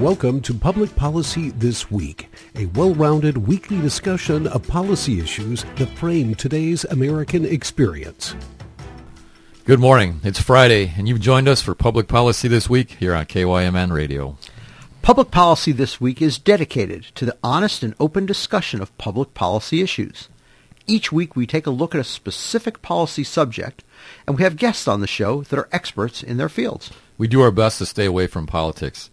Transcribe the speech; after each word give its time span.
Welcome 0.00 0.40
to 0.42 0.54
Public 0.54 0.96
Policy 0.96 1.50
This 1.50 1.90
Week, 1.90 2.30
a 2.56 2.64
well-rounded 2.64 3.46
weekly 3.46 3.78
discussion 3.82 4.46
of 4.46 4.66
policy 4.66 5.20
issues 5.20 5.66
that 5.76 5.90
frame 5.90 6.34
today's 6.34 6.84
American 6.84 7.44
experience. 7.44 8.34
Good 9.66 9.78
morning. 9.78 10.20
It's 10.24 10.40
Friday, 10.40 10.94
and 10.96 11.06
you've 11.06 11.20
joined 11.20 11.48
us 11.48 11.60
for 11.60 11.74
Public 11.74 12.08
Policy 12.08 12.48
This 12.48 12.66
Week 12.70 12.92
here 12.92 13.14
on 13.14 13.26
KYMN 13.26 13.92
Radio. 13.92 14.38
Public 15.02 15.30
Policy 15.30 15.72
This 15.72 16.00
Week 16.00 16.22
is 16.22 16.38
dedicated 16.38 17.04
to 17.16 17.26
the 17.26 17.36
honest 17.44 17.82
and 17.82 17.94
open 18.00 18.24
discussion 18.24 18.80
of 18.80 18.96
public 18.96 19.34
policy 19.34 19.82
issues. 19.82 20.30
Each 20.86 21.12
week 21.12 21.36
we 21.36 21.46
take 21.46 21.66
a 21.66 21.70
look 21.70 21.94
at 21.94 22.00
a 22.00 22.04
specific 22.04 22.80
policy 22.80 23.22
subject, 23.22 23.84
and 24.26 24.38
we 24.38 24.44
have 24.44 24.56
guests 24.56 24.88
on 24.88 25.02
the 25.02 25.06
show 25.06 25.42
that 25.42 25.58
are 25.58 25.68
experts 25.72 26.22
in 26.22 26.38
their 26.38 26.48
fields. 26.48 26.90
We 27.18 27.28
do 27.28 27.42
our 27.42 27.50
best 27.50 27.76
to 27.78 27.86
stay 27.86 28.06
away 28.06 28.28
from 28.28 28.46
politics. 28.46 29.10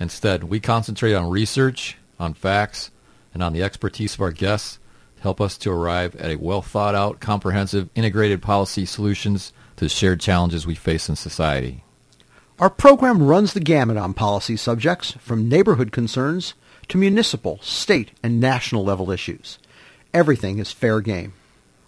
Instead, 0.00 0.44
we 0.44 0.58
concentrate 0.58 1.14
on 1.14 1.28
research, 1.30 1.98
on 2.18 2.32
facts, 2.32 2.90
and 3.34 3.42
on 3.42 3.52
the 3.52 3.62
expertise 3.62 4.14
of 4.14 4.22
our 4.22 4.32
guests 4.32 4.78
to 5.16 5.22
help 5.22 5.40
us 5.40 5.58
to 5.58 5.70
arrive 5.70 6.16
at 6.16 6.30
a 6.30 6.36
well 6.36 6.62
thought 6.62 6.94
out, 6.94 7.20
comprehensive, 7.20 7.90
integrated 7.94 8.40
policy 8.40 8.86
solutions 8.86 9.52
to 9.76 9.84
the 9.84 9.88
shared 9.90 10.20
challenges 10.20 10.66
we 10.66 10.74
face 10.74 11.08
in 11.08 11.16
society. 11.16 11.84
Our 12.58 12.70
program 12.70 13.22
runs 13.22 13.52
the 13.52 13.60
gamut 13.60 13.96
on 13.96 14.14
policy 14.14 14.56
subjects, 14.56 15.12
from 15.12 15.48
neighborhood 15.48 15.92
concerns 15.92 16.54
to 16.88 16.98
municipal, 16.98 17.58
state, 17.62 18.10
and 18.22 18.40
national 18.40 18.84
level 18.84 19.10
issues. 19.10 19.58
Everything 20.12 20.58
is 20.58 20.72
fair 20.72 21.00
game. 21.00 21.34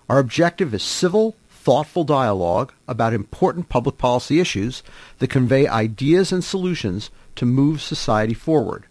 Our 0.08 0.18
objective 0.18 0.72
is 0.72 0.82
civil, 0.82 1.34
thoughtful 1.50 2.04
dialogue 2.04 2.72
about 2.88 3.12
important 3.12 3.68
public 3.68 3.98
policy 3.98 4.40
issues 4.40 4.82
that 5.18 5.28
convey 5.28 5.66
ideas 5.66 6.32
and 6.32 6.42
solutions 6.42 7.10
to 7.36 7.46
move 7.46 7.82
society 7.82 8.34
forward. 8.34 8.86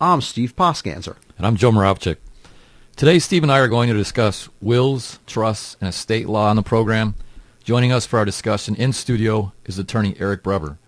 I'm 0.00 0.20
Steve 0.20 0.56
Poskanzer. 0.56 1.16
And 1.36 1.46
I'm 1.46 1.56
Joe 1.56 1.70
Moravchik. 1.70 2.16
Today, 2.96 3.18
Steve 3.18 3.42
and 3.42 3.50
I 3.50 3.58
are 3.58 3.68
going 3.68 3.88
to 3.88 3.94
discuss 3.94 4.48
wills, 4.60 5.18
trusts, 5.26 5.76
and 5.80 5.88
estate 5.88 6.28
law 6.28 6.48
on 6.48 6.56
the 6.56 6.62
program. 6.62 7.14
Joining 7.64 7.92
us 7.92 8.06
for 8.06 8.18
our 8.18 8.24
discussion 8.24 8.74
in 8.74 8.92
studio 8.92 9.52
is 9.64 9.78
attorney 9.78 10.16
Eric 10.18 10.42
Brever. 10.42 10.78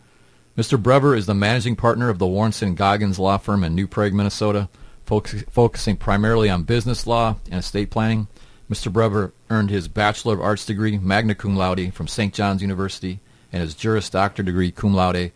Mr. 0.56 0.80
Brever 0.80 1.16
is 1.16 1.26
the 1.26 1.34
managing 1.34 1.76
partner 1.76 2.08
of 2.08 2.18
the 2.18 2.26
Wornson 2.26 2.76
Goggins 2.76 3.18
Law 3.18 3.38
Firm 3.38 3.64
in 3.64 3.74
New 3.74 3.86
Prague, 3.86 4.12
Minnesota, 4.12 4.68
focus, 5.04 5.42
focusing 5.50 5.96
primarily 5.96 6.48
on 6.48 6.62
business 6.62 7.06
law 7.06 7.36
and 7.46 7.60
estate 7.60 7.90
planning. 7.90 8.28
Mr. 8.70 8.92
Brever 8.92 9.32
earned 9.50 9.70
his 9.70 9.88
Bachelor 9.88 10.34
of 10.34 10.40
Arts 10.40 10.64
degree, 10.64 10.98
magna 10.98 11.34
cum 11.34 11.56
laude, 11.56 11.92
from 11.92 12.06
St. 12.06 12.32
John's 12.32 12.62
University, 12.62 13.20
and 13.52 13.62
his 13.62 13.74
Juris 13.74 14.10
Doctor 14.10 14.42
degree, 14.42 14.70
cum 14.70 14.94
laude, 14.94 15.32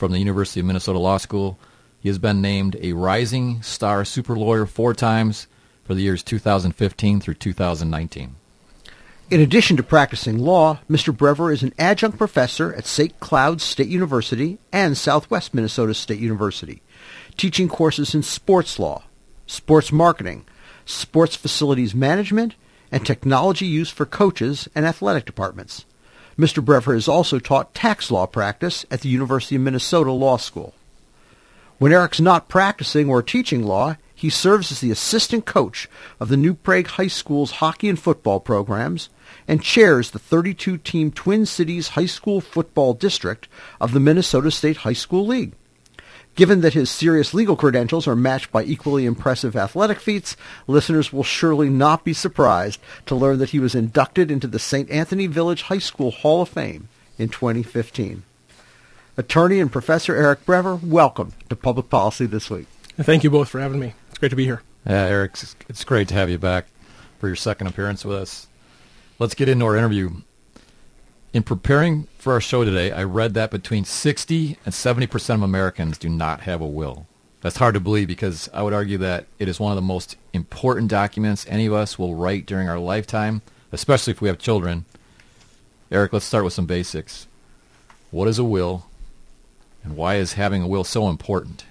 from 0.00 0.12
the 0.12 0.18
University 0.18 0.60
of 0.60 0.66
Minnesota 0.66 0.98
Law 0.98 1.18
School. 1.18 1.58
He 2.00 2.08
has 2.08 2.18
been 2.18 2.40
named 2.40 2.74
a 2.80 2.94
Rising 2.94 3.62
Star 3.62 4.06
Super 4.06 4.34
Lawyer 4.34 4.64
four 4.64 4.94
times 4.94 5.46
for 5.84 5.94
the 5.94 6.00
years 6.00 6.22
2015 6.22 7.20
through 7.20 7.34
2019. 7.34 8.34
In 9.30 9.40
addition 9.40 9.76
to 9.76 9.82
practicing 9.82 10.38
law, 10.38 10.80
Mr. 10.90 11.14
Brever 11.14 11.52
is 11.52 11.62
an 11.62 11.74
adjunct 11.78 12.16
professor 12.16 12.74
at 12.74 12.86
St. 12.86 13.20
Cloud 13.20 13.60
State 13.60 13.88
University 13.88 14.58
and 14.72 14.96
Southwest 14.96 15.52
Minnesota 15.52 15.92
State 15.92 16.18
University, 16.18 16.80
teaching 17.36 17.68
courses 17.68 18.14
in 18.14 18.22
sports 18.22 18.78
law, 18.78 19.02
sports 19.46 19.92
marketing, 19.92 20.46
sports 20.86 21.36
facilities 21.36 21.94
management, 21.94 22.54
and 22.90 23.04
technology 23.04 23.66
use 23.66 23.90
for 23.90 24.06
coaches 24.06 24.66
and 24.74 24.86
athletic 24.86 25.26
departments. 25.26 25.84
Mr. 26.40 26.64
Brever 26.64 26.94
has 26.94 27.06
also 27.06 27.38
taught 27.38 27.74
tax 27.74 28.10
law 28.10 28.26
practice 28.26 28.86
at 28.90 29.02
the 29.02 29.10
University 29.10 29.56
of 29.56 29.62
Minnesota 29.62 30.10
Law 30.10 30.38
School. 30.38 30.74
When 31.76 31.92
Eric's 31.92 32.20
not 32.20 32.48
practicing 32.48 33.10
or 33.10 33.22
teaching 33.22 33.62
law, 33.62 33.96
he 34.14 34.30
serves 34.30 34.72
as 34.72 34.80
the 34.80 34.90
assistant 34.90 35.44
coach 35.44 35.86
of 36.18 36.30
the 36.30 36.38
New 36.38 36.54
Prague 36.54 36.86
High 36.86 37.08
School's 37.08 37.52
hockey 37.52 37.90
and 37.90 37.98
football 37.98 38.40
programs 38.40 39.10
and 39.46 39.62
chairs 39.62 40.10
the 40.10 40.18
32-team 40.18 41.12
Twin 41.12 41.44
Cities 41.44 41.88
High 41.88 42.06
School 42.06 42.40
Football 42.40 42.94
District 42.94 43.46
of 43.78 43.92
the 43.92 44.00
Minnesota 44.00 44.50
State 44.50 44.78
High 44.78 44.94
School 44.94 45.26
League. 45.26 45.52
Given 46.36 46.60
that 46.62 46.74
his 46.74 46.90
serious 46.90 47.34
legal 47.34 47.56
credentials 47.56 48.06
are 48.06 48.16
matched 48.16 48.50
by 48.50 48.64
equally 48.64 49.04
impressive 49.04 49.56
athletic 49.56 50.00
feats, 50.00 50.36
listeners 50.66 51.12
will 51.12 51.24
surely 51.24 51.68
not 51.68 52.04
be 52.04 52.12
surprised 52.12 52.80
to 53.06 53.14
learn 53.14 53.38
that 53.38 53.50
he 53.50 53.58
was 53.58 53.74
inducted 53.74 54.30
into 54.30 54.46
the 54.46 54.58
St. 54.58 54.88
Anthony 54.90 55.26
Village 55.26 55.62
High 55.62 55.78
School 55.78 56.10
Hall 56.10 56.42
of 56.42 56.48
Fame 56.48 56.88
in 57.18 57.28
2015. 57.28 58.22
Attorney 59.16 59.60
and 59.60 59.70
Professor 59.70 60.14
Eric 60.14 60.46
Brever, 60.46 60.82
welcome 60.82 61.32
to 61.50 61.56
Public 61.56 61.90
Policy 61.90 62.26
This 62.26 62.48
Week. 62.48 62.66
Thank 62.96 63.22
you 63.22 63.30
both 63.30 63.48
for 63.48 63.60
having 63.60 63.80
me. 63.80 63.92
It's 64.08 64.18
great 64.18 64.30
to 64.30 64.36
be 64.36 64.46
here. 64.46 64.62
Yeah, 64.86 65.04
Eric, 65.06 65.36
it's 65.68 65.84
great 65.84 66.08
to 66.08 66.14
have 66.14 66.30
you 66.30 66.38
back 66.38 66.66
for 67.18 67.26
your 67.26 67.36
second 67.36 67.66
appearance 67.66 68.04
with 68.04 68.16
us. 68.16 68.46
Let's 69.18 69.34
get 69.34 69.50
into 69.50 69.66
our 69.66 69.76
interview. 69.76 70.22
In 71.32 71.44
preparing 71.44 72.08
for 72.18 72.32
our 72.32 72.40
show 72.40 72.64
today, 72.64 72.90
I 72.90 73.04
read 73.04 73.34
that 73.34 73.52
between 73.52 73.84
60 73.84 74.58
and 74.64 74.74
70% 74.74 75.34
of 75.36 75.42
Americans 75.42 75.96
do 75.96 76.08
not 76.08 76.40
have 76.40 76.60
a 76.60 76.66
will. 76.66 77.06
That's 77.40 77.58
hard 77.58 77.74
to 77.74 77.80
believe 77.80 78.08
because 78.08 78.50
I 78.52 78.64
would 78.64 78.72
argue 78.72 78.98
that 78.98 79.26
it 79.38 79.46
is 79.46 79.60
one 79.60 79.70
of 79.70 79.76
the 79.76 79.82
most 79.82 80.16
important 80.32 80.90
documents 80.90 81.46
any 81.48 81.66
of 81.66 81.72
us 81.72 81.96
will 81.96 82.16
write 82.16 82.46
during 82.46 82.68
our 82.68 82.80
lifetime, 82.80 83.42
especially 83.70 84.10
if 84.10 84.20
we 84.20 84.26
have 84.26 84.38
children. 84.40 84.86
Eric, 85.92 86.12
let's 86.12 86.24
start 86.24 86.42
with 86.42 86.52
some 86.52 86.66
basics. 86.66 87.28
What 88.10 88.26
is 88.26 88.40
a 88.40 88.44
will, 88.44 88.86
and 89.84 89.96
why 89.96 90.16
is 90.16 90.32
having 90.32 90.64
a 90.64 90.66
will 90.66 90.82
so 90.82 91.08
important? 91.08 91.64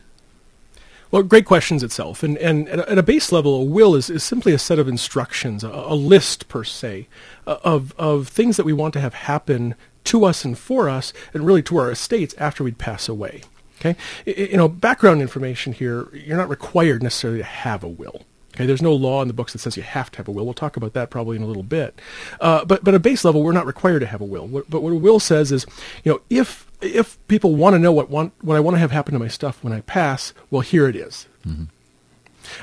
Well, 1.12 1.24
great 1.24 1.46
questions 1.46 1.81
itself. 1.81 2.22
And, 2.22 2.38
and 2.38 2.70
at, 2.70 2.97
a, 2.97 3.03
base 3.03 3.31
level, 3.31 3.56
a 3.56 3.64
will 3.64 3.96
is, 3.96 4.09
is 4.09 4.24
simply 4.24 4.53
a 4.53 4.59
set 4.59 4.78
of 4.78 4.88
instructions, 4.88 5.64
a, 5.64 5.70
a 5.70 5.96
list 5.96 6.47
per 6.47 6.64
se, 6.64 7.08
uh, 7.47 7.58
of, 7.64 7.94
of 7.97 8.28
things 8.28 8.58
that 8.58 8.66
we 8.66 8.74
want 8.74 8.94
to 8.94 9.00
have 9.00 9.16
happen 9.16 9.75
to 10.06 10.25
us 10.25 10.46
and 10.46 10.58
for 10.58 10.88
us, 10.88 11.12
and 11.34 11.46
really 11.46 11.64
to 11.64 11.78
our 11.78 11.92
estates 11.92 12.36
after 12.38 12.64
we'd 12.64 12.78
pass 12.78 13.09
away. 13.09 13.42
Okay, 13.80 13.96
you 14.25 14.58
know, 14.58 14.68
background 14.68 15.22
information 15.22 15.72
here. 15.72 16.09
You're 16.12 16.36
not 16.36 16.50
required 16.50 17.02
necessarily 17.02 17.40
to 17.40 17.46
have 17.46 17.81
a 17.81 17.88
will. 17.88 18.24
Okay, 18.53 18.66
there's 18.66 18.81
no 18.81 18.94
law 18.94 19.22
in 19.22 19.30
the 19.30 19.34
books 19.34 19.53
that 19.53 19.59
says 19.59 19.78
you 19.78 19.84
have 19.84 20.12
to 20.12 20.18
have 20.18 20.28
a 20.28 20.31
will. 20.31 20.44
We'll 20.44 20.53
talk 20.53 20.75
about 20.75 20.92
that 20.94 21.09
probably 21.09 21.38
in 21.38 21.44
a 21.44 21.46
little 21.46 21.64
bit. 21.64 22.00
Uh, 22.42 22.66
but 22.66 22.84
but 22.84 22.94
at 22.94 22.98
a 22.98 23.00
base 23.00 23.24
level, 23.24 23.42
we're 23.42 23.53
not 23.53 23.66
required 23.66 24.00
to 24.00 24.06
have 24.06 24.19
a 24.19 24.25
will. 24.25 24.48
What, 24.48 24.69
but 24.69 24.81
what 24.81 24.92
a 24.92 24.96
will 24.96 25.19
says 25.19 25.53
is, 25.53 25.66
you 26.03 26.12
know, 26.12 26.22
if 26.30 26.69
if 26.82 27.18
people 27.28 27.56
want 27.56 27.74
to 27.76 27.80
know 27.80 27.92
what 27.92 28.10
want 28.10 28.34
what 28.42 28.58
I 28.58 28.60
want 28.60 28.76
to 28.76 28.80
have 28.80 28.92
happen 28.92 29.14
to 29.14 29.20
my 29.20 29.28
stuff 29.28 29.64
when 29.64 29.74
I 29.74 29.82
pass, 29.82 30.34
well, 30.50 30.62
here 30.62 30.88
it 30.88 30.96
is. 30.96 31.28
Mm-hmm. 31.46 31.66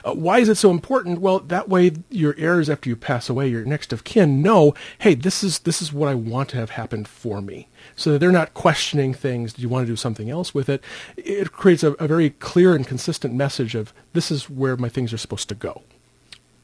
Uh, 0.04 0.15
why 0.15 0.38
is 0.38 0.49
it 0.49 0.56
so 0.56 0.71
important? 0.71 1.21
Well, 1.21 1.38
that 1.41 1.69
way 1.69 1.93
your 2.10 2.34
heirs 2.38 2.69
after 2.69 2.88
you 2.88 2.97
pass 2.97 3.28
away, 3.28 3.49
your 3.49 3.65
next 3.65 3.93
of 3.93 4.04
kin, 4.04 4.43
know, 4.43 4.75
hey, 4.99 5.15
this 5.15 5.44
is 5.44 5.60
this 5.60 5.81
is 5.81 5.93
what 5.93 6.09
I 6.09 6.15
want 6.15 6.49
to 6.50 6.56
have 6.56 6.71
happen 6.71 7.04
for 7.04 7.41
me, 7.41 7.69
so 7.94 8.12
that 8.12 8.19
they're 8.19 8.32
not 8.32 8.54
questioning 8.54 9.15
things. 9.15 9.53
Do 9.53 9.62
you 9.62 9.69
want 9.69 9.87
to 9.87 9.93
do 9.93 9.97
something 9.97 10.31
else 10.31 10.54
with 10.54 10.69
it? 10.69 10.83
It 11.16 11.53
creates 11.53 11.83
a, 11.83 11.93
a 11.93 12.09
very 12.09 12.31
clear 12.31 12.75
and 12.75 12.87
consistent 12.87 13.34
message 13.34 13.75
of 13.75 13.93
this 14.12 14.31
is 14.31 14.50
where 14.50 14.77
my 14.77 14.88
things 14.88 15.12
are 15.12 15.19
supposed 15.19 15.48
to 15.50 15.54
go. 15.54 15.83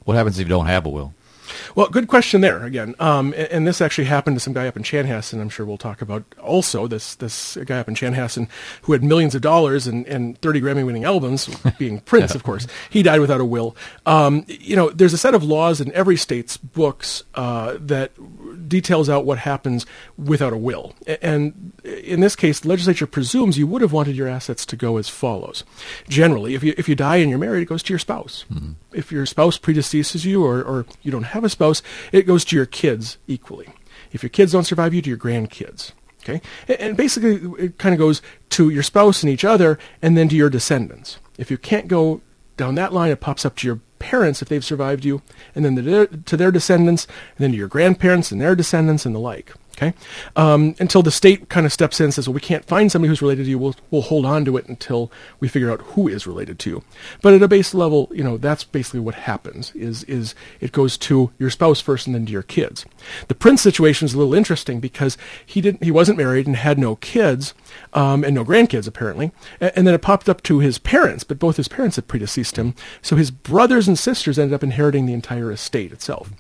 What 0.05 0.17
happens 0.17 0.39
if 0.39 0.47
you 0.47 0.51
don't 0.51 0.67
have 0.67 0.87
a 0.87 0.89
will? 0.89 1.15
Well, 1.75 1.89
good 1.89 2.09
question 2.09 2.41
there 2.41 2.65
again. 2.65 2.95
Um, 2.99 3.33
and, 3.37 3.49
and, 3.49 3.67
this 3.67 3.81
actually 3.81 4.05
happened 4.05 4.37
to 4.37 4.41
some 4.41 4.53
guy 4.53 4.67
up 4.67 4.77
in 4.77 4.83
Chanhassen. 4.83 5.41
I'm 5.41 5.49
sure 5.49 5.65
we'll 5.65 5.79
talk 5.79 6.03
about 6.03 6.25
also 6.41 6.87
this 6.87 7.15
this 7.15 7.57
guy 7.65 7.79
up 7.79 7.89
in 7.89 7.95
Chanhassen 7.95 8.49
who 8.83 8.93
had 8.93 9.03
millions 9.03 9.35
of 9.35 9.43
dollars 9.43 9.87
and, 9.87 10.07
and 10.07 10.39
30 10.41 10.61
Grammy 10.61 10.85
winning 10.85 11.05
albums, 11.05 11.49
being 11.79 12.01
Prince, 12.01 12.35
of 12.35 12.43
course. 12.43 12.67
He 12.91 13.03
died 13.03 13.21
without 13.21 13.41
a 13.41 13.45
will. 13.45 13.77
Um, 14.07 14.45
you 14.49 14.77
know, 14.77 14.91
there's 14.91 15.13
a 15.13 15.19
set 15.19 15.35
of 15.35 15.43
laws 15.43 15.81
in 15.81 15.93
every 15.93 16.17
state's 16.17 16.57
books 16.57 17.25
uh, 17.35 17.77
that 17.81 18.13
details 18.69 19.09
out 19.09 19.25
what 19.25 19.39
happens 19.39 19.87
without 20.17 20.53
a 20.53 20.57
will. 20.57 20.95
And 21.21 21.73
in 21.85 22.21
this 22.21 22.37
case, 22.37 22.61
the 22.61 22.69
legislature 22.69 23.07
presumes 23.07 23.59
you 23.59 23.67
would 23.67 23.83
have 23.83 23.93
wanted 23.93 24.17
your 24.17 24.29
assets 24.29 24.65
to 24.67 24.77
go 24.77 24.97
as 24.97 25.09
follows. 25.09 25.65
Generally, 26.09 26.55
if 26.55 26.63
you 26.63 26.75
if 26.77 26.89
you 26.89 26.95
die 26.95 27.17
and 27.17 27.31
you're 27.31 27.39
married, 27.39 27.63
it 27.63 27.69
goes 27.69 27.83
to 27.85 27.93
your 27.93 27.99
spouse. 27.99 28.45
Mm-hmm. 28.53 28.73
If 28.93 29.13
your 29.13 29.27
spouse 29.27 29.59
predeceases 29.59 30.25
you 30.25 30.45
or, 30.45 30.63
or 30.63 30.87
you 31.03 31.11
don't 31.11 31.25
have 31.25 31.42
a 31.45 31.49
spouse, 31.49 31.83
it 32.13 32.27
goes 32.27 32.45
to 32.47 32.57
your 32.57 32.67
kids 32.67 33.19
equally. 33.27 33.69
If 34.13 34.23
your 34.23 34.31
kids 34.31 34.53
don't 34.53 34.65
survive 34.65 34.95
you, 34.95 35.03
to 35.03 35.09
your 35.09 35.19
grandkids. 35.19 35.93
Okay? 36.23 36.41
And 36.79 36.97
basically, 36.97 37.37
it 37.59 37.79
kind 37.79 37.95
of 37.95 37.99
goes 37.99 38.23
to 38.51 38.69
your 38.71 38.83
spouse 38.83 39.23
and 39.23 39.31
each 39.31 39.45
other, 39.45 39.79
and 40.01 40.17
then 40.17 40.29
to 40.29 40.37
your 40.37 40.51
descendants. 40.51 41.19
If 41.39 41.51
you 41.51 41.59
can't 41.59 41.89
go 41.89 42.21
down 42.57 42.75
that 42.77 42.93
line, 42.93 43.11
it 43.11 43.21
pops 43.21 43.45
up 43.45 43.57
to 43.57 43.67
your 43.67 43.81
parents 43.99 44.43
if 44.43 44.49
they've 44.49 44.65
survived 44.65 45.05
you, 45.05 45.23
and 45.55 45.65
then 45.65 45.77
to 45.77 45.83
their, 45.83 46.07
to 46.07 46.37
their 46.37 46.51
descendants, 46.51 47.07
and 47.37 47.45
then 47.45 47.53
to 47.53 47.57
your 47.57 47.69
grandparents 47.69 48.31
and 48.31 48.41
their 48.41 48.55
descendants, 48.55 49.07
and 49.07 49.15
the 49.15 49.21
like. 49.21 49.53
Okay, 49.83 49.95
um, 50.37 50.75
until 50.79 51.03
the 51.03 51.11
state 51.11 51.49
kind 51.49 51.67
of 51.67 51.73
steps 51.73 51.99
in 51.99 52.05
and 52.05 52.15
says, 52.15 52.29
"Well, 52.29 52.35
we 52.35 52.41
can't 52.41 52.65
find 52.65 52.91
somebody 52.91 53.09
who's 53.09 53.23
related 53.23 53.45
to 53.45 53.51
you. 53.51 53.59
We'll 53.59 53.75
we'll 53.91 54.03
hold 54.03 54.25
on 54.25 54.45
to 54.45 54.57
it 54.57 54.67
until 54.67 55.11
we 55.41 55.49
figure 55.49 55.71
out 55.71 55.81
who 55.81 56.07
is 56.07 56.27
related 56.27 56.59
to 56.61 56.71
you." 56.71 56.85
But 57.21 57.35
at 57.35 57.43
a 57.43 57.49
base 57.49 57.75
level, 57.75 58.09
you 58.13 58.23
know, 58.23 58.37
that's 58.37 58.63
basically 58.65 59.01
what 59.01 59.15
happens. 59.15 59.73
Is 59.75 60.05
is 60.05 60.35
it 60.61 60.73
goes 60.73 60.97
to 60.99 61.33
your 61.39 61.51
spouse 61.51 61.81
first 61.81 62.07
and 62.07 62.15
then 62.15 62.27
to 62.27 62.33
your 62.33 62.43
kids. 62.43 62.85
The 63.27 63.35
prince 63.35 63.61
situation 63.61 64.07
is 64.07 64.15
a 64.15 64.19
little 64.19 64.35
interesting 64.35 64.79
because 64.79 65.19
he 65.45 65.61
didn't 65.61 65.83
he 65.83 65.91
wasn't 65.91 66.19
married 66.19 66.47
and 66.47 66.57
had 66.57 66.79
no 66.79 66.97
kids 66.97 67.55
um, 67.93 68.25
and 68.25 68.35
no 68.35 68.45
grandkids 68.45 68.87
apparently, 68.87 69.33
and, 69.61 69.73
and 69.77 69.87
then 69.87 69.95
it 69.95 70.03
popped 70.03 70.29
up 70.29 70.43
to 70.45 70.59
his 70.59 70.79
parents, 70.79 71.25
but 71.25 71.39
both 71.39 71.57
his 71.57 71.69
parents 71.69 71.97
had 71.97 72.09
predeceased 72.09 72.57
him, 72.57 72.75
so 73.01 73.17
his 73.17 73.31
brothers 73.31 73.89
and 73.89 73.99
sisters 73.99 74.39
ended 74.39 74.55
up 74.55 74.63
inheriting 74.63 75.07
the 75.07 75.13
entire 75.13 75.51
estate 75.51 75.93
itself. 75.93 76.31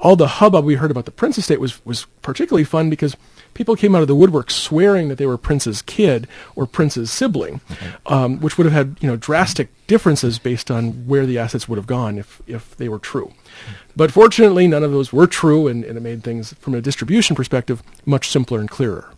All 0.00 0.16
the 0.16 0.28
hubbub 0.28 0.64
we 0.64 0.74
heard 0.74 0.90
about 0.90 1.04
the 1.04 1.10
prince 1.10 1.38
estate 1.38 1.60
was 1.60 1.84
was 1.84 2.06
particularly 2.22 2.64
fun 2.64 2.90
because 2.90 3.16
people 3.54 3.74
came 3.74 3.94
out 3.94 4.02
of 4.02 4.08
the 4.08 4.14
woodwork 4.14 4.50
swearing 4.50 5.08
that 5.08 5.18
they 5.18 5.26
were 5.26 5.36
Prince's 5.36 5.82
kid 5.82 6.28
or 6.54 6.64
Prince's 6.66 7.10
sibling, 7.10 7.60
um, 8.06 8.38
which 8.40 8.56
would 8.56 8.64
have 8.64 8.72
had 8.72 8.96
you 9.00 9.08
know 9.08 9.16
drastic 9.16 9.68
differences 9.86 10.38
based 10.38 10.70
on 10.70 11.06
where 11.06 11.26
the 11.26 11.38
assets 11.38 11.68
would 11.68 11.76
have 11.76 11.86
gone 11.86 12.18
if 12.18 12.40
if 12.46 12.76
they 12.76 12.88
were 12.88 12.98
true. 12.98 13.32
But 13.96 14.12
fortunately, 14.12 14.68
none 14.68 14.84
of 14.84 14.92
those 14.92 15.12
were 15.12 15.26
true, 15.26 15.66
and, 15.66 15.84
and 15.84 15.96
it 15.96 16.00
made 16.00 16.22
things 16.22 16.52
from 16.54 16.74
a 16.74 16.80
distribution 16.80 17.34
perspective 17.34 17.82
much 18.06 18.28
simpler 18.28 18.60
and 18.60 18.70
clearer. 18.70 19.10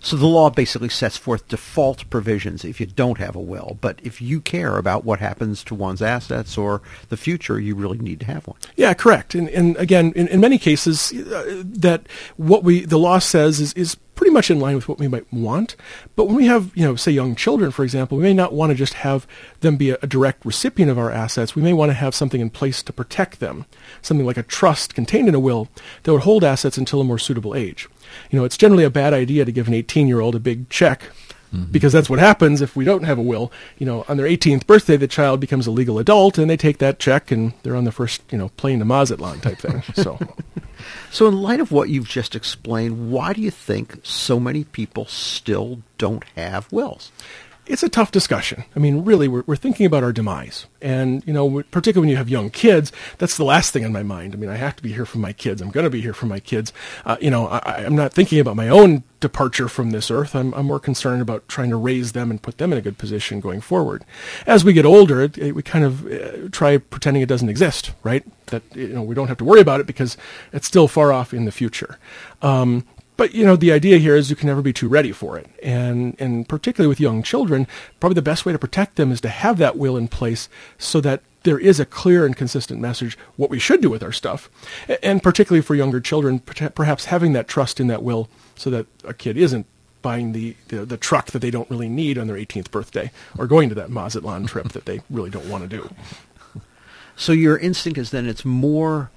So 0.00 0.16
the 0.16 0.26
law 0.26 0.50
basically 0.50 0.88
sets 0.88 1.16
forth 1.16 1.48
default 1.48 2.08
provisions 2.10 2.64
if 2.64 2.80
you 2.80 2.86
don't 2.86 3.18
have 3.18 3.34
a 3.34 3.40
will, 3.40 3.78
but 3.80 4.00
if 4.02 4.20
you 4.20 4.40
care 4.40 4.76
about 4.76 5.04
what 5.04 5.20
happens 5.20 5.64
to 5.64 5.74
one's 5.74 6.02
assets 6.02 6.56
or 6.56 6.82
the 7.08 7.16
future, 7.16 7.58
you 7.58 7.74
really 7.74 7.98
need 7.98 8.20
to 8.20 8.26
have 8.26 8.46
one. 8.46 8.58
Yeah, 8.76 8.94
correct. 8.94 9.34
And, 9.34 9.48
and 9.50 9.76
again, 9.76 10.12
in, 10.14 10.28
in 10.28 10.40
many 10.40 10.58
cases, 10.58 11.12
uh, 11.12 11.62
that 11.64 12.06
what 12.36 12.62
we 12.62 12.84
the 12.84 12.98
law 12.98 13.18
says 13.18 13.60
is, 13.60 13.72
is 13.74 13.96
pretty 14.26 14.34
much 14.34 14.50
in 14.50 14.58
line 14.58 14.74
with 14.74 14.88
what 14.88 14.98
we 14.98 15.06
might 15.06 15.32
want. 15.32 15.76
But 16.16 16.24
when 16.24 16.34
we 16.34 16.46
have, 16.46 16.72
you 16.74 16.84
know, 16.84 16.96
say 16.96 17.12
young 17.12 17.36
children, 17.36 17.70
for 17.70 17.84
example, 17.84 18.18
we 18.18 18.24
may 18.24 18.34
not 18.34 18.52
want 18.52 18.70
to 18.70 18.74
just 18.74 18.94
have 18.94 19.24
them 19.60 19.76
be 19.76 19.90
a, 19.90 19.98
a, 20.02 20.06
direct 20.08 20.44
recipient 20.44 20.90
of 20.90 20.98
our 20.98 21.12
assets. 21.12 21.54
We 21.54 21.62
may 21.62 21.72
want 21.72 21.90
to 21.90 21.94
have 21.94 22.12
something 22.12 22.40
in 22.40 22.50
place 22.50 22.82
to 22.82 22.92
protect 22.92 23.38
them, 23.38 23.66
something 24.02 24.26
like 24.26 24.36
a 24.36 24.42
trust 24.42 24.96
contained 24.96 25.28
in 25.28 25.36
a 25.36 25.40
will 25.40 25.68
that 26.02 26.12
would 26.12 26.22
hold 26.22 26.42
assets 26.42 26.76
until 26.76 27.00
a 27.00 27.04
more 27.04 27.20
suitable 27.20 27.54
age 27.54 27.88
you 28.30 28.38
know, 28.38 28.44
it's 28.44 28.56
generally 28.56 28.84
a 28.84 28.90
bad 28.90 29.12
idea 29.12 29.44
to 29.44 29.52
give 29.52 29.68
an 29.68 29.74
18 29.74 30.08
year 30.08 30.20
old 30.20 30.34
a 30.34 30.40
big 30.40 30.68
check 30.68 31.10
mm-hmm. 31.56 31.72
because 31.72 31.92
that's 31.92 32.10
what 32.10 32.18
happens 32.18 32.60
if 32.60 32.76
we 32.76 32.84
don't 32.84 33.04
have 33.04 33.18
a 33.18 33.22
will. 33.22 33.52
You 33.78 33.86
know, 33.86 34.04
on 34.08 34.16
their 34.16 34.26
18th 34.26 34.66
birthday, 34.66 34.96
the 34.96 35.08
child 35.08 35.40
becomes 35.40 35.66
a 35.66 35.70
legal 35.70 35.98
adult 35.98 36.38
and 36.38 36.48
they 36.48 36.56
take 36.56 36.78
that 36.78 36.98
check 36.98 37.30
and 37.30 37.52
they're 37.62 37.76
on 37.76 37.84
the 37.84 37.92
first, 37.92 38.22
you 38.30 38.38
know, 38.38 38.50
plane 38.50 38.78
to 38.80 38.84
Mazatlan 38.84 39.40
type 39.40 39.58
thing. 39.58 39.82
So. 39.96 40.18
so 41.10 41.26
in 41.26 41.40
light 41.40 41.58
of 41.58 41.72
what 41.72 41.88
you've 41.88 42.08
just 42.08 42.34
explained, 42.34 43.10
why 43.10 43.32
do 43.32 43.40
you 43.40 43.50
think 43.50 43.98
so 44.02 44.38
many 44.38 44.64
people 44.64 45.06
still 45.06 45.80
don't 45.96 46.22
have 46.36 46.70
wills? 46.70 47.10
It's 47.66 47.82
a 47.82 47.88
tough 47.88 48.12
discussion. 48.12 48.64
I 48.74 48.78
mean, 48.78 49.04
really, 49.04 49.28
we're, 49.28 49.42
we're 49.46 49.56
thinking 49.56 49.86
about 49.86 50.04
our 50.04 50.12
demise. 50.12 50.66
And, 50.80 51.26
you 51.26 51.32
know, 51.32 51.62
particularly 51.70 52.06
when 52.06 52.10
you 52.10 52.16
have 52.16 52.28
young 52.28 52.50
kids, 52.50 52.92
that's 53.18 53.36
the 53.36 53.44
last 53.44 53.72
thing 53.72 53.84
on 53.84 53.92
my 53.92 54.02
mind. 54.02 54.34
I 54.34 54.36
mean, 54.36 54.50
I 54.50 54.56
have 54.56 54.76
to 54.76 54.82
be 54.82 54.92
here 54.92 55.04
for 55.06 55.18
my 55.18 55.32
kids. 55.32 55.60
I'm 55.60 55.70
going 55.70 55.84
to 55.84 55.90
be 55.90 56.00
here 56.00 56.12
for 56.12 56.26
my 56.26 56.38
kids. 56.38 56.72
Uh, 57.04 57.16
you 57.20 57.30
know, 57.30 57.48
I, 57.48 57.82
am 57.82 57.96
not 57.96 58.12
thinking 58.12 58.38
about 58.38 58.56
my 58.56 58.68
own 58.68 59.02
departure 59.20 59.68
from 59.68 59.90
this 59.90 60.10
earth. 60.10 60.36
I'm, 60.36 60.54
I'm 60.54 60.66
more 60.66 60.78
concerned 60.78 61.22
about 61.22 61.48
trying 61.48 61.70
to 61.70 61.76
raise 61.76 62.12
them 62.12 62.30
and 62.30 62.40
put 62.40 62.58
them 62.58 62.72
in 62.72 62.78
a 62.78 62.82
good 62.82 62.98
position 62.98 63.40
going 63.40 63.60
forward. 63.60 64.04
As 64.46 64.64
we 64.64 64.72
get 64.72 64.86
older, 64.86 65.22
it, 65.22 65.36
it, 65.36 65.52
we 65.52 65.62
kind 65.62 65.84
of 65.84 66.06
uh, 66.06 66.48
try 66.52 66.78
pretending 66.78 67.22
it 67.22 67.28
doesn't 67.28 67.48
exist, 67.48 67.92
right? 68.04 68.24
That, 68.46 68.62
you 68.76 68.88
know, 68.88 69.02
we 69.02 69.14
don't 69.14 69.28
have 69.28 69.38
to 69.38 69.44
worry 69.44 69.60
about 69.60 69.80
it 69.80 69.86
because 69.86 70.16
it's 70.52 70.68
still 70.68 70.86
far 70.86 71.12
off 71.12 71.34
in 71.34 71.46
the 71.46 71.52
future. 71.52 71.98
Um, 72.42 72.86
but 73.16 73.34
you 73.34 73.44
know, 73.44 73.56
the 73.56 73.72
idea 73.72 73.98
here 73.98 74.16
is 74.16 74.30
you 74.30 74.36
can 74.36 74.48
never 74.48 74.62
be 74.62 74.72
too 74.72 74.88
ready 74.88 75.12
for 75.12 75.38
it, 75.38 75.48
and 75.62 76.16
and 76.18 76.48
particularly 76.48 76.88
with 76.88 77.00
young 77.00 77.22
children, 77.22 77.66
probably 78.00 78.14
the 78.14 78.22
best 78.22 78.44
way 78.44 78.52
to 78.52 78.58
protect 78.58 78.96
them 78.96 79.12
is 79.12 79.20
to 79.22 79.28
have 79.28 79.58
that 79.58 79.76
will 79.76 79.96
in 79.96 80.08
place 80.08 80.48
so 80.78 81.00
that 81.00 81.22
there 81.44 81.58
is 81.58 81.78
a 81.78 81.86
clear 81.86 82.26
and 82.26 82.36
consistent 82.36 82.80
message 82.80 83.16
what 83.36 83.50
we 83.50 83.58
should 83.58 83.80
do 83.80 83.88
with 83.88 84.02
our 84.02 84.12
stuff, 84.12 84.50
and 85.02 85.22
particularly 85.22 85.62
for 85.62 85.74
younger 85.74 86.00
children, 86.00 86.40
perhaps 86.40 87.06
having 87.06 87.32
that 87.32 87.46
trust 87.46 87.78
in 87.78 87.86
that 87.86 88.02
will 88.02 88.28
so 88.56 88.68
that 88.68 88.86
a 89.04 89.14
kid 89.14 89.36
isn't 89.36 89.66
buying 90.02 90.32
the, 90.32 90.56
the, 90.68 90.84
the 90.84 90.96
truck 90.96 91.32
that 91.32 91.40
they 91.40 91.50
don't 91.50 91.70
really 91.70 91.88
need 91.88 92.18
on 92.18 92.26
their 92.26 92.36
18th 92.36 92.70
birthday 92.70 93.10
or 93.38 93.46
going 93.46 93.68
to 93.68 93.74
that 93.74 93.90
Mazatlan 93.90 94.46
trip 94.46 94.68
that 94.68 94.84
they 94.84 95.00
really 95.10 95.30
don't 95.30 95.48
want 95.48 95.68
to 95.68 95.68
do. 95.68 95.90
So 97.16 97.32
your 97.32 97.56
instinct 97.56 97.98
is 97.98 98.10
then 98.10 98.26
it's 98.26 98.44
more 98.44 99.10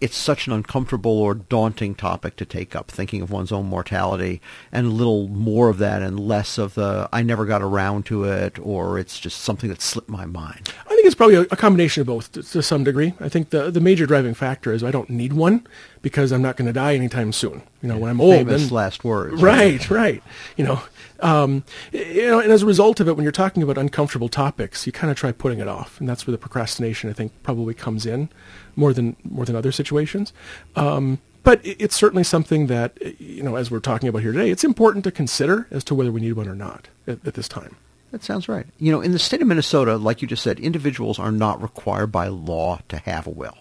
it's 0.00 0.16
such 0.16 0.46
an 0.46 0.52
uncomfortable 0.52 1.18
or 1.18 1.34
daunting 1.34 1.94
topic 1.94 2.36
to 2.36 2.44
take 2.44 2.76
up, 2.76 2.90
thinking 2.90 3.22
of 3.22 3.30
one's 3.30 3.52
own 3.52 3.66
mortality, 3.66 4.40
and 4.70 4.86
a 4.86 4.90
little 4.90 5.28
more 5.28 5.68
of 5.68 5.78
that 5.78 6.02
and 6.02 6.20
less 6.20 6.58
of 6.58 6.74
the 6.74 7.08
I 7.12 7.22
never 7.22 7.46
got 7.46 7.62
around 7.62 8.04
to 8.06 8.24
it, 8.24 8.58
or 8.58 8.98
it's 8.98 9.18
just 9.18 9.40
something 9.40 9.70
that 9.70 9.80
slipped 9.80 10.10
my 10.10 10.26
mind. 10.26 10.72
I 11.04 11.06
think 11.06 11.12
it's 11.12 11.18
probably 11.18 11.34
a, 11.34 11.40
a 11.42 11.56
combination 11.56 12.00
of 12.00 12.06
both 12.06 12.32
to, 12.32 12.42
to, 12.42 12.62
some 12.62 12.82
degree. 12.82 13.12
I 13.20 13.28
think 13.28 13.50
the 13.50 13.70
the 13.70 13.80
major 13.80 14.06
driving 14.06 14.32
factor 14.32 14.72
is 14.72 14.82
I 14.82 14.90
don't 14.90 15.10
need 15.10 15.34
one 15.34 15.66
because 16.00 16.32
I'm 16.32 16.40
not 16.40 16.56
going 16.56 16.64
to 16.64 16.72
die 16.72 16.94
anytime 16.94 17.30
soon. 17.30 17.60
You 17.82 17.90
know, 17.90 17.98
when 17.98 18.08
I'm 18.08 18.22
old, 18.22 18.36
famous 18.36 18.62
then, 18.62 18.70
last 18.70 19.04
words. 19.04 19.42
Right, 19.42 19.90
right, 19.90 19.90
right. 19.90 20.22
You 20.56 20.64
know, 20.64 20.82
um, 21.20 21.62
you 21.92 22.26
know, 22.26 22.40
and 22.40 22.50
as 22.50 22.62
a 22.62 22.66
result 22.66 23.00
of 23.00 23.08
it, 23.08 23.16
when 23.16 23.22
you're 23.22 23.32
talking 23.32 23.62
about 23.62 23.76
uncomfortable 23.76 24.30
topics, 24.30 24.86
you 24.86 24.92
kind 24.92 25.10
of 25.10 25.18
try 25.18 25.30
putting 25.30 25.58
it 25.58 25.68
off, 25.68 26.00
and 26.00 26.08
that's 26.08 26.26
where 26.26 26.32
the 26.32 26.38
procrastination, 26.38 27.10
I 27.10 27.12
think, 27.12 27.32
probably 27.42 27.74
comes 27.74 28.06
in 28.06 28.30
more 28.74 28.94
than 28.94 29.14
more 29.24 29.44
than 29.44 29.56
other 29.56 29.72
situations. 29.72 30.32
Um, 30.74 31.18
but 31.42 31.60
it's 31.64 31.94
certainly 31.94 32.24
something 32.24 32.68
that 32.68 32.96
you 33.20 33.42
know, 33.42 33.56
as 33.56 33.70
we're 33.70 33.80
talking 33.80 34.08
about 34.08 34.22
here 34.22 34.32
today, 34.32 34.48
it's 34.48 34.64
important 34.64 35.04
to 35.04 35.10
consider 35.10 35.66
as 35.70 35.84
to 35.84 35.94
whether 35.94 36.10
we 36.10 36.22
need 36.22 36.32
one 36.32 36.48
or 36.48 36.54
not 36.54 36.88
at, 37.06 37.18
at 37.26 37.34
this 37.34 37.46
time. 37.46 37.76
That 38.14 38.22
sounds 38.22 38.48
right. 38.48 38.64
You 38.78 38.92
know, 38.92 39.00
in 39.00 39.10
the 39.10 39.18
state 39.18 39.42
of 39.42 39.48
Minnesota, 39.48 39.96
like 39.96 40.22
you 40.22 40.28
just 40.28 40.44
said, 40.44 40.60
individuals 40.60 41.18
are 41.18 41.32
not 41.32 41.60
required 41.60 42.12
by 42.12 42.28
law 42.28 42.78
to 42.88 42.98
have 42.98 43.26
a 43.26 43.30
will. 43.30 43.58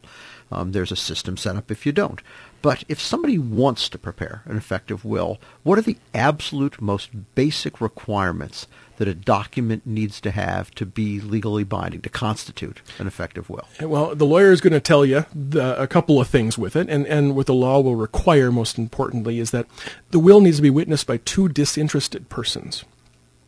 Um, 0.52 0.74
there's 0.74 0.92
a 0.92 0.96
system 0.96 1.38
set 1.38 1.56
up 1.56 1.72
if 1.72 1.88
you 1.88 1.92
don't. 1.92 2.22
But 2.62 2.84
if 2.88 3.02
somebody 3.02 3.40
wants 3.40 3.90
to 3.90 3.98
prepare 3.98 4.44
an 4.46 4.56
effective 4.56 5.04
will, 5.04 5.40
what 5.64 5.80
are 5.80 5.82
the 5.82 5.98
absolute 6.14 6.80
most 6.80 7.34
basic 7.34 7.82
requirements 7.82 8.68
that 8.98 9.08
a 9.08 9.16
document 9.16 9.88
needs 9.88 10.22
to 10.22 10.30
have 10.30 10.70
to 10.76 10.86
be 10.86 11.20
legally 11.20 11.64
binding, 11.64 12.02
to 12.02 12.10
constitute 12.10 12.84
an 13.00 13.08
effective 13.08 13.50
will? 13.50 13.68
Well, 13.82 14.14
the 14.14 14.28
lawyer 14.28 14.52
is 14.52 14.62
going 14.62 14.74
to 14.74 14.80
tell 14.80 15.04
you 15.04 15.26
the, 15.34 15.82
a 15.82 15.88
couple 15.88 16.22
of 16.22 16.28
things 16.28 16.60
with 16.60 16.76
it, 16.76 16.90
and, 16.90 17.08
and 17.08 17.36
what 17.36 17.48
the 17.48 17.56
law 17.56 17.82
will 17.82 17.96
require, 17.96 18.52
most 18.52 18.78
importantly, 18.78 19.40
is 19.40 19.50
that 19.50 19.66
the 20.12 20.20
will 20.20 20.42
needs 20.42 20.58
to 20.58 20.62
be 20.62 20.70
witnessed 20.70 21.08
by 21.08 21.18
two 21.18 21.50
disinterested 21.50 22.30
persons. 22.30 22.86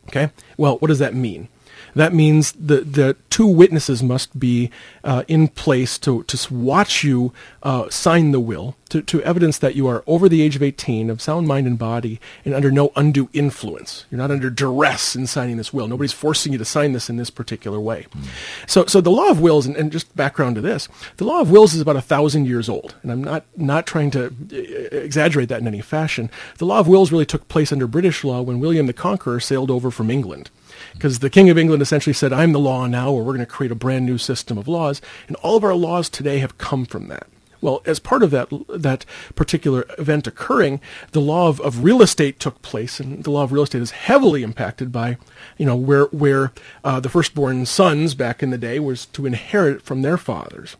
Okay? 0.08 0.30
Well, 0.56 0.78
what 0.78 0.88
does 0.88 0.98
that 0.98 1.14
mean? 1.14 1.48
That 1.96 2.12
means 2.12 2.52
the, 2.52 2.82
the 2.82 3.16
two 3.30 3.46
witnesses 3.46 4.02
must 4.02 4.38
be 4.38 4.70
uh, 5.02 5.24
in 5.28 5.48
place 5.48 5.96
to, 6.00 6.24
to 6.24 6.54
watch 6.54 7.02
you 7.02 7.32
uh, 7.62 7.88
sign 7.88 8.32
the 8.32 8.40
will, 8.40 8.76
to, 8.90 9.00
to 9.00 9.22
evidence 9.22 9.56
that 9.58 9.74
you 9.74 9.88
are 9.88 10.04
over 10.06 10.28
the 10.28 10.42
age 10.42 10.56
of 10.56 10.62
18, 10.62 11.08
of 11.08 11.22
sound 11.22 11.48
mind 11.48 11.66
and 11.66 11.78
body, 11.78 12.20
and 12.44 12.54
under 12.54 12.70
no 12.70 12.92
undue 12.96 13.30
influence. 13.32 14.04
You're 14.10 14.18
not 14.18 14.30
under 14.30 14.50
duress 14.50 15.16
in 15.16 15.26
signing 15.26 15.56
this 15.56 15.72
will. 15.72 15.88
Nobody's 15.88 16.12
forcing 16.12 16.52
you 16.52 16.58
to 16.58 16.66
sign 16.66 16.92
this 16.92 17.08
in 17.08 17.16
this 17.16 17.30
particular 17.30 17.80
way. 17.80 18.06
Mm. 18.14 18.26
So, 18.66 18.84
so 18.84 19.00
the 19.00 19.10
law 19.10 19.30
of 19.30 19.40
wills, 19.40 19.64
and, 19.64 19.74
and 19.74 19.90
just 19.90 20.14
background 20.14 20.56
to 20.56 20.60
this, 20.60 20.88
the 21.16 21.24
law 21.24 21.40
of 21.40 21.50
wills 21.50 21.72
is 21.72 21.80
about 21.80 21.96
a 21.96 22.02
thousand 22.02 22.44
years 22.46 22.68
old, 22.68 22.94
and 23.02 23.10
I'm 23.10 23.24
not, 23.24 23.46
not 23.56 23.86
trying 23.86 24.10
to 24.10 24.26
uh, 24.26 24.56
exaggerate 24.98 25.48
that 25.48 25.62
in 25.62 25.66
any 25.66 25.80
fashion. 25.80 26.30
The 26.58 26.66
law 26.66 26.78
of 26.78 26.88
wills 26.88 27.10
really 27.10 27.24
took 27.24 27.48
place 27.48 27.72
under 27.72 27.86
British 27.86 28.22
law 28.22 28.42
when 28.42 28.60
William 28.60 28.86
the 28.86 28.92
Conqueror 28.92 29.40
sailed 29.40 29.70
over 29.70 29.90
from 29.90 30.10
England 30.10 30.50
because 30.96 31.18
the 31.18 31.30
King 31.30 31.50
of 31.50 31.58
England 31.58 31.82
essentially 31.82 32.14
said, 32.14 32.32
I'm 32.32 32.52
the 32.52 32.58
law 32.58 32.86
now, 32.86 33.12
or 33.12 33.18
we're 33.18 33.34
going 33.34 33.40
to 33.40 33.46
create 33.46 33.72
a 33.72 33.76
brand 33.76 34.06
new 34.06 34.18
system 34.18 34.56
of 34.56 34.66
laws. 34.66 35.02
And 35.28 35.36
all 35.36 35.56
of 35.56 35.64
our 35.64 35.74
laws 35.74 36.08
today 36.08 36.38
have 36.38 36.58
come 36.58 36.86
from 36.86 37.08
that. 37.08 37.26
Well, 37.60 37.82
as 37.86 37.98
part 37.98 38.22
of 38.22 38.30
that 38.30 38.48
that 38.68 39.04
particular 39.34 39.86
event 39.98 40.26
occurring, 40.26 40.80
the 41.12 41.20
law 41.20 41.48
of, 41.48 41.60
of 41.60 41.82
real 41.82 42.02
estate 42.02 42.38
took 42.38 42.60
place, 42.62 43.00
and 43.00 43.24
the 43.24 43.30
law 43.30 43.44
of 43.44 43.52
real 43.52 43.62
estate 43.62 43.82
is 43.82 43.90
heavily 43.92 44.42
impacted 44.42 44.92
by, 44.92 45.16
you 45.56 45.66
know, 45.66 45.76
where 45.76 46.04
where 46.06 46.52
uh, 46.84 47.00
the 47.00 47.08
firstborn 47.08 47.66
sons 47.66 48.14
back 48.14 48.42
in 48.42 48.50
the 48.50 48.58
day 48.58 48.78
was 48.78 49.06
to 49.06 49.26
inherit 49.26 49.82
from 49.82 50.02
their 50.02 50.16
fathers. 50.16 50.76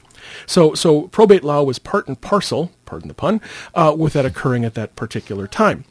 So, 0.46 0.74
so 0.74 1.08
probate 1.08 1.44
law 1.44 1.62
was 1.62 1.78
part 1.78 2.08
and 2.08 2.20
parcel, 2.20 2.72
pardon 2.84 3.08
the 3.08 3.14
pun, 3.14 3.40
uh, 3.74 3.94
with 3.96 4.12
that 4.14 4.24
occurring 4.24 4.64
at 4.64 4.74
that 4.74 4.96
particular 4.96 5.46
time. 5.46 5.84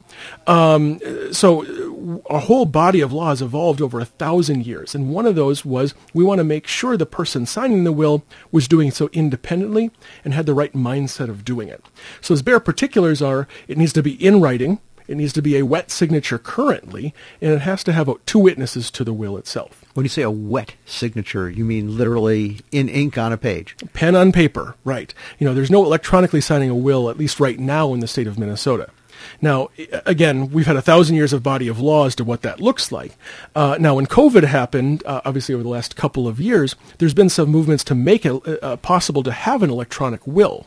Um, 0.48 1.00
so 1.32 2.22
a 2.30 2.39
whole 2.39 2.65
body 2.65 3.01
of 3.01 3.12
laws 3.12 3.42
evolved 3.42 3.82
over 3.82 4.00
a 4.00 4.06
thousand 4.06 4.65
years, 4.65 4.96
and 4.96 5.10
one 5.10 5.25
of 5.25 5.36
those 5.36 5.65
was 5.65 5.94
we 6.13 6.24
want 6.24 6.39
to 6.39 6.44
make 6.44 6.68
sure 6.68 6.96
the 6.96 7.06
person 7.06 7.46
signing 7.46 7.84
the 7.84 7.92
will 7.92 8.24
was 8.51 8.68
doing 8.68 8.92
so 8.92 9.10
independently 9.12 9.92
and 10.24 10.34
had 10.34 10.46
the 10.46 10.54
right 10.54 10.74
mindset 10.74 11.30
of 11.30 11.44
doing 11.44 11.68
it. 11.68 11.84
So 12.22 12.34
as 12.34 12.42
bare 12.42 12.60
particulars 12.60 13.22
are, 13.22 13.48
it 13.68 13.77
needs 13.77 13.94
to 13.94 14.04
be 14.04 14.13
in 14.24 14.39
writing, 14.42 14.80
it 15.07 15.15
needs 15.17 15.33
to 15.33 15.41
be 15.41 15.57
a 15.57 15.65
wet 15.65 15.91
signature 15.91 16.38
currently, 16.38 17.13
and 17.41 17.53
it 17.53 17.62
has 17.62 17.83
to 17.85 17.93
have 17.93 18.09
two 18.25 18.39
witnesses 18.39 18.89
to 18.91 19.03
the 19.03 19.13
will 19.13 19.38
itself. 19.38 19.83
When 19.93 20.03
you 20.03 20.09
say 20.09 20.24
a 20.24 20.31
wet 20.31 20.74
signature, 20.85 21.50
you 21.50 21.63
mean 21.65 21.97
literally 21.97 22.62
in 22.71 22.89
ink 22.89 23.17
on 23.17 23.31
a 23.31 23.38
page? 23.38 23.75
Pen 23.93 24.15
on 24.15 24.31
paper, 24.31 24.75
right. 24.83 25.13
You 25.39 25.47
know, 25.47 25.53
there's 25.53 25.71
no 25.71 25.85
electronically 25.85 26.41
signing 26.41 26.69
a 26.69 26.75
will, 26.75 27.09
at 27.09 27.17
least 27.17 27.39
right 27.39 27.59
now 27.59 27.93
in 27.93 28.00
the 28.00 28.07
state 28.07 28.27
of 28.27 28.38
Minnesota. 28.38 28.89
Now, 29.41 29.70
again, 30.05 30.51
we've 30.51 30.65
had 30.65 30.75
a 30.75 30.82
thousand 30.82 31.15
years 31.15 31.34
of 31.34 31.44
body 31.44 31.67
of 31.67 31.79
law 31.79 32.05
as 32.05 32.15
to 32.15 32.24
what 32.24 32.41
that 32.41 32.60
looks 32.60 32.91
like. 32.91 33.17
Uh, 33.55 33.77
now, 33.79 33.96
when 33.96 34.08
COVID 34.08 34.44
happened, 34.44 35.03
uh, 35.05 35.22
obviously 35.25 35.53
over 35.53 35.63
the 35.63 35.70
last 35.70 35.96
couple 35.96 36.27
of 36.27 36.39
years, 36.39 36.75
there's 36.98 37.13
been 37.13 37.29
some 37.29 37.50
movements 37.50 37.84
to 37.86 37.96
make 37.96 38.25
it 38.25 38.63
uh, 38.63 38.77
possible 38.77 39.24
to 39.24 39.32
have 39.32 39.63
an 39.63 39.70
electronic 39.70 40.25
will. 40.25 40.65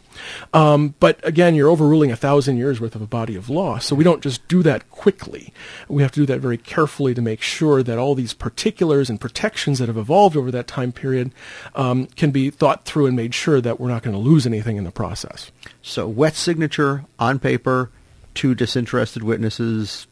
Um, 0.53 0.95
but 1.01 1.21
again, 1.27 1.55
you're 1.55 1.69
overruling 1.69 2.11
a 2.11 2.17
thousand 2.17 2.57
years 2.57 2.81
worth 2.81 2.95
of 2.95 3.03
a 3.03 3.07
body 3.07 3.37
of 3.37 3.49
law, 3.49 3.79
so 3.79 3.95
we 3.95 4.05
don't 4.05 4.23
just 4.23 4.47
do 4.49 4.63
that 4.63 4.91
quickly. 4.91 5.53
We 5.89 6.03
have 6.03 6.13
to 6.13 6.21
do 6.21 6.27
that 6.27 6.41
very 6.41 6.59
carefully 6.59 7.15
to 7.15 7.23
make 7.23 7.43
sure 7.43 7.83
that 7.83 7.99
all 7.99 8.15
these 8.15 8.35
particulars 8.35 9.11
and 9.11 9.21
protections 9.21 9.79
that 9.79 9.89
have 9.89 9.97
evolved 9.97 10.37
over 10.37 10.51
that 10.51 10.67
time 10.67 10.93
period 10.93 11.33
um, 11.75 12.07
can 12.17 12.31
be 12.31 12.51
thought 12.51 12.85
through 12.85 13.07
and 13.07 13.17
made 13.17 13.35
sure 13.35 13.61
that 13.61 13.79
we're 13.79 13.89
not 13.89 14.03
going 14.03 14.15
to 14.15 14.21
lose 14.21 14.47
anything 14.47 14.77
in 14.77 14.85
the 14.85 14.91
process. 14.91 15.51
So, 15.83 16.09
wet 16.09 16.35
signature 16.35 17.05
on 17.19 17.39
paper, 17.39 17.91
two 18.39 18.55
disinterested 18.55 19.25
witnesses. 19.25 20.07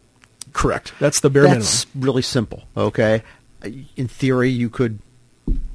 Correct. 0.53 0.93
That's 0.99 1.21
the 1.21 1.31
bare 1.31 1.45
That's 1.45 1.87
minimum. 1.95 2.07
really 2.07 2.23
simple. 2.23 2.65
Okay. 2.77 3.23
In 3.95 4.09
theory, 4.09 4.51
you 4.51 4.69
could 4.69 4.99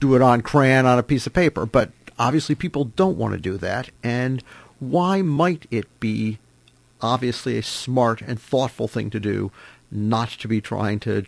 do 0.02 0.16
it 0.16 0.22
on 0.22 0.42
crayon 0.42 0.86
on 0.86 1.00
a 1.00 1.04
piece 1.04 1.26
of 1.26 1.32
paper, 1.32 1.66
but 1.66 1.92
obviously 2.20 2.54
people 2.56 2.84
don't 2.84 3.18
want 3.18 3.34
to 3.34 3.40
do 3.40 3.58
that. 3.58 3.90
And 4.04 4.44
why 4.80 5.22
might 5.22 5.66
it 5.72 5.88
be 6.02 6.40
obviously 7.02 7.58
a 7.58 7.64
smart 7.64 8.22
and 8.22 8.40
thoughtful 8.40 8.90
thing 8.90 9.10
to 9.12 9.20
do, 9.20 9.50
not 9.90 10.30
to 10.32 10.50
be 10.50 10.60
trying 10.60 11.00
to 11.00 11.26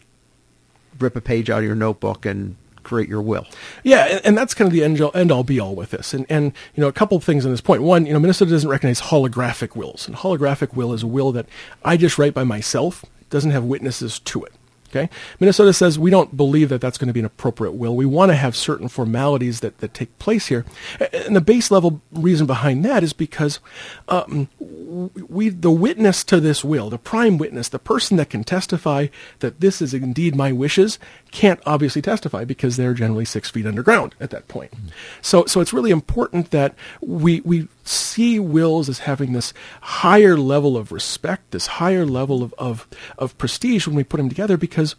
rip 0.99 1.15
a 1.15 1.21
page 1.21 1.49
out 1.49 1.59
of 1.59 1.63
your 1.63 1.73
notebook 1.73 2.25
and 2.25 2.57
create 2.83 3.09
your 3.09 3.21
will. 3.21 3.47
Yeah, 3.83 4.19
and, 4.23 4.37
that's 4.37 4.53
kind 4.53 4.67
of 4.67 4.73
the 4.73 4.83
end 4.83 4.99
all, 4.99 5.11
end 5.13 5.31
all 5.31 5.43
be 5.43 5.59
all 5.59 5.75
with 5.75 5.91
this. 5.91 6.13
And 6.13 6.25
and 6.29 6.53
you 6.75 6.81
know 6.81 6.87
a 6.87 6.93
couple 6.93 7.17
of 7.17 7.23
things 7.23 7.45
on 7.45 7.51
this 7.51 7.61
point. 7.61 7.81
One, 7.81 8.05
you 8.05 8.13
know 8.13 8.19
Minnesota 8.19 8.51
doesn't 8.51 8.69
recognize 8.69 9.01
holographic 9.01 9.75
wills, 9.75 10.07
and 10.07 10.15
holographic 10.17 10.75
will 10.75 10.93
is 10.93 11.03
a 11.03 11.07
will 11.07 11.31
that 11.31 11.47
I 11.83 11.97
just 11.97 12.17
write 12.17 12.33
by 12.33 12.43
myself. 12.43 13.05
Doesn't 13.29 13.51
have 13.51 13.63
witnesses 13.63 14.19
to 14.19 14.43
it. 14.43 14.53
Okay? 14.93 15.09
Minnesota 15.39 15.73
says 15.73 15.97
we 15.97 16.11
don't 16.11 16.37
believe 16.37 16.69
that 16.69 16.79
that's 16.79 16.99
going 16.99 17.07
to 17.07 17.13
be 17.13 17.19
an 17.19 17.25
appropriate 17.25 17.71
will. 17.71 17.95
We 17.95 18.05
want 18.05 18.29
to 18.29 18.35
have 18.35 18.55
certain 18.55 18.87
formalities 18.87 19.61
that, 19.61 19.79
that 19.79 19.95
take 19.95 20.17
place 20.19 20.47
here. 20.47 20.65
And 21.11 21.35
the 21.35 21.41
base 21.41 21.71
level 21.71 22.01
reason 22.11 22.45
behind 22.45 22.85
that 22.85 23.01
is 23.01 23.11
because 23.11 23.59
um, 24.07 24.49
we, 24.59 25.49
the 25.49 25.71
witness 25.71 26.23
to 26.25 26.39
this 26.39 26.63
will, 26.63 26.91
the 26.91 26.99
prime 26.99 27.39
witness, 27.39 27.69
the 27.69 27.79
person 27.79 28.17
that 28.17 28.29
can 28.29 28.43
testify 28.43 29.07
that 29.39 29.61
this 29.61 29.81
is 29.81 29.95
indeed 29.95 30.35
my 30.35 30.51
wishes, 30.51 30.99
can't 31.31 31.59
obviously 31.65 32.01
testify 32.01 32.45
because 32.45 32.77
they're 32.77 32.93
generally 32.93 33.25
six 33.25 33.49
feet 33.49 33.65
underground 33.65 34.13
at 34.19 34.29
that 34.29 34.47
point. 34.47 34.71
Mm-hmm. 34.71 34.87
So, 35.23 35.45
so 35.45 35.59
it's 35.59 35.73
really 35.73 35.91
important 35.91 36.51
that 36.51 36.75
we, 37.01 37.41
we 37.41 37.67
see 37.83 38.39
wills 38.39 38.89
as 38.89 38.99
having 38.99 39.33
this 39.33 39.53
higher 39.81 40.37
level 40.37 40.77
of 40.77 40.91
respect, 40.91 41.51
this 41.51 41.67
higher 41.67 42.05
level 42.05 42.43
of, 42.43 42.53
of, 42.57 42.87
of 43.17 43.37
prestige 43.37 43.87
when 43.87 43.95
we 43.95 44.03
put 44.03 44.17
them 44.17 44.29
together 44.29 44.57
because 44.57 44.95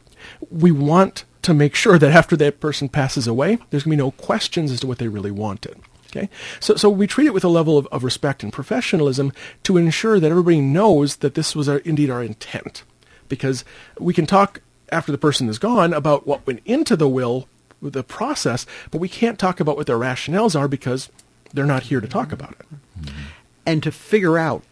we 0.50 0.70
want 0.70 1.24
to 1.42 1.54
make 1.54 1.74
sure 1.74 1.98
that 1.98 2.12
after 2.12 2.36
that 2.36 2.60
person 2.60 2.88
passes 2.88 3.26
away, 3.26 3.58
there's 3.70 3.84
going 3.84 3.96
to 3.96 4.02
be 4.02 4.06
no 4.06 4.10
questions 4.12 4.70
as 4.70 4.80
to 4.80 4.86
what 4.86 4.98
they 4.98 5.08
really 5.08 5.30
wanted. 5.30 5.78
Okay? 6.08 6.28
So, 6.60 6.76
so 6.76 6.88
we 6.88 7.06
treat 7.06 7.26
it 7.26 7.34
with 7.34 7.44
a 7.44 7.48
level 7.48 7.76
of, 7.76 7.86
of 7.88 8.04
respect 8.04 8.42
and 8.42 8.52
professionalism 8.52 9.32
to 9.64 9.76
ensure 9.76 10.20
that 10.20 10.30
everybody 10.30 10.60
knows 10.60 11.16
that 11.16 11.34
this 11.34 11.56
was 11.56 11.68
our, 11.68 11.78
indeed 11.78 12.10
our 12.10 12.22
intent. 12.22 12.84
Because 13.28 13.64
we 13.98 14.14
can 14.14 14.26
talk 14.26 14.60
after 14.90 15.10
the 15.10 15.18
person 15.18 15.48
is 15.48 15.58
gone 15.58 15.92
about 15.92 16.26
what 16.26 16.46
went 16.46 16.60
into 16.64 16.96
the 16.96 17.08
will, 17.08 17.48
the 17.82 18.04
process, 18.04 18.64
but 18.90 19.00
we 19.00 19.08
can't 19.08 19.38
talk 19.38 19.60
about 19.60 19.76
what 19.76 19.86
their 19.86 19.98
rationales 19.98 20.58
are 20.58 20.68
because 20.68 21.10
they're 21.54 21.64
not 21.64 21.84
here 21.84 22.00
to 22.00 22.08
talk 22.08 22.32
about 22.32 22.52
it. 22.52 22.66
Mm-hmm. 23.00 23.18
And 23.66 23.82
to 23.82 23.90
figure 23.90 24.37
out 24.37 24.62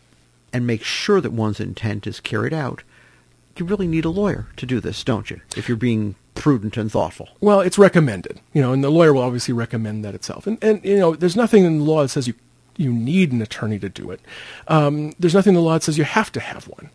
and 0.52 0.66
make 0.66 0.82
sure 0.82 1.20
that 1.20 1.32
one's 1.32 1.60
intent 1.60 2.06
is 2.06 2.20
carried 2.20 2.52
out, 2.52 2.82
you 3.56 3.64
really 3.64 3.86
need 3.86 4.04
a 4.04 4.10
lawyer 4.10 4.48
to 4.56 4.66
do 4.66 4.80
this, 4.80 5.02
don't 5.02 5.30
you? 5.30 5.40
If 5.56 5.68
you're 5.68 5.76
being 5.76 6.14
prudent 6.34 6.76
and 6.76 6.90
thoughtful. 6.90 7.28
Well, 7.40 7.60
it's 7.60 7.78
recommended, 7.78 8.40
you 8.52 8.60
know, 8.60 8.72
and 8.72 8.82
the 8.82 8.90
lawyer 8.90 9.12
will 9.12 9.22
obviously 9.22 9.54
recommend 9.54 10.04
that 10.04 10.14
itself. 10.14 10.46
And, 10.46 10.62
and 10.62 10.84
you 10.84 10.98
know, 10.98 11.14
there's 11.14 11.36
nothing 11.36 11.64
in 11.64 11.78
the 11.78 11.84
law 11.84 12.02
that 12.02 12.08
says 12.08 12.26
you 12.26 12.34
you 12.76 12.92
need 12.92 13.32
an 13.32 13.42
attorney 13.42 13.78
to 13.78 13.88
do 13.88 14.10
it. 14.10 14.20
Um, 14.68 15.12
there's 15.18 15.34
nothing 15.34 15.50
in 15.50 15.56
the 15.56 15.60
law 15.60 15.74
that 15.74 15.82
says 15.82 15.98
you 15.98 16.04
have 16.04 16.32
to 16.32 16.40
have 16.40 16.66
one. 16.68 16.88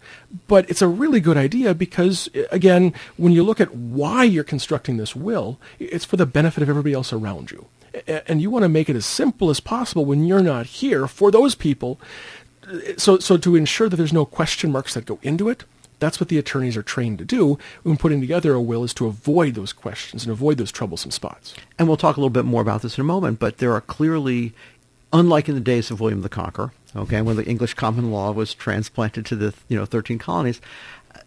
But 0.47 0.69
it's 0.69 0.81
a 0.81 0.87
really 0.87 1.19
good 1.19 1.37
idea 1.37 1.75
because, 1.75 2.29
again, 2.51 2.93
when 3.15 3.31
you 3.31 3.43
look 3.43 3.61
at 3.61 3.75
why 3.75 4.23
you're 4.23 4.43
constructing 4.43 4.97
this 4.97 5.15
will, 5.15 5.59
it's 5.79 6.03
for 6.03 6.17
the 6.17 6.25
benefit 6.25 6.63
of 6.63 6.69
everybody 6.69 6.93
else 6.93 7.13
around 7.13 7.51
you. 7.51 7.67
And 8.27 8.41
you 8.41 8.49
want 8.49 8.63
to 8.63 8.69
make 8.69 8.89
it 8.89 8.95
as 8.95 9.05
simple 9.05 9.49
as 9.49 9.59
possible 9.59 10.05
when 10.05 10.25
you're 10.25 10.41
not 10.41 10.65
here 10.65 11.07
for 11.07 11.31
those 11.31 11.55
people. 11.55 11.99
So, 12.97 13.19
so 13.19 13.37
to 13.37 13.55
ensure 13.55 13.87
that 13.89 13.95
there's 13.95 14.13
no 14.13 14.25
question 14.25 14.71
marks 14.71 14.93
that 14.93 15.05
go 15.05 15.19
into 15.21 15.47
it, 15.49 15.63
that's 15.99 16.19
what 16.19 16.29
the 16.29 16.37
attorneys 16.37 16.77
are 16.77 16.83
trained 16.83 17.17
to 17.19 17.25
do 17.25 17.57
when 17.83 17.97
putting 17.97 18.21
together 18.21 18.53
a 18.53 18.61
will 18.61 18.83
is 18.83 18.93
to 18.95 19.07
avoid 19.07 19.55
those 19.55 19.73
questions 19.73 20.23
and 20.23 20.31
avoid 20.31 20.57
those 20.57 20.71
troublesome 20.71 21.11
spots. 21.11 21.55
And 21.79 21.87
we'll 21.87 21.97
talk 21.97 22.17
a 22.17 22.19
little 22.19 22.29
bit 22.29 22.45
more 22.45 22.61
about 22.61 22.81
this 22.81 22.97
in 22.97 23.01
a 23.01 23.05
moment, 23.05 23.39
but 23.39 23.57
there 23.57 23.73
are 23.73 23.81
clearly, 23.81 24.53
unlike 25.11 25.49
in 25.49 25.55
the 25.55 25.61
days 25.61 25.89
of 25.89 25.99
William 25.99 26.21
the 26.21 26.29
Conqueror, 26.29 26.71
okay, 26.95 27.21
when 27.21 27.35
the 27.35 27.45
English 27.45 27.73
common 27.73 28.11
law 28.11 28.31
was 28.31 28.53
transplanted 28.53 29.25
to 29.27 29.35
the 29.35 29.53
you 29.67 29.77
know 29.77 29.85
13 29.85 30.19
colonies, 30.19 30.61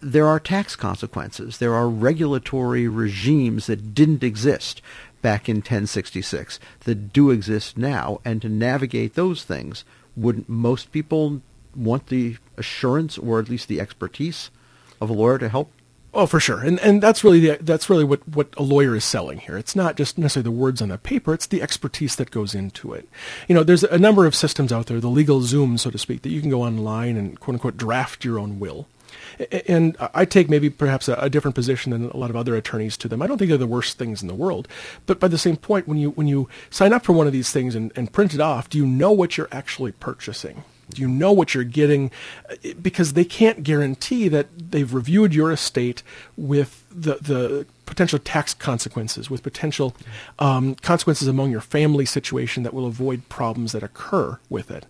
there 0.00 0.26
are 0.26 0.38
tax 0.38 0.76
consequences. 0.76 1.58
There 1.58 1.74
are 1.74 1.88
regulatory 1.88 2.86
regimes 2.86 3.66
that 3.66 3.94
didn't 3.94 4.22
exist 4.22 4.80
back 5.22 5.48
in 5.48 5.56
1066 5.56 6.58
that 6.80 7.12
do 7.12 7.30
exist 7.30 7.76
now, 7.76 8.20
and 8.24 8.40
to 8.42 8.48
navigate 8.48 9.14
those 9.14 9.44
things, 9.44 9.84
wouldn't 10.16 10.48
most 10.48 10.92
people 10.92 11.42
want 11.74 12.06
the 12.06 12.36
assurance 12.56 13.16
or 13.18 13.38
at 13.38 13.48
least 13.48 13.68
the 13.68 13.80
expertise 13.80 14.50
of 15.00 15.10
a 15.10 15.12
lawyer 15.12 15.38
to 15.38 15.48
help? 15.48 15.70
Oh, 16.12 16.26
for 16.26 16.40
sure, 16.40 16.58
and 16.58 16.80
and 16.80 17.00
that's 17.00 17.22
really 17.22 17.38
the, 17.38 17.58
that's 17.60 17.88
really 17.88 18.02
what, 18.02 18.26
what 18.26 18.48
a 18.56 18.64
lawyer 18.64 18.96
is 18.96 19.04
selling 19.04 19.38
here. 19.38 19.56
It's 19.56 19.76
not 19.76 19.96
just 19.96 20.18
necessarily 20.18 20.44
the 20.44 20.50
words 20.50 20.82
on 20.82 20.88
the 20.88 20.98
paper; 20.98 21.32
it's 21.32 21.46
the 21.46 21.62
expertise 21.62 22.16
that 22.16 22.32
goes 22.32 22.52
into 22.52 22.92
it. 22.92 23.08
You 23.46 23.54
know, 23.54 23.62
there's 23.62 23.84
a 23.84 23.98
number 23.98 24.26
of 24.26 24.34
systems 24.34 24.72
out 24.72 24.86
there, 24.86 24.98
the 24.98 25.08
LegalZoom, 25.08 25.78
so 25.78 25.88
to 25.88 25.98
speak, 25.98 26.22
that 26.22 26.30
you 26.30 26.40
can 26.40 26.50
go 26.50 26.62
online 26.62 27.16
and 27.16 27.38
quote 27.38 27.54
unquote 27.54 27.76
draft 27.76 28.24
your 28.24 28.40
own 28.40 28.58
will. 28.58 28.88
And 29.66 29.96
I 30.14 30.24
take 30.24 30.48
maybe 30.48 30.70
perhaps 30.70 31.08
a, 31.08 31.30
different 31.30 31.54
position 31.54 31.92
than 31.92 32.10
a 32.10 32.16
lot 32.16 32.30
of 32.30 32.36
other 32.36 32.56
attorneys 32.56 32.96
to 32.98 33.08
them. 33.08 33.22
I 33.22 33.26
don't 33.26 33.38
think 33.38 33.48
they're 33.48 33.58
the 33.58 33.66
worst 33.66 33.98
things 33.98 34.20
in 34.22 34.28
the 34.28 34.34
world. 34.34 34.66
But 35.06 35.20
by 35.20 35.28
the 35.28 35.38
same 35.38 35.56
point, 35.56 35.86
when 35.86 35.98
you 35.98 36.10
when 36.10 36.26
you 36.26 36.48
sign 36.70 36.92
up 36.92 37.04
for 37.04 37.12
one 37.12 37.26
of 37.26 37.32
these 37.32 37.50
things 37.50 37.74
and, 37.74 37.92
and 37.94 38.12
print 38.12 38.34
it 38.34 38.40
off, 38.40 38.68
do 38.68 38.78
you 38.78 38.86
know 38.86 39.12
what 39.12 39.36
you're 39.36 39.48
actually 39.52 39.92
purchasing? 39.92 40.64
Do 40.90 41.02
you 41.02 41.08
know 41.08 41.32
what 41.32 41.54
you're 41.54 41.64
getting 41.64 42.10
because 42.82 43.12
they 43.12 43.24
can't 43.24 43.62
guarantee 43.62 44.28
that 44.28 44.46
they've 44.72 44.92
reviewed 44.92 45.34
your 45.34 45.52
estate 45.52 46.02
with 46.36 46.84
the, 46.90 47.14
the 47.16 47.66
potential 47.90 48.18
tax 48.18 48.54
consequences, 48.54 49.28
with 49.28 49.42
potential 49.42 49.94
um, 50.38 50.74
consequences 50.76 51.28
among 51.28 51.50
your 51.50 51.60
family 51.60 52.06
situation 52.06 52.62
that 52.62 52.72
will 52.72 52.86
avoid 52.86 53.28
problems 53.28 53.72
that 53.72 53.82
occur 53.82 54.38
with 54.48 54.70
it. 54.70 54.86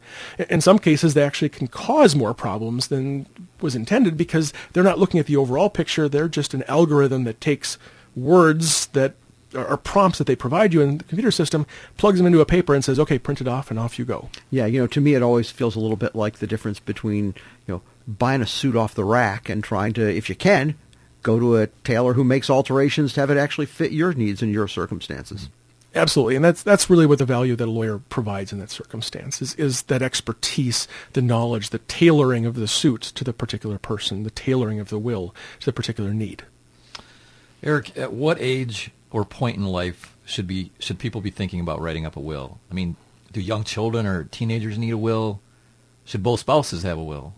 In 0.49 0.61
some 0.61 0.79
cases, 0.79 1.15
they 1.15 1.23
actually 1.23 1.49
can 1.49 1.67
cause 1.67 2.15
more 2.15 2.35
problems 2.35 2.89
than 2.89 3.27
was 3.61 3.75
intended 3.75 4.17
because 4.17 4.53
they're 4.73 4.85
not 4.85 4.99
looking 4.99 5.19
at 5.19 5.27
the 5.27 5.37
overall 5.37 5.71
picture. 5.71 6.09
They're 6.09 6.29
just 6.29 6.55
an 6.55 6.63
algorithm 6.65 7.25
that 7.25 7.41
takes 7.41 7.79
words 8.15 8.87
that 8.89 9.15
or 9.53 9.77
prompts 9.77 10.19
that 10.19 10.29
they 10.29 10.37
provide 10.37 10.73
you 10.73 10.81
in 10.81 10.99
the 10.99 11.05
computer 11.05 11.33
system, 11.33 11.67
plugs 11.97 12.19
them 12.19 12.27
into 12.27 12.41
a 12.41 12.47
paper 12.47 12.73
and 12.73 12.85
says, 12.85 13.01
"Okay, 13.01 13.19
print 13.19 13.41
it 13.41 13.49
off," 13.49 13.69
and 13.69 13.81
off 13.81 13.99
you 13.99 14.05
go. 14.05 14.29
Yeah, 14.49 14.67
you 14.67 14.81
know, 14.81 14.87
to 14.87 15.01
me, 15.01 15.15
it 15.15 15.23
always 15.23 15.51
feels 15.51 15.75
a 15.75 15.81
little 15.81 15.97
bit 15.97 16.15
like 16.15 16.39
the 16.39 16.47
difference 16.47 16.79
between 16.79 17.35
you 17.67 17.75
know 17.75 17.83
buying 18.07 18.43
a 18.43 18.47
suit 18.47 18.77
off 18.77 18.95
the 18.95 19.05
rack 19.05 19.49
and 19.49 19.65
trying 19.65 19.93
to, 19.95 20.03
if 20.03 20.29
you 20.29 20.37
can, 20.37 20.77
go 21.23 21.39
to 21.39 21.57
a 21.57 21.67
tailor 21.85 22.15
who 22.15 22.25
makes 22.25 22.51
alterations 22.51 23.13
to 23.15 23.21
have 23.21 23.31
it 23.31 23.37
actually 23.37 23.67
fit 23.67 23.93
your 23.93 24.13
needs 24.13 24.43
and 24.43 24.53
your 24.53 24.69
circumstances. 24.69 25.49
Absolutely, 25.95 26.37
and 26.37 26.45
that's 26.45 26.63
that's 26.63 26.89
really 26.89 27.07
what 27.07 27.19
the 27.19 27.25
value 27.25 27.57
that 27.57 27.67
a 27.67 27.71
lawyer 27.71 27.99
provides 27.99 28.53
in 28.53 28.61
that 28.61 28.71
circumstance 28.71 29.43
is 29.43 29.55
is 29.57 29.83
that 29.83 30.03
expertise, 30.03 30.87
the 31.15 31.23
knowledge, 31.23 31.71
the 31.71 31.81
tailoring 31.81 32.47
of 32.47 32.55
the 32.55 32.69
suit 32.69 33.03
to 33.03 33.25
the 33.25 33.33
particular 33.33 33.77
person, 33.77 34.23
the 34.23 34.31
tailoring 34.31 34.79
of 34.79 34.89
the 34.89 35.01
will 35.01 35.35
to 35.59 35.67
the 35.67 35.73
particular 35.73 36.15
need. 36.15 36.45
Eric, 37.63 37.97
at 37.99 38.13
what 38.13 38.41
age 38.41 38.93
or 39.11 39.25
point 39.25 39.57
in 39.57 39.65
life 39.65 40.15
should 40.25 40.47
be 40.47 40.71
should 40.79 41.01
people 41.01 41.21
be 41.21 41.31
thinking 41.31 41.59
about 41.59 41.81
writing 41.81 42.07
up 42.07 42.17
a 42.17 42.21
will? 42.21 42.61
I 42.71 42.75
mean, 42.75 42.95
do 43.33 43.41
young 43.41 43.65
children 43.65 44.07
or 44.07 44.25
teenagers 44.25 44.79
need 44.79 44.93
a 44.93 44.99
will? 44.99 45.41
Should 46.05 46.23
both 46.23 46.41
spouses 46.41 46.85
have 46.85 46.99
a 46.99 47.05
will? 47.05 47.35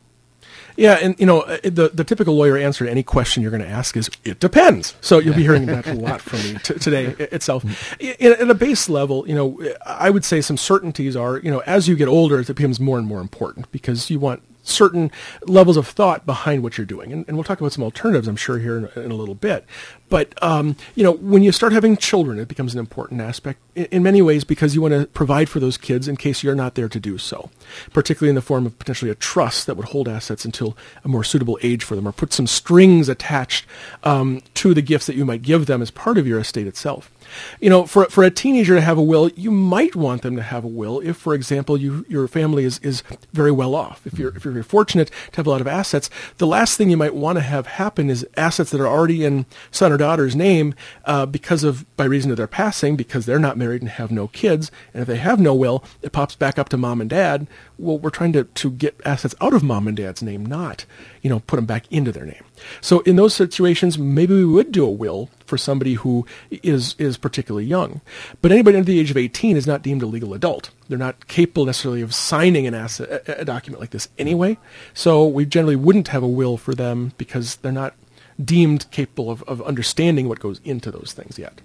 Yeah, 0.76 0.98
and 1.00 1.18
you 1.18 1.26
know 1.26 1.40
uh, 1.40 1.58
the 1.62 1.90
the 1.92 2.04
typical 2.04 2.34
lawyer 2.34 2.56
answer 2.56 2.84
to 2.84 2.90
any 2.90 3.02
question 3.02 3.42
you're 3.42 3.50
going 3.50 3.62
to 3.62 3.68
ask 3.68 3.96
is 3.96 4.10
it 4.24 4.40
depends. 4.40 4.94
So 5.00 5.18
you'll 5.18 5.34
be 5.34 5.42
hearing 5.42 5.66
that 5.66 5.86
a 5.86 5.94
lot 5.94 6.20
from 6.20 6.40
me 6.40 6.58
t- 6.62 6.74
today 6.74 7.06
itself. 7.18 7.64
In, 8.00 8.32
at 8.32 8.50
a 8.50 8.54
base 8.54 8.88
level, 8.88 9.26
you 9.28 9.34
know, 9.34 9.74
I 9.84 10.10
would 10.10 10.24
say 10.24 10.40
some 10.40 10.56
certainties 10.56 11.16
are, 11.16 11.38
you 11.38 11.50
know, 11.50 11.60
as 11.60 11.88
you 11.88 11.96
get 11.96 12.08
older, 12.08 12.40
it 12.40 12.46
becomes 12.46 12.80
more 12.80 12.98
and 12.98 13.06
more 13.06 13.20
important 13.20 13.70
because 13.72 14.10
you 14.10 14.18
want 14.18 14.42
certain 14.62 15.10
levels 15.46 15.76
of 15.76 15.86
thought 15.88 16.24
behind 16.24 16.62
what 16.62 16.78
you're 16.78 16.86
doing. 16.86 17.12
And, 17.12 17.24
and 17.26 17.36
we'll 17.36 17.44
talk 17.44 17.60
about 17.60 17.72
some 17.72 17.84
alternatives, 17.84 18.28
I'm 18.28 18.36
sure, 18.36 18.58
here 18.58 18.76
in, 18.78 19.02
in 19.02 19.10
a 19.10 19.14
little 19.14 19.34
bit. 19.34 19.64
But 20.12 20.34
um, 20.42 20.76
you 20.94 21.02
know, 21.02 21.12
when 21.12 21.42
you 21.42 21.52
start 21.52 21.72
having 21.72 21.96
children, 21.96 22.38
it 22.38 22.46
becomes 22.46 22.74
an 22.74 22.80
important 22.80 23.22
aspect 23.22 23.58
in, 23.74 23.86
in 23.86 24.02
many 24.02 24.20
ways 24.20 24.44
because 24.44 24.74
you 24.74 24.82
want 24.82 24.92
to 24.92 25.06
provide 25.06 25.48
for 25.48 25.58
those 25.58 25.78
kids 25.78 26.06
in 26.06 26.18
case 26.18 26.42
you're 26.42 26.54
not 26.54 26.74
there 26.74 26.90
to 26.90 27.00
do 27.00 27.16
so, 27.16 27.48
particularly 27.94 28.28
in 28.28 28.34
the 28.34 28.42
form 28.42 28.66
of 28.66 28.78
potentially 28.78 29.10
a 29.10 29.14
trust 29.14 29.66
that 29.66 29.74
would 29.74 29.86
hold 29.86 30.08
assets 30.08 30.44
until 30.44 30.76
a 31.02 31.08
more 31.08 31.24
suitable 31.24 31.58
age 31.62 31.82
for 31.82 31.96
them, 31.96 32.06
or 32.06 32.12
put 32.12 32.34
some 32.34 32.46
strings 32.46 33.08
attached 33.08 33.64
um, 34.04 34.42
to 34.52 34.74
the 34.74 34.82
gifts 34.82 35.06
that 35.06 35.16
you 35.16 35.24
might 35.24 35.40
give 35.40 35.64
them 35.64 35.80
as 35.80 35.90
part 35.90 36.18
of 36.18 36.26
your 36.26 36.38
estate 36.38 36.66
itself. 36.66 37.10
You 37.58 37.70
know, 37.70 37.86
for 37.86 38.04
for 38.06 38.22
a 38.22 38.30
teenager 38.30 38.74
to 38.74 38.82
have 38.82 38.98
a 38.98 39.02
will, 39.02 39.30
you 39.30 39.50
might 39.50 39.96
want 39.96 40.20
them 40.20 40.36
to 40.36 40.42
have 40.42 40.64
a 40.64 40.68
will 40.68 41.00
if, 41.00 41.16
for 41.16 41.32
example, 41.32 41.78
you 41.78 42.04
your 42.06 42.28
family 42.28 42.64
is, 42.64 42.78
is 42.80 43.02
very 43.32 43.50
well 43.50 43.74
off. 43.74 44.06
If 44.06 44.18
you're 44.18 44.36
if 44.36 44.44
you're 44.44 44.62
fortunate 44.62 45.10
to 45.30 45.36
have 45.36 45.46
a 45.46 45.50
lot 45.50 45.62
of 45.62 45.66
assets, 45.66 46.10
the 46.36 46.46
last 46.46 46.76
thing 46.76 46.90
you 46.90 46.98
might 46.98 47.14
want 47.14 47.36
to 47.36 47.42
have 47.42 47.66
happen 47.66 48.10
is 48.10 48.26
assets 48.36 48.70
that 48.72 48.80
are 48.82 48.86
already 48.86 49.24
in 49.24 49.46
son 49.70 49.92
or 49.92 49.96
daughter's 50.02 50.34
name 50.34 50.74
uh, 51.04 51.26
because 51.26 51.62
of 51.62 51.86
by 51.96 52.04
reason 52.04 52.32
of 52.32 52.36
their 52.36 52.48
passing, 52.48 52.96
because 52.96 53.24
they're 53.24 53.38
not 53.38 53.56
married 53.56 53.82
and 53.82 53.90
have 53.90 54.10
no 54.10 54.26
kids, 54.26 54.72
and 54.92 55.02
if 55.02 55.06
they 55.06 55.16
have 55.16 55.38
no 55.38 55.54
will, 55.54 55.84
it 56.02 56.10
pops 56.10 56.34
back 56.34 56.58
up 56.58 56.68
to 56.70 56.76
mom 56.76 57.00
and 57.00 57.08
dad. 57.08 57.46
Well, 57.78 57.98
we're 57.98 58.10
trying 58.10 58.32
to 58.32 58.44
to 58.44 58.70
get 58.70 59.00
assets 59.04 59.36
out 59.40 59.54
of 59.54 59.62
mom 59.62 59.86
and 59.86 59.96
dad's 59.96 60.22
name, 60.22 60.44
not 60.44 60.84
you 61.22 61.30
know 61.30 61.38
put 61.40 61.56
them 61.56 61.66
back 61.66 61.84
into 61.90 62.10
their 62.10 62.26
name. 62.26 62.44
So 62.80 63.00
in 63.00 63.14
those 63.14 63.32
situations, 63.32 63.96
maybe 63.96 64.34
we 64.34 64.44
would 64.44 64.72
do 64.72 64.84
a 64.84 64.90
will 64.90 65.30
for 65.46 65.56
somebody 65.56 65.94
who 65.94 66.26
is 66.50 66.96
is 66.98 67.16
particularly 67.16 67.66
young. 67.66 68.00
But 68.40 68.50
anybody 68.50 68.76
under 68.76 68.90
the 68.90 68.98
age 68.98 69.10
of 69.12 69.16
18 69.16 69.56
is 69.56 69.66
not 69.66 69.82
deemed 69.82 70.02
a 70.02 70.06
legal 70.06 70.34
adult. 70.34 70.70
They're 70.88 70.98
not 70.98 71.28
capable 71.28 71.66
necessarily 71.66 72.02
of 72.02 72.14
signing 72.14 72.66
an 72.66 72.74
asset, 72.74 73.28
a, 73.28 73.42
a 73.42 73.44
document 73.44 73.80
like 73.80 73.90
this 73.90 74.08
anyway. 74.18 74.58
So 74.94 75.26
we 75.26 75.46
generally 75.46 75.76
wouldn't 75.76 76.08
have 76.08 76.22
a 76.22 76.28
will 76.28 76.56
for 76.56 76.74
them 76.74 77.12
because 77.16 77.56
they're 77.56 77.70
not 77.70 77.94
deemed 78.42 78.90
capable 78.90 79.30
of, 79.30 79.42
of 79.44 79.62
understanding 79.62 80.28
what 80.28 80.40
goes 80.40 80.60
into 80.64 80.90
those 80.90 81.12
things 81.12 81.38
yet. 81.38 81.60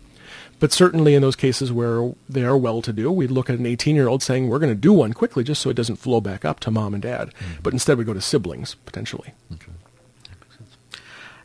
But 0.59 0.73
certainly 0.73 1.13
in 1.13 1.21
those 1.21 1.35
cases 1.35 1.71
where 1.71 2.13
they 2.27 2.43
are 2.43 2.57
well-to-do, 2.57 3.11
we'd 3.11 3.31
look 3.31 3.49
at 3.49 3.59
an 3.59 3.65
18-year-old 3.65 4.23
saying, 4.23 4.47
we're 4.47 4.59
going 4.59 4.73
to 4.73 4.75
do 4.75 4.91
one 4.91 5.13
quickly 5.13 5.43
just 5.43 5.61
so 5.61 5.69
it 5.69 5.75
doesn't 5.75 5.97
flow 5.97 6.19
back 6.19 6.43
up 6.43 6.59
to 6.61 6.71
mom 6.71 6.93
and 6.93 7.03
dad. 7.03 7.29
Mm-hmm. 7.29 7.61
But 7.61 7.73
instead 7.73 7.97
we 7.97 8.03
go 8.03 8.13
to 8.13 8.21
siblings, 8.21 8.75
potentially. 8.85 9.33
Okay. 9.53 9.71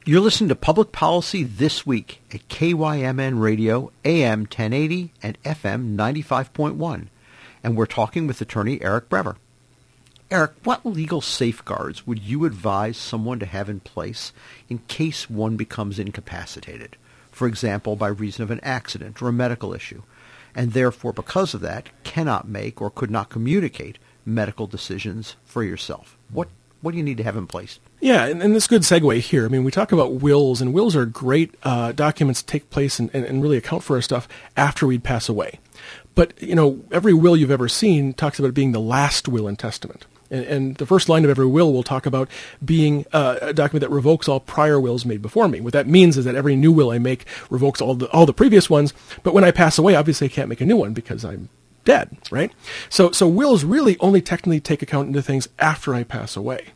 You're 0.04 0.20
listening 0.20 0.48
to 0.48 0.56
Public 0.56 0.90
Policy 0.90 1.44
This 1.44 1.86
Week 1.86 2.22
at 2.32 2.48
KYMN 2.48 3.40
Radio, 3.40 3.92
AM 4.04 4.40
1080 4.40 5.12
and 5.22 5.40
FM 5.44 5.94
95.1. 5.94 7.06
And 7.62 7.76
we're 7.76 7.86
talking 7.86 8.26
with 8.26 8.40
attorney 8.40 8.82
Eric 8.82 9.08
Brever. 9.08 9.36
Eric, 10.32 10.52
what 10.64 10.86
legal 10.86 11.20
safeguards 11.20 12.06
would 12.06 12.18
you 12.18 12.46
advise 12.46 12.96
someone 12.96 13.38
to 13.38 13.44
have 13.44 13.68
in 13.68 13.80
place 13.80 14.32
in 14.66 14.78
case 14.88 15.28
one 15.28 15.56
becomes 15.56 15.98
incapacitated? 15.98 16.96
For 17.30 17.46
example, 17.46 17.96
by 17.96 18.08
reason 18.08 18.42
of 18.42 18.50
an 18.50 18.60
accident 18.62 19.20
or 19.20 19.28
a 19.28 19.32
medical 19.32 19.74
issue, 19.74 20.00
and 20.54 20.72
therefore, 20.72 21.12
because 21.12 21.52
of 21.52 21.60
that, 21.60 21.90
cannot 22.02 22.48
make 22.48 22.80
or 22.80 22.88
could 22.88 23.10
not 23.10 23.28
communicate 23.28 23.98
medical 24.24 24.66
decisions 24.66 25.36
for 25.44 25.62
yourself. 25.62 26.16
What, 26.30 26.48
what 26.80 26.92
do 26.92 26.96
you 26.96 27.04
need 27.04 27.18
to 27.18 27.24
have 27.24 27.36
in 27.36 27.46
place? 27.46 27.78
Yeah, 28.00 28.24
and, 28.24 28.42
and 28.42 28.54
this 28.54 28.66
good 28.66 28.82
segue 28.82 29.18
here. 29.18 29.44
I 29.44 29.48
mean, 29.48 29.64
we 29.64 29.70
talk 29.70 29.92
about 29.92 30.14
wills, 30.14 30.62
and 30.62 30.72
wills 30.72 30.96
are 30.96 31.04
great 31.04 31.54
uh, 31.62 31.92
documents 31.92 32.40
to 32.40 32.46
take 32.46 32.70
place 32.70 32.98
and, 32.98 33.10
and, 33.12 33.26
and 33.26 33.42
really 33.42 33.58
account 33.58 33.82
for 33.82 33.96
our 33.96 34.02
stuff 34.02 34.28
after 34.56 34.86
we'd 34.86 35.04
pass 35.04 35.28
away. 35.28 35.60
But, 36.14 36.42
you 36.42 36.54
know, 36.54 36.82
every 36.90 37.12
will 37.12 37.36
you've 37.36 37.50
ever 37.50 37.68
seen 37.68 38.14
talks 38.14 38.38
about 38.38 38.48
it 38.48 38.54
being 38.54 38.72
the 38.72 38.80
last 38.80 39.28
will 39.28 39.46
and 39.46 39.58
testament. 39.58 40.06
And, 40.32 40.44
and, 40.46 40.76
the 40.76 40.86
first 40.86 41.08
line 41.08 41.24
of 41.24 41.30
every 41.30 41.46
will 41.46 41.72
will 41.72 41.82
talk 41.82 42.06
about 42.06 42.28
being 42.64 43.04
uh, 43.12 43.38
a 43.42 43.52
document 43.52 43.82
that 43.82 43.94
revokes 43.94 44.28
all 44.28 44.40
prior 44.40 44.80
wills 44.80 45.04
made 45.04 45.22
before 45.22 45.46
me. 45.46 45.60
What 45.60 45.74
that 45.74 45.86
means 45.86 46.16
is 46.16 46.24
that 46.24 46.34
every 46.34 46.56
new 46.56 46.72
will 46.72 46.90
I 46.90 46.98
make 46.98 47.26
revokes 47.50 47.80
all 47.80 47.94
the 47.94 48.10
all 48.10 48.26
the 48.26 48.32
previous 48.32 48.70
ones. 48.70 48.94
But 49.22 49.34
when 49.34 49.44
I 49.44 49.50
pass 49.50 49.78
away, 49.78 49.94
obviously 49.94 50.26
I 50.26 50.30
can't 50.30 50.48
make 50.48 50.60
a 50.60 50.66
new 50.66 50.76
one 50.76 50.94
because 50.94 51.24
I'm 51.24 51.50
dead, 51.84 52.16
right? 52.30 52.50
So 52.88 53.12
so 53.12 53.28
wills 53.28 53.62
really 53.62 53.98
only 54.00 54.22
technically 54.22 54.60
take 54.60 54.82
account 54.82 55.08
into 55.08 55.22
things 55.22 55.48
after 55.58 55.94
I 55.94 56.02
pass 56.02 56.34
away 56.34 56.72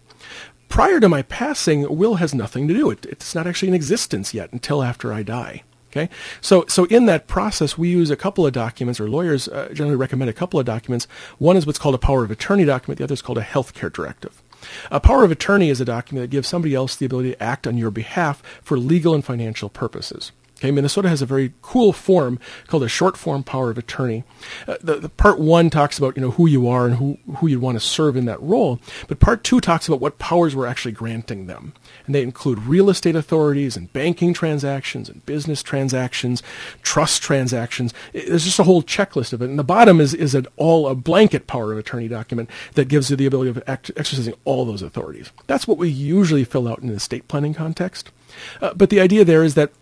prior 0.69 1.01
to 1.01 1.09
my 1.09 1.23
passing, 1.23 1.97
will 1.97 2.17
has 2.17 2.35
nothing 2.35 2.69
to 2.69 2.75
do. 2.75 2.91
It, 2.91 3.07
it's 3.07 3.35
not 3.35 3.47
actually 3.47 3.69
in 3.69 3.75
existence 3.75 4.35
yet 4.35 4.53
until 4.53 4.83
after 4.83 5.13
I 5.13 5.23
die. 5.23 5.63
Okay, 5.91 6.09
so 6.41 6.65
so 6.69 6.85
in 6.87 7.07
that 7.07 7.27
process, 7.27 7.79
we 7.79 7.89
use 7.89 8.11
a 8.11 8.17
couple 8.17 8.47
of 8.47 8.53
documents, 8.53 9.01
or 9.01 9.09
lawyers 9.09 9.49
uh, 9.49 9.71
generally 9.73 9.97
recommend 9.97 10.29
a 10.29 10.35
couple 10.35 10.61
of 10.61 10.67
documents. 10.67 11.07
One 11.39 11.57
is 11.57 11.67
what's 11.67 11.79
called 11.79 11.95
a 11.95 11.99
power 11.99 12.25
of 12.25 12.31
attorney 12.31 12.65
document. 12.65 12.99
The 12.99 13.05
other 13.05 13.15
is 13.15 13.23
called 13.23 13.39
a 13.39 13.43
healthcare 13.43 13.93
directive. 13.93 14.43
A 14.91 15.01
power 15.01 15.25
of 15.25 15.31
attorney 15.31 15.71
is 15.71 15.81
a 15.81 15.85
document 15.85 16.25
that 16.25 16.35
gives 16.35 16.49
somebody 16.49 16.75
else 16.75 16.97
the 16.97 17.07
ability 17.07 17.33
to 17.33 17.43
act 17.43 17.67
on 17.67 17.79
your 17.79 17.91
behalf 17.91 18.43
for 18.63 18.77
legal 18.79 19.15
and 19.15 19.25
financial 19.25 19.69
purposes. 19.69 20.33
Okay, 20.59 20.71
Minnesota 20.71 21.11
has 21.11 21.21
a 21.21 21.27
very 21.27 21.53
cool 21.61 21.93
form 21.93 22.39
called 22.67 22.83
a 22.83 22.89
short 22.89 23.19
form 23.19 23.43
power 23.43 23.71
of 23.71 23.77
attorney. 23.77 24.25
Uh, 24.67 24.77
the, 24.81 24.97
the, 24.97 25.09
part 25.11 25.39
one 25.39 25.69
talks 25.69 25.99
about 25.99 26.17
you 26.17 26.23
know 26.23 26.31
who 26.31 26.47
you 26.47 26.67
are 26.67 26.87
and 26.87 26.97
who 26.97 27.19
who 27.37 27.47
you 27.47 27.61
want 27.61 27.79
to 27.79 27.87
serve 27.87 28.17
in 28.17 28.25
that 28.25 28.41
role, 28.41 28.81
but 29.07 29.21
part 29.21 29.45
two 29.45 29.61
talks 29.61 29.87
about 29.87 30.01
what 30.01 30.19
powers 30.19 30.57
we're 30.57 30.67
actually 30.67 30.93
granting 30.93 31.47
them, 31.47 31.75
and 32.07 32.15
they 32.15 32.23
include 32.23 32.61
real 32.61 32.89
estate 32.89 33.17
authorities 33.17 33.77
and 33.77 33.93
banking 33.93 34.33
transactions 34.33 35.09
and 35.09 35.25
business 35.27 35.63
transactions, 35.63 36.43
trust 36.83 37.23
transactions. 37.23 37.93
There's 38.13 38.45
just 38.45 38.59
a 38.59 38.65
whole 38.65 38.83
checklist 38.83 39.33
of 39.33 39.43
it, 39.43 39.51
and 39.51 39.59
the 39.59 39.65
bottom 39.65 40.01
is 40.01 40.15
is 40.15 40.35
an 40.35 40.47
all 40.57 40.89
a 40.89 40.95
blanket 40.95 41.47
power 41.47 41.73
of 41.73 41.79
attorney 41.79 42.09
document 42.09 42.51
that 42.75 42.89
gives 42.89 43.11
you 43.11 43.17
the 43.17 43.27
ability 43.27 43.51
of 43.51 43.63
act, 43.67 43.91
exercising 43.97 44.35
all 44.45 44.65
those 44.65 44.83
authorities. 44.83 45.31
That's 45.47 45.69
what 45.69 45.79
we 45.79 45.89
usually 45.89 46.45
fill 46.45 46.69
out 46.69 46.81
in 46.81 46.89
the 46.89 46.95
estate 46.95 47.29
planning 47.29 47.55
context. 47.55 48.11
Uh, 48.61 48.75
but 48.75 48.91
the 48.91 49.01
idea 49.01 49.25
there 49.25 49.45
is 49.45 49.55
that 49.55 49.73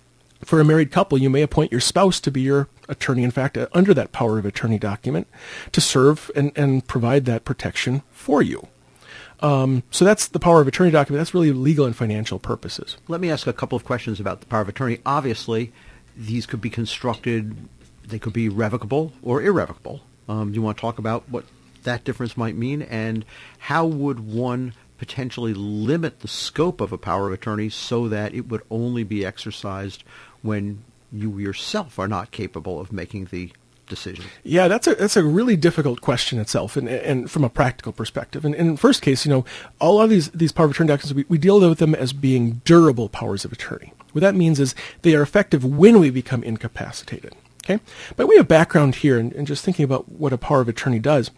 for 0.44 0.60
a 0.60 0.64
married 0.64 0.90
couple, 0.90 1.16
you 1.18 1.30
may 1.30 1.42
appoint 1.42 1.72
your 1.72 1.80
spouse 1.80 2.20
to 2.20 2.30
be 2.30 2.42
your 2.42 2.68
attorney, 2.88 3.22
in 3.22 3.30
fact, 3.30 3.56
uh, 3.56 3.66
under 3.72 3.94
that 3.94 4.12
power 4.12 4.38
of 4.38 4.44
attorney 4.44 4.78
document, 4.78 5.26
to 5.72 5.80
serve 5.80 6.30
and, 6.36 6.52
and 6.54 6.86
provide 6.86 7.24
that 7.24 7.44
protection 7.44 8.02
for 8.10 8.42
you. 8.42 8.68
Um, 9.44 9.82
so 9.90 10.06
that's 10.06 10.28
the 10.28 10.40
power 10.40 10.62
of 10.62 10.68
attorney 10.68 10.90
document. 10.90 11.20
That's 11.20 11.34
really 11.34 11.52
legal 11.52 11.84
and 11.84 11.94
financial 11.94 12.38
purposes. 12.38 12.96
Let 13.08 13.20
me 13.20 13.30
ask 13.30 13.46
a 13.46 13.52
couple 13.52 13.76
of 13.76 13.84
questions 13.84 14.18
about 14.18 14.40
the 14.40 14.46
power 14.46 14.62
of 14.62 14.70
attorney. 14.70 15.00
Obviously, 15.04 15.70
these 16.16 16.46
could 16.46 16.62
be 16.62 16.70
constructed, 16.70 17.54
they 18.06 18.18
could 18.18 18.32
be 18.32 18.48
revocable 18.48 19.12
or 19.22 19.42
irrevocable. 19.42 20.00
Um, 20.30 20.50
do 20.50 20.54
you 20.54 20.62
want 20.62 20.78
to 20.78 20.80
talk 20.80 20.98
about 20.98 21.28
what 21.28 21.44
that 21.82 22.04
difference 22.04 22.38
might 22.38 22.56
mean 22.56 22.80
and 22.80 23.26
how 23.58 23.84
would 23.84 24.20
one 24.20 24.72
potentially 24.96 25.52
limit 25.52 26.20
the 26.20 26.28
scope 26.28 26.80
of 26.80 26.90
a 26.90 26.96
power 26.96 27.26
of 27.26 27.34
attorney 27.34 27.68
so 27.68 28.08
that 28.08 28.32
it 28.32 28.48
would 28.48 28.62
only 28.70 29.04
be 29.04 29.26
exercised 29.26 30.04
when 30.40 30.82
you 31.12 31.38
yourself 31.38 31.98
are 31.98 32.08
not 32.08 32.30
capable 32.30 32.80
of 32.80 32.92
making 32.92 33.26
the 33.26 33.52
decision? 33.86 34.24
Yeah, 34.42 34.68
that's 34.68 34.86
a 34.86 34.94
that's 34.94 35.16
a 35.16 35.22
really 35.22 35.56
difficult 35.56 36.00
question 36.00 36.38
itself, 36.38 36.76
and 36.76 36.88
and 36.88 37.30
from 37.30 37.44
a 37.44 37.48
practical 37.48 37.92
perspective. 37.92 38.44
And, 38.44 38.54
in 38.54 38.76
first 38.76 39.02
case, 39.02 39.24
you 39.24 39.30
know, 39.30 39.44
all 39.80 40.00
of 40.00 40.10
these 40.10 40.30
these 40.30 40.52
power 40.52 40.66
of 40.66 40.72
attorney 40.72 40.88
documents, 40.88 41.14
we, 41.14 41.24
we 41.28 41.38
deal 41.38 41.60
with 41.60 41.78
them 41.78 41.94
as 41.94 42.12
being 42.12 42.60
durable 42.64 43.08
powers 43.08 43.44
of 43.44 43.52
attorney. 43.52 43.92
What 44.12 44.20
that 44.20 44.34
means 44.34 44.60
is 44.60 44.74
they 45.02 45.14
are 45.14 45.22
effective 45.22 45.64
when 45.64 45.98
we 45.98 46.10
become 46.10 46.42
incapacitated. 46.44 47.34
Okay? 47.64 47.82
By 48.16 48.24
way 48.24 48.36
of 48.36 48.46
background 48.46 48.96
here, 48.96 49.18
and, 49.18 49.32
and, 49.32 49.46
just 49.46 49.64
thinking 49.64 49.84
about 49.84 50.08
what 50.10 50.34
a 50.34 50.38
power 50.38 50.60
of 50.60 50.68
attorney 50.68 50.98
does, 50.98 51.30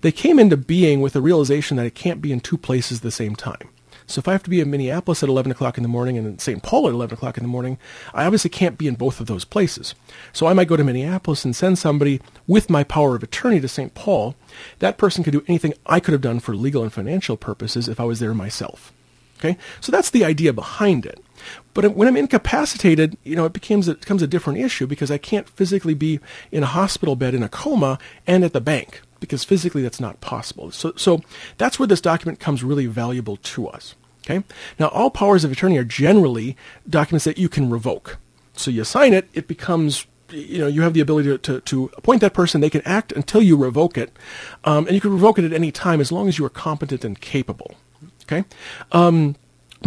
they 0.00 0.12
came 0.12 0.38
into 0.38 0.56
being 0.56 1.02
with 1.02 1.12
the 1.12 1.20
realization 1.20 1.76
that 1.76 1.86
it 1.86 1.94
can't 1.94 2.22
be 2.22 2.32
in 2.32 2.40
two 2.40 2.56
places 2.56 2.98
at 2.98 3.02
the 3.02 3.10
same 3.10 3.36
time. 3.36 3.68
So 4.06 4.18
if 4.18 4.28
I 4.28 4.32
have 4.32 4.42
to 4.42 4.50
be 4.50 4.60
in 4.60 4.70
Minneapolis 4.70 5.22
at 5.22 5.28
11 5.28 5.52
o'clock 5.52 5.76
in 5.76 5.82
the 5.82 5.88
morning 5.88 6.18
and 6.18 6.26
in 6.26 6.38
St. 6.38 6.62
Paul 6.62 6.86
at 6.86 6.94
11 6.94 7.14
o'clock 7.14 7.38
in 7.38 7.44
the 7.44 7.48
morning, 7.48 7.78
I 8.12 8.24
obviously 8.24 8.50
can't 8.50 8.78
be 8.78 8.86
in 8.86 8.94
both 8.94 9.20
of 9.20 9.26
those 9.26 9.44
places. 9.44 9.94
So 10.32 10.46
I 10.46 10.52
might 10.52 10.68
go 10.68 10.76
to 10.76 10.84
Minneapolis 10.84 11.44
and 11.44 11.56
send 11.56 11.78
somebody 11.78 12.20
with 12.46 12.68
my 12.68 12.84
power 12.84 13.16
of 13.16 13.22
attorney 13.22 13.60
to 13.60 13.68
St. 13.68 13.94
Paul. 13.94 14.34
That 14.80 14.98
person 14.98 15.24
could 15.24 15.32
do 15.32 15.44
anything 15.48 15.74
I 15.86 16.00
could 16.00 16.12
have 16.12 16.20
done 16.20 16.40
for 16.40 16.54
legal 16.54 16.82
and 16.82 16.92
financial 16.92 17.36
purposes 17.36 17.88
if 17.88 17.98
I 17.98 18.04
was 18.04 18.20
there 18.20 18.34
myself. 18.34 18.92
Okay? 19.38 19.56
So 19.80 19.90
that's 19.90 20.10
the 20.10 20.24
idea 20.24 20.52
behind 20.52 21.06
it. 21.06 21.22
But 21.74 21.94
when 21.94 22.08
I'm 22.08 22.16
incapacitated, 22.16 23.18
you 23.24 23.36
know, 23.36 23.44
it 23.44 23.52
becomes 23.52 23.88
it 23.88 24.00
becomes 24.00 24.22
a 24.22 24.26
different 24.26 24.60
issue 24.60 24.86
because 24.86 25.10
I 25.10 25.18
can't 25.18 25.48
physically 25.48 25.94
be 25.94 26.20
in 26.52 26.62
a 26.62 26.66
hospital 26.66 27.16
bed 27.16 27.34
in 27.34 27.42
a 27.42 27.48
coma 27.48 27.98
and 28.26 28.44
at 28.44 28.52
the 28.52 28.60
bank 28.60 29.02
because 29.20 29.44
physically 29.44 29.82
that's 29.82 30.00
not 30.00 30.20
possible. 30.20 30.70
So, 30.70 30.92
so 30.96 31.20
that's 31.58 31.78
where 31.78 31.86
this 31.86 32.00
document 32.00 32.40
comes 32.40 32.62
really 32.62 32.86
valuable 32.86 33.36
to 33.36 33.68
us. 33.68 33.94
Okay. 34.24 34.42
Now, 34.78 34.88
all 34.88 35.10
powers 35.10 35.44
of 35.44 35.52
attorney 35.52 35.76
are 35.76 35.84
generally 35.84 36.56
documents 36.88 37.24
that 37.24 37.36
you 37.36 37.48
can 37.48 37.68
revoke. 37.68 38.18
So 38.54 38.70
you 38.70 38.84
sign 38.84 39.12
it, 39.12 39.28
it 39.34 39.46
becomes 39.46 40.06
you 40.30 40.58
know 40.58 40.66
you 40.66 40.82
have 40.82 40.94
the 40.94 41.00
ability 41.00 41.28
to, 41.28 41.38
to, 41.38 41.60
to, 41.60 41.90
appoint 41.96 42.20
that 42.20 42.32
person 42.32 42.60
they 42.60 42.70
can 42.70 42.82
act 42.84 43.12
until 43.12 43.42
you 43.42 43.56
revoke 43.56 43.98
it 43.98 44.16
um, 44.64 44.86
and 44.86 44.94
you 44.94 45.00
can 45.00 45.12
revoke 45.12 45.38
it 45.38 45.44
at 45.44 45.52
any 45.52 45.70
time 45.70 46.00
as 46.00 46.10
long 46.10 46.28
as 46.28 46.38
you 46.38 46.44
are 46.44 46.50
competent 46.50 47.04
and 47.04 47.20
capable 47.20 47.74
okay 48.22 48.44
um, 48.92 49.36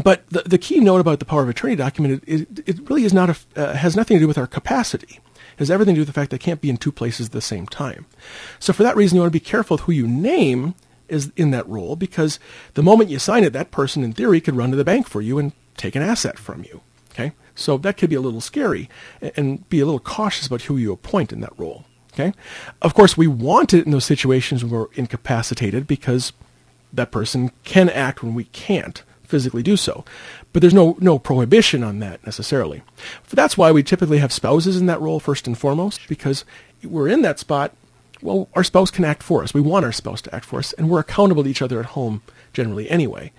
but 0.04 0.28
the, 0.30 0.44
the 0.44 0.58
key 0.60 0.80
note 0.80 1.00
about 1.00 1.20
the 1.20 1.26
power 1.26 1.42
of 1.42 1.50
attorney 1.50 1.76
document 1.76 2.24
it, 2.28 2.48
it 2.68 2.90
really 2.90 3.04
is 3.04 3.14
not 3.14 3.30
a, 3.30 3.38
uh, 3.56 3.74
has 3.74 3.96
nothing 3.96 4.18
to 4.18 4.22
do 4.22 4.28
with 4.28 4.38
our 4.38 4.48
capacity 4.48 5.20
has 5.58 5.70
everything 5.70 5.96
to 5.96 6.00
do 6.00 6.02
with 6.02 6.08
the 6.08 6.14
fact 6.14 6.34
it 6.34 6.40
can't 6.40 6.62
be 6.62 6.70
in 6.70 6.78
two 6.78 6.92
places 6.92 7.28
at 7.28 7.32
the 7.32 7.42
same 7.42 7.68
time. 7.68 8.06
So 8.60 8.74
for 8.74 8.84
that 8.84 8.96
reason, 8.96 9.16
you 9.16 9.22
want 9.22 9.32
to 9.32 9.40
be 9.40 9.44
careful 9.44 9.76
with 9.76 9.82
who 9.86 9.92
you 9.92 10.08
name 10.08 10.76
is 11.08 11.32
in 11.36 11.52
that 11.52 11.68
role 11.68 11.96
because 11.96 12.40
the 12.74 12.84
moment 12.84 13.10
you 13.10 13.20
sign 13.20 13.44
it, 13.44 13.54
that 13.54 13.72
person 13.72 14.04
in 14.04 14.14
theory 14.14 14.42
could 14.42 14.56
run 14.56 14.72
to 14.72 14.78
the 14.78 14.84
bank 14.84 15.08
for 15.08 15.22
you 15.22 15.38
and 15.38 15.54
take 15.76 15.96
an 15.96 16.02
asset 16.02 16.38
from 16.38 16.64
you. 16.64 16.82
Okay? 17.12 17.34
So 17.56 17.78
that 17.78 17.98
could 17.98 18.10
be 18.10 18.16
a 18.16 18.22
little 18.22 18.42
scary 18.42 18.90
and 19.22 19.68
be 19.70 19.80
a 19.80 19.86
little 19.86 20.00
cautious 20.00 20.48
about 20.48 20.64
who 20.64 20.78
you 20.78 20.92
appoint 20.92 21.34
in 21.34 21.40
that 21.42 21.58
role. 21.58 21.86
Okay? 22.14 22.34
Of 22.82 22.94
course, 22.94 23.18
we 23.18 23.28
want 23.28 23.74
it 23.74 23.86
in 23.86 23.92
those 23.92 24.06
situations 24.06 24.64
when 24.64 24.72
we're 24.72 24.88
incapacitated 24.94 25.88
because 25.88 26.34
that 26.94 27.12
person 27.12 27.52
can 27.64 27.90
act 27.90 28.24
when 28.24 28.34
we 28.34 28.46
can't 28.46 29.04
physically 29.28 29.62
do 29.62 29.78
so. 29.78 30.04
But 30.54 30.62
there's 30.62 30.74
no, 30.74 30.98
no 31.00 31.20
prohibition 31.20 31.84
on 31.84 32.00
that 32.00 32.26
necessarily. 32.26 32.82
But 33.30 33.36
that's 33.36 33.58
why 33.58 33.72
we 33.72 33.84
typically 33.84 34.18
have 34.18 34.34
spouses 34.34 34.78
in 34.78 34.88
that 34.88 35.02
role 35.02 35.20
first 35.20 35.48
and 35.48 35.58
foremost, 35.58 36.02
because 36.08 36.46
we're 36.84 37.10
in 37.10 37.22
that 37.22 37.40
spot, 37.40 37.74
well, 38.22 38.50
our 38.56 38.64
spouse 38.64 38.90
can 38.90 39.06
act 39.06 39.22
for 39.22 39.44
us. 39.44 39.54
We 39.54 39.62
want 39.62 39.86
our 39.86 39.92
spouse 39.92 40.22
to 40.24 40.34
act 40.34 40.46
for 40.46 40.60
us, 40.60 40.74
and 40.74 40.90
we're 40.90 41.00
accountable 41.00 41.44
to 41.44 41.50
each 41.50 41.62
other 41.62 41.80
at 41.80 41.88
home 41.88 42.24
generally 42.54 42.90
anyway. 42.90 43.32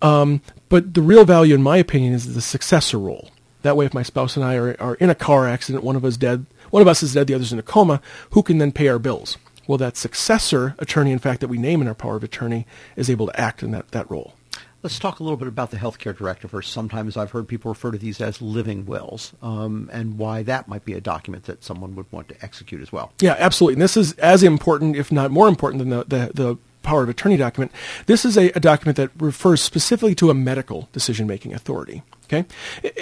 Um, 0.00 0.42
but 0.68 0.94
the 0.94 1.02
real 1.02 1.24
value, 1.24 1.54
in 1.54 1.62
my 1.62 1.78
opinion, 1.78 2.12
is 2.12 2.34
the 2.34 2.40
successor 2.40 2.98
role. 2.98 3.30
That 3.62 3.76
way, 3.76 3.86
if 3.86 3.94
my 3.94 4.04
spouse 4.04 4.36
and 4.36 4.44
I 4.44 4.54
are, 4.54 4.76
are 4.80 4.94
in 4.94 5.10
a 5.10 5.14
car 5.14 5.48
accident, 5.48 5.84
one 5.84 5.96
of 5.96 6.04
us 6.04 6.16
dead, 6.16 6.46
one 6.70 6.80
of 6.80 6.88
us 6.88 7.02
is 7.02 7.14
dead, 7.14 7.26
the 7.26 7.34
other's 7.34 7.52
in 7.52 7.58
a 7.58 7.62
coma, 7.62 8.00
who 8.30 8.42
can 8.42 8.58
then 8.58 8.72
pay 8.72 8.88
our 8.88 8.98
bills? 8.98 9.36
Well, 9.66 9.78
that 9.78 9.96
successor 9.96 10.74
attorney, 10.78 11.12
in 11.12 11.18
fact, 11.18 11.40
that 11.40 11.48
we 11.48 11.58
name 11.58 11.82
in 11.82 11.88
our 11.88 11.94
power 11.94 12.16
of 12.16 12.24
attorney, 12.24 12.66
is 12.96 13.10
able 13.10 13.26
to 13.26 13.40
act 13.40 13.62
in 13.62 13.72
that, 13.72 13.90
that 13.90 14.10
role. 14.10 14.34
Let's 14.82 14.98
talk 14.98 15.20
a 15.20 15.22
little 15.22 15.36
bit 15.36 15.48
about 15.48 15.70
the 15.70 15.76
healthcare 15.76 16.16
directive, 16.16 16.54
or 16.54 16.62
sometimes 16.62 17.14
I've 17.14 17.32
heard 17.32 17.46
people 17.46 17.70
refer 17.70 17.90
to 17.90 17.98
these 17.98 18.18
as 18.18 18.40
living 18.40 18.86
wills, 18.86 19.34
um, 19.42 19.90
and 19.92 20.16
why 20.16 20.42
that 20.44 20.68
might 20.68 20.86
be 20.86 20.94
a 20.94 21.02
document 21.02 21.44
that 21.44 21.62
someone 21.62 21.94
would 21.96 22.10
want 22.10 22.28
to 22.30 22.42
execute 22.42 22.80
as 22.80 22.90
well. 22.90 23.12
Yeah, 23.20 23.36
absolutely. 23.38 23.74
And 23.74 23.82
this 23.82 23.96
is 23.96 24.14
as 24.14 24.42
important, 24.42 24.96
if 24.96 25.12
not 25.12 25.30
more 25.30 25.48
important, 25.48 25.80
than 25.80 25.90
the, 25.90 26.04
the, 26.04 26.30
the 26.32 26.58
power 26.82 27.02
of 27.02 27.10
attorney 27.10 27.36
document. 27.36 27.72
This 28.06 28.24
is 28.24 28.38
a, 28.38 28.50
a 28.52 28.60
document 28.60 28.96
that 28.96 29.10
refers 29.18 29.60
specifically 29.60 30.14
to 30.14 30.30
a 30.30 30.34
medical 30.34 30.88
decision-making 30.92 31.52
authority. 31.52 32.02
Okay, 32.24 32.46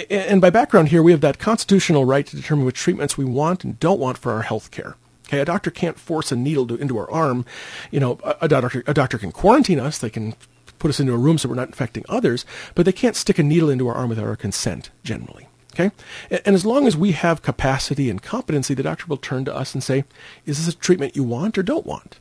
and 0.09 0.41
by 0.41 0.49
background 0.49 0.89
here, 0.89 1.01
we 1.01 1.11
have 1.11 1.21
that 1.21 1.39
constitutional 1.39 2.03
right 2.03 2.25
to 2.25 2.35
determine 2.35 2.65
which 2.65 2.77
treatments 2.77 3.17
we 3.17 3.25
want 3.25 3.63
and 3.63 3.79
don't 3.79 3.99
want 3.99 4.17
for 4.17 4.33
our 4.33 4.41
health 4.41 4.71
care. 4.71 4.95
Okay, 5.27 5.39
a 5.39 5.45
doctor 5.45 5.69
can't 5.69 5.99
force 5.99 6.31
a 6.31 6.35
needle 6.35 6.65
to, 6.67 6.75
into 6.75 6.97
our 6.97 7.09
arm. 7.11 7.45
You 7.91 7.99
know, 7.99 8.19
a, 8.23 8.35
a, 8.41 8.47
doctor 8.47 8.83
a 8.87 8.93
doctor 8.93 9.19
can 9.19 9.31
quarantine 9.31 9.79
us. 9.79 9.99
They 9.99 10.09
can 10.09 10.33
put 10.79 10.89
us 10.89 10.99
into 10.99 11.13
a 11.13 11.17
room 11.17 11.37
so 11.37 11.49
we're 11.49 11.55
not 11.55 11.67
infecting 11.67 12.05
others, 12.09 12.45
but 12.73 12.85
they 12.85 12.91
can't 12.91 13.15
stick 13.15 13.37
a 13.37 13.43
needle 13.43 13.69
into 13.69 13.87
our 13.87 13.95
arm 13.95 14.09
without 14.09 14.27
our 14.27 14.35
consent, 14.35 14.89
generally. 15.03 15.47
Okay? 15.73 15.91
And 16.29 16.55
as 16.55 16.65
long 16.65 16.87
as 16.87 16.97
we 16.97 17.11
have 17.11 17.41
capacity 17.41 18.09
and 18.09 18.21
competency, 18.21 18.73
the 18.73 18.83
doctor 18.83 19.05
will 19.07 19.17
turn 19.17 19.45
to 19.45 19.55
us 19.55 19.73
and 19.73 19.83
say, 19.83 20.03
is 20.45 20.65
this 20.65 20.73
a 20.73 20.77
treatment 20.77 21.15
you 21.15 21.23
want 21.23 21.57
or 21.57 21.63
don't 21.63 21.85
want? 21.85 22.19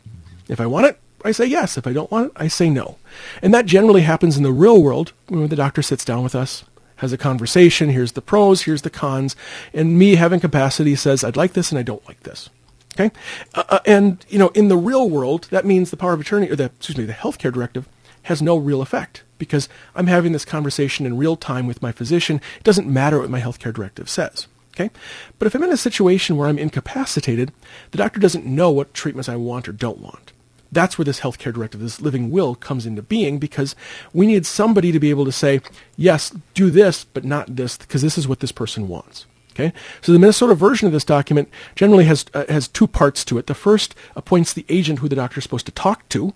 If 0.49 0.61
I 0.61 0.66
want 0.66 0.87
it, 0.87 1.01
I 1.25 1.33
say 1.33 1.47
yes. 1.47 1.77
If 1.77 1.87
I 1.87 1.92
don't 1.92 2.11
want 2.11 2.27
it, 2.27 2.33
I 2.37 2.49
say 2.49 2.71
no. 2.71 2.99
And 3.42 3.53
that 3.53 3.66
generally 3.66 4.03
happens 4.03 4.37
in 4.37 4.42
the 4.42 4.53
real 4.53 4.83
world 4.83 5.12
when 5.29 5.49
the 5.49 5.57
doctor 5.57 5.83
sits 5.83 6.05
down 6.05 6.23
with 6.23 6.35
us, 6.35 6.64
has 6.97 7.12
a 7.12 7.18
conversation, 7.18 7.88
here's 7.88 8.12
the 8.12 8.23
pros, 8.23 8.62
here's 8.62 8.83
the 8.83 8.90
cons, 8.90 9.35
and 9.73 9.99
me 9.99 10.14
having 10.14 10.40
capacity 10.40 10.94
says, 10.94 11.25
I'd 11.25 11.37
like 11.37 11.55
this 11.55 11.71
and 11.71 11.79
I 11.79 11.83
don't 11.83 12.07
like 12.07 12.21
this. 12.21 12.51
Okay? 12.94 13.11
Uh, 13.55 13.64
uh 13.68 13.79
and, 13.87 14.25
you 14.29 14.38
know, 14.38 14.49
in 14.49 14.68
the 14.68 14.77
real 14.77 15.09
world, 15.09 15.49
that 15.51 15.66
means 15.66 15.90
the 15.90 15.97
power 15.97 16.12
of 16.12 16.21
attorney, 16.21 16.49
or 16.49 16.57
the, 16.57 16.64
excuse 16.64 16.99
me, 16.99 17.05
the 17.05 17.12
healthcare 17.12 17.53
directive 17.53 17.88
has 18.29 18.43
no 18.43 18.59
real 18.59 18.83
effect 18.83 19.23
because 19.38 19.71
I'm 19.95 20.07
having 20.07 20.33
this 20.33 20.45
conversation 20.45 21.07
in 21.07 21.17
real 21.17 21.35
time 21.35 21.67
with 21.67 21.81
my 21.81 21.93
physician. 21.93 22.43
It 22.59 22.62
doesn't 22.62 22.87
matter 22.87 23.19
what 23.19 23.31
my 23.31 23.41
healthcare 23.41 23.73
directive 23.73 24.09
says. 24.11 24.47
Okay? 24.75 24.91
But 25.38 25.47
if 25.47 25.55
I'm 25.55 25.62
in 25.62 25.73
a 25.73 25.79
situation 25.79 26.37
where 26.37 26.47
I'm 26.47 26.59
incapacitated, 26.59 27.53
the 27.91 27.99
doctor 27.99 28.21
doesn't 28.21 28.45
know 28.45 28.71
what 28.71 28.93
treatments 28.93 29.31
I 29.31 29.37
want 29.37 29.67
or 29.67 29.73
don't 29.73 30.01
want. 30.01 30.33
That's 30.71 30.99
where 30.99 31.07
this 31.07 31.21
healthcare 31.21 31.55
directive, 31.55 31.81
this 31.81 32.03
living 32.03 32.31
will, 32.31 32.55
comes 32.55 32.85
into 32.85 33.01
being 33.01 33.38
because 33.38 33.75
we 34.12 34.27
need 34.27 34.45
somebody 34.45 34.93
to 34.93 35.01
be 35.01 35.09
able 35.09 35.25
to 35.25 35.33
say, 35.33 35.62
yes, 35.97 36.31
do 36.53 36.71
this, 36.71 37.05
but 37.05 37.25
not 37.25 37.57
this, 37.57 37.79
because 37.79 38.03
this 38.03 38.19
is 38.19 38.29
what 38.29 38.41
this 38.41 38.53
person 38.53 38.88
wants. 38.88 39.25
Okay? 39.53 39.73
So 40.03 40.12
the 40.12 40.19
Minnesota 40.19 40.55
version 40.55 40.87
of 40.87 40.93
this 40.93 41.05
document 41.05 41.49
generally 41.75 42.05
has, 42.05 42.27
uh, 42.35 42.45
has 42.51 42.69
two 42.69 42.87
parts 42.87 43.25
to 43.25 43.38
it. 43.38 43.47
The 43.47 43.55
first 43.55 43.95
appoints 44.14 44.53
the 44.53 44.67
agent 44.69 44.99
who 44.99 45.09
the 45.09 45.17
doctor 45.17 45.38
is 45.38 45.45
supposed 45.45 45.67
to 45.67 45.73
talk 45.73 46.07
to, 46.11 46.35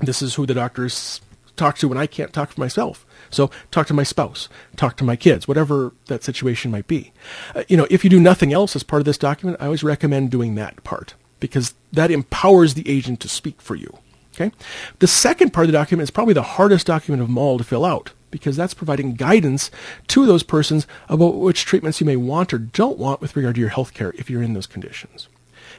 this 0.00 0.22
is 0.22 0.34
who 0.34 0.46
the 0.46 0.54
doctors 0.54 1.20
talk 1.56 1.78
to 1.78 1.88
when 1.88 1.98
I 1.98 2.06
can't 2.06 2.32
talk 2.32 2.52
for 2.52 2.60
myself. 2.60 3.06
So 3.30 3.50
talk 3.70 3.86
to 3.88 3.94
my 3.94 4.02
spouse, 4.02 4.48
talk 4.76 4.96
to 4.98 5.04
my 5.04 5.16
kids, 5.16 5.48
whatever 5.48 5.92
that 6.06 6.22
situation 6.22 6.70
might 6.70 6.86
be. 6.86 7.12
Uh, 7.54 7.64
you 7.68 7.76
know, 7.76 7.86
if 7.90 8.04
you 8.04 8.10
do 8.10 8.20
nothing 8.20 8.52
else 8.52 8.76
as 8.76 8.82
part 8.82 9.00
of 9.00 9.06
this 9.06 9.18
document, 9.18 9.58
I 9.60 9.66
always 9.66 9.82
recommend 9.82 10.30
doing 10.30 10.54
that 10.54 10.82
part 10.84 11.14
because 11.40 11.74
that 11.92 12.10
empowers 12.10 12.74
the 12.74 12.88
agent 12.88 13.20
to 13.20 13.28
speak 13.28 13.60
for 13.60 13.74
you. 13.74 13.98
Okay? 14.34 14.52
The 14.98 15.06
second 15.06 15.52
part 15.52 15.66
of 15.66 15.72
the 15.72 15.78
document 15.78 16.04
is 16.04 16.10
probably 16.10 16.34
the 16.34 16.42
hardest 16.42 16.86
document 16.86 17.22
of 17.22 17.28
them 17.28 17.38
all 17.38 17.58
to 17.58 17.64
fill 17.64 17.84
out 17.84 18.12
because 18.30 18.56
that's 18.56 18.74
providing 18.74 19.14
guidance 19.14 19.70
to 20.08 20.26
those 20.26 20.42
persons 20.42 20.88
about 21.08 21.36
which 21.36 21.64
treatments 21.64 22.00
you 22.00 22.06
may 22.06 22.16
want 22.16 22.52
or 22.52 22.58
don't 22.58 22.98
want 22.98 23.20
with 23.20 23.36
regard 23.36 23.54
to 23.54 23.60
your 23.60 23.70
health 23.70 23.94
care 23.94 24.12
if 24.18 24.28
you're 24.28 24.42
in 24.42 24.54
those 24.54 24.66
conditions. 24.66 25.28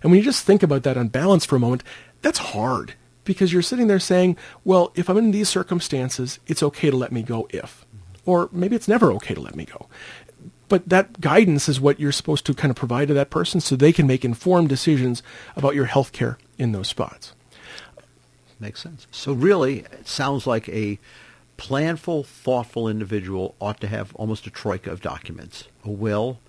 And 0.01 0.11
when 0.11 0.19
you 0.19 0.23
just 0.23 0.45
think 0.45 0.63
about 0.63 0.83
that 0.83 0.97
on 0.97 1.09
balance 1.09 1.45
for 1.45 1.57
a 1.57 1.59
moment, 1.59 1.83
that's 2.21 2.39
hard 2.39 2.93
because 3.25 3.51
you're 3.51 3.61
sitting 3.61 3.87
there 3.87 3.99
saying, 3.99 4.37
well, 4.63 4.91
if 4.95 5.09
I'm 5.09 5.17
in 5.17 5.31
these 5.31 5.49
circumstances, 5.49 6.39
it's 6.47 6.63
okay 6.63 6.89
to 6.89 6.95
let 6.95 7.11
me 7.11 7.21
go 7.21 7.47
if. 7.49 7.85
Or 8.25 8.49
maybe 8.51 8.75
it's 8.75 8.87
never 8.87 9.11
okay 9.13 9.33
to 9.33 9.41
let 9.41 9.55
me 9.55 9.65
go. 9.65 9.87
But 10.67 10.89
that 10.89 11.21
guidance 11.21 11.69
is 11.69 11.79
what 11.79 11.99
you're 11.99 12.11
supposed 12.11 12.45
to 12.47 12.53
kind 12.53 12.71
of 12.71 12.77
provide 12.77 13.07
to 13.09 13.13
that 13.15 13.29
person 13.29 13.61
so 13.61 13.75
they 13.75 13.93
can 13.93 14.07
make 14.07 14.25
informed 14.25 14.69
decisions 14.69 15.21
about 15.55 15.75
your 15.75 15.85
health 15.85 16.11
care 16.11 16.37
in 16.57 16.71
those 16.71 16.87
spots. 16.87 17.33
Makes 18.59 18.81
sense. 18.81 19.05
So 19.11 19.33
really, 19.33 19.79
it 19.79 20.07
sounds 20.07 20.47
like 20.47 20.69
a 20.69 20.97
planful, 21.57 22.25
thoughtful 22.25 22.87
individual 22.87 23.55
ought 23.59 23.79
to 23.81 23.87
have 23.87 24.15
almost 24.15 24.47
a 24.47 24.49
troika 24.49 24.91
of 24.91 25.01
documents. 25.01 25.67
A 25.83 25.91
will, 25.91 26.39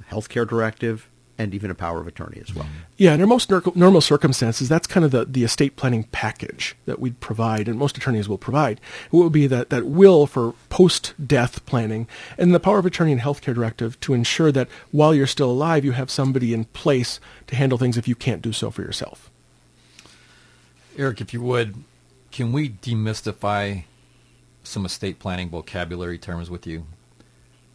a 0.00 0.14
healthcare 0.14 0.48
directive, 0.48 1.08
and 1.38 1.54
even 1.54 1.70
a 1.70 1.74
power 1.74 2.00
of 2.00 2.08
attorney 2.08 2.40
as 2.42 2.52
well. 2.52 2.66
Yeah, 2.96 3.12
under 3.12 3.26
most 3.26 3.50
normal 3.76 4.00
circumstances, 4.00 4.68
that's 4.68 4.88
kind 4.88 5.04
of 5.04 5.12
the, 5.12 5.24
the 5.24 5.44
estate 5.44 5.76
planning 5.76 6.04
package 6.10 6.74
that 6.86 6.98
we'd 6.98 7.20
provide, 7.20 7.68
and 7.68 7.78
most 7.78 7.96
attorneys 7.96 8.28
will 8.28 8.38
provide. 8.38 8.80
It 9.06 9.12
will 9.12 9.30
be 9.30 9.46
that, 9.46 9.70
that 9.70 9.86
will 9.86 10.26
for 10.26 10.54
post-death 10.68 11.64
planning, 11.64 12.08
and 12.36 12.52
the 12.52 12.60
power 12.60 12.80
of 12.80 12.86
attorney 12.86 13.12
and 13.12 13.20
healthcare 13.20 13.54
directive 13.54 13.98
to 14.00 14.14
ensure 14.14 14.50
that 14.50 14.68
while 14.90 15.14
you're 15.14 15.28
still 15.28 15.50
alive, 15.50 15.84
you 15.84 15.92
have 15.92 16.10
somebody 16.10 16.52
in 16.52 16.64
place 16.64 17.20
to 17.46 17.54
handle 17.54 17.78
things 17.78 17.96
if 17.96 18.08
you 18.08 18.16
can't 18.16 18.42
do 18.42 18.52
so 18.52 18.70
for 18.70 18.82
yourself. 18.82 19.30
Eric, 20.96 21.20
if 21.20 21.32
you 21.32 21.40
would, 21.40 21.76
can 22.32 22.50
we 22.50 22.68
demystify 22.70 23.84
some 24.64 24.84
estate 24.84 25.20
planning 25.20 25.48
vocabulary 25.48 26.18
terms 26.18 26.50
with 26.50 26.66
you? 26.66 26.86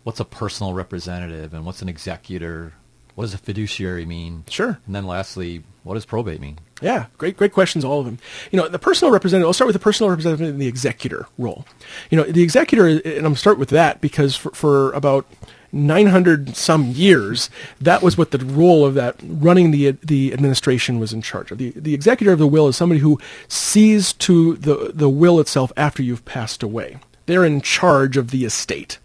What's 0.04 0.20
a 0.20 0.26
personal 0.26 0.74
representative 0.74 1.54
and 1.54 1.66
what's 1.66 1.82
an 1.82 1.88
executor? 1.88 2.74
What 3.16 3.26
does 3.26 3.34
a 3.34 3.38
fiduciary 3.38 4.06
mean? 4.06 4.44
Sure. 4.50 4.80
And 4.86 4.96
then 4.96 5.06
lastly, 5.06 5.64
what 5.84 5.96
does 5.96 6.06
probate 6.06 6.42
mean? 6.42 6.60
Yeah, 6.82 7.06
great, 7.18 7.38
great 7.38 7.54
questions, 7.54 7.86
all 7.86 8.00
of 8.00 8.06
them. 8.06 8.18
You 8.52 8.58
know, 8.60 8.68
the 8.68 8.80
personal 8.80 9.12
representative, 9.12 9.48
I'll 9.48 9.54
start 9.54 9.68
with 9.68 9.76
the 9.76 9.80
personal 9.80 10.10
representative 10.10 10.50
and 10.50 10.62
the 10.62 10.68
executor 10.68 11.28
role. 11.38 11.66
You 12.10 12.18
know, 12.18 12.24
the 12.24 12.42
executor, 12.42 12.88
and 12.88 13.06
I'm 13.06 13.22
going 13.22 13.34
to 13.34 13.40
start 13.40 13.60
with 13.60 13.70
that 13.70 14.02
because 14.02 14.36
for, 14.36 14.52
for 14.52 14.92
about 14.94 15.26
900 15.74 16.56
some 16.56 16.92
years, 16.92 17.50
that 17.82 18.02
was 18.02 18.18
what 18.18 18.32
the 18.32 18.38
role 18.40 18.86
of 18.86 18.94
that 18.94 19.16
running 19.24 19.72
the 19.72 19.92
the 20.04 20.32
administration 20.32 21.00
was 21.00 21.14
in 21.14 21.22
charge 21.22 21.52
of. 21.52 21.58
The 21.58 21.72
the 21.72 21.96
executor 21.96 22.32
of 22.32 22.40
the 22.40 22.48
will 22.48 22.68
is 22.68 22.78
somebody 22.78 23.02
who 23.02 23.20
sees 23.48 24.14
to 24.14 24.56
the 24.58 24.92
the 24.94 25.10
will 25.10 25.40
itself 25.40 25.72
after 25.76 26.04
you've 26.04 26.26
passed 26.26 26.62
away. 26.62 26.98
They're 27.26 27.46
in 27.46 27.62
charge 27.62 28.18
of 28.18 28.32
the 28.32 28.46
estate 28.46 29.00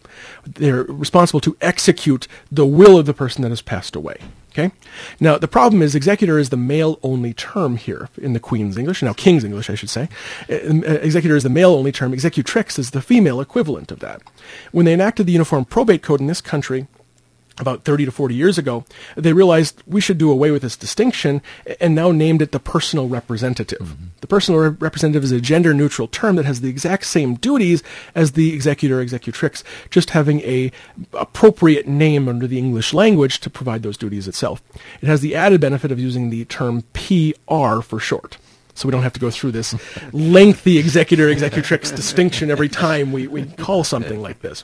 they're 0.45 0.83
responsible 0.83 1.39
to 1.41 1.57
execute 1.61 2.27
the 2.51 2.65
will 2.65 2.97
of 2.97 3.05
the 3.05 3.13
person 3.13 3.41
that 3.43 3.49
has 3.49 3.61
passed 3.61 3.95
away. 3.95 4.17
Okay. 4.51 4.71
Now 5.19 5.37
the 5.37 5.47
problem 5.47 5.81
is 5.81 5.95
executor 5.95 6.39
is 6.39 6.49
the 6.49 6.57
male 6.57 6.99
only 7.03 7.33
term 7.33 7.77
here 7.77 8.09
in 8.17 8.33
the 8.33 8.39
Queen's 8.39 8.77
English. 8.77 9.03
Now 9.03 9.13
King's 9.13 9.43
English, 9.43 9.69
I 9.69 9.75
should 9.75 9.89
say. 9.89 10.09
Uh, 10.49 10.99
executor 11.01 11.35
is 11.35 11.43
the 11.43 11.49
male 11.49 11.73
only 11.73 11.91
term. 11.91 12.13
Executrix 12.13 12.79
is 12.79 12.91
the 12.91 13.01
female 13.01 13.39
equivalent 13.41 13.91
of 13.91 13.99
that. 13.99 14.21
When 14.71 14.85
they 14.85 14.93
enacted 14.93 15.27
the 15.27 15.33
Uniform 15.33 15.65
Probate 15.65 16.01
Code 16.01 16.19
in 16.19 16.27
this 16.27 16.41
country, 16.41 16.87
about 17.59 17.83
30 17.83 18.05
to 18.05 18.11
40 18.11 18.35
years 18.35 18.57
ago, 18.57 18.85
they 19.15 19.33
realized 19.33 19.83
we 19.85 20.01
should 20.01 20.17
do 20.17 20.31
away 20.31 20.51
with 20.51 20.61
this 20.61 20.77
distinction 20.77 21.41
and 21.79 21.93
now 21.93 22.11
named 22.11 22.41
it 22.41 22.51
the 22.51 22.59
personal 22.59 23.07
representative. 23.07 23.79
Mm-hmm. 23.79 24.05
The 24.21 24.27
personal 24.27 24.59
re- 24.61 24.77
representative 24.79 25.23
is 25.23 25.31
a 25.31 25.41
gender 25.41 25.73
neutral 25.73 26.07
term 26.07 26.35
that 26.37 26.45
has 26.45 26.61
the 26.61 26.69
exact 26.69 27.05
same 27.05 27.35
duties 27.35 27.83
as 28.15 28.33
the 28.33 28.53
executor 28.53 29.01
executrix, 29.01 29.63
just 29.89 30.11
having 30.11 30.41
a 30.41 30.71
appropriate 31.13 31.87
name 31.87 32.27
under 32.27 32.47
the 32.47 32.57
English 32.57 32.93
language 32.93 33.39
to 33.41 33.49
provide 33.49 33.83
those 33.83 33.97
duties 33.97 34.27
itself. 34.27 34.61
It 35.01 35.07
has 35.07 35.21
the 35.21 35.35
added 35.35 35.61
benefit 35.61 35.91
of 35.91 35.99
using 35.99 36.29
the 36.29 36.45
term 36.45 36.83
PR 36.93 37.81
for 37.81 37.99
short 37.99 38.37
so 38.79 38.87
we 38.87 38.93
don't 38.93 39.03
have 39.03 39.13
to 39.13 39.19
go 39.19 39.29
through 39.29 39.51
this 39.51 39.75
lengthy 40.13 40.77
executor 40.77 41.29
executrix 41.29 41.93
distinction 41.93 42.49
every 42.49 42.69
time 42.69 43.11
we, 43.11 43.27
we 43.27 43.45
call 43.45 43.83
something 43.83 44.21
like 44.21 44.39
this. 44.39 44.63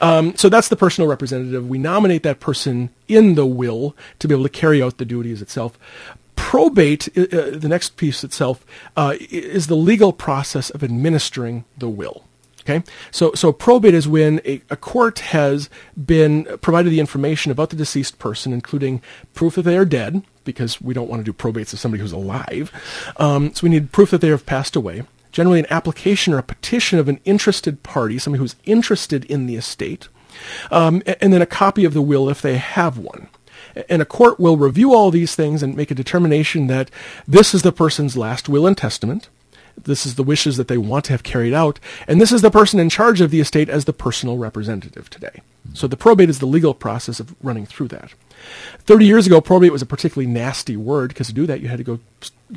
Um, 0.00 0.36
so 0.36 0.48
that's 0.48 0.68
the 0.68 0.76
personal 0.76 1.08
representative. 1.08 1.68
We 1.68 1.78
nominate 1.78 2.22
that 2.22 2.40
person 2.40 2.90
in 3.08 3.34
the 3.34 3.46
will 3.46 3.96
to 4.18 4.28
be 4.28 4.34
able 4.34 4.44
to 4.44 4.50
carry 4.50 4.82
out 4.82 4.98
the 4.98 5.04
duties 5.04 5.42
itself. 5.42 5.78
probate, 6.36 7.08
uh, 7.16 7.22
uh, 7.22 7.58
the 7.58 7.68
next 7.68 7.96
piece 7.96 8.22
itself, 8.22 8.64
uh, 8.96 9.16
is 9.30 9.66
the 9.66 9.74
legal 9.74 10.12
process 10.12 10.70
of 10.70 10.84
administering 10.84 11.64
the 11.76 11.88
will. 11.88 12.24
Okay, 12.68 12.82
so 13.12 13.32
so 13.34 13.52
probate 13.52 13.94
is 13.94 14.08
when 14.08 14.40
a, 14.44 14.60
a, 14.70 14.76
court 14.76 15.20
has 15.20 15.70
been 16.04 16.44
provided 16.60 16.90
the 16.90 16.98
information 16.98 17.52
about 17.52 17.70
the 17.70 17.76
deceased 17.76 18.18
person, 18.18 18.52
including 18.52 19.00
proof 19.34 19.54
that 19.54 19.62
they 19.62 19.76
are 19.76 19.84
dead, 19.84 20.24
because 20.44 20.80
we 20.80 20.92
don't 20.92 21.08
want 21.08 21.24
to 21.24 21.24
do 21.24 21.32
probates 21.32 21.72
of 21.72 21.78
somebody 21.78 22.00
who's 22.00 22.10
alive. 22.10 22.72
Um, 23.18 23.54
so 23.54 23.62
we 23.62 23.70
need 23.70 23.92
proof 23.92 24.10
that 24.10 24.20
they 24.20 24.28
have 24.28 24.46
passed 24.46 24.74
away. 24.74 25.04
Generally, 25.36 25.58
an 25.58 25.66
application 25.68 26.32
or 26.32 26.38
a 26.38 26.42
petition 26.42 26.98
of 26.98 27.10
an 27.10 27.20
interested 27.26 27.82
party, 27.82 28.18
somebody 28.18 28.38
who's 28.38 28.56
interested 28.64 29.22
in 29.26 29.44
the 29.44 29.56
estate, 29.56 30.08
um, 30.70 31.02
and 31.20 31.30
then 31.30 31.42
a 31.42 31.46
copy 31.46 31.84
of 31.84 31.92
the 31.92 32.00
will 32.00 32.30
if 32.30 32.40
they 32.40 32.56
have 32.56 32.96
one. 32.96 33.28
And 33.90 34.00
a 34.00 34.06
court 34.06 34.40
will 34.40 34.56
review 34.56 34.94
all 34.94 35.10
these 35.10 35.34
things 35.34 35.62
and 35.62 35.76
make 35.76 35.90
a 35.90 35.94
determination 35.94 36.68
that 36.68 36.90
this 37.28 37.54
is 37.54 37.60
the 37.60 37.70
person's 37.70 38.16
last 38.16 38.48
will 38.48 38.66
and 38.66 38.78
testament. 38.78 39.28
This 39.82 40.06
is 40.06 40.14
the 40.14 40.22
wishes 40.22 40.56
that 40.56 40.68
they 40.68 40.78
want 40.78 41.04
to 41.06 41.12
have 41.12 41.22
carried 41.22 41.52
out. 41.52 41.78
And 42.08 42.20
this 42.20 42.32
is 42.32 42.42
the 42.42 42.50
person 42.50 42.80
in 42.80 42.88
charge 42.88 43.20
of 43.20 43.30
the 43.30 43.40
estate 43.40 43.68
as 43.68 43.84
the 43.84 43.92
personal 43.92 44.36
representative 44.36 45.10
today. 45.10 45.42
So 45.74 45.86
the 45.86 45.96
probate 45.96 46.30
is 46.30 46.38
the 46.38 46.46
legal 46.46 46.74
process 46.74 47.20
of 47.20 47.34
running 47.42 47.66
through 47.66 47.88
that. 47.88 48.14
30 48.80 49.04
years 49.04 49.26
ago, 49.26 49.40
probate 49.40 49.72
was 49.72 49.82
a 49.82 49.86
particularly 49.86 50.30
nasty 50.30 50.76
word 50.76 51.08
because 51.08 51.26
to 51.28 51.32
do 51.32 51.46
that 51.46 51.60
you 51.60 51.68
had 51.68 51.78
to 51.78 51.84
go 51.84 52.00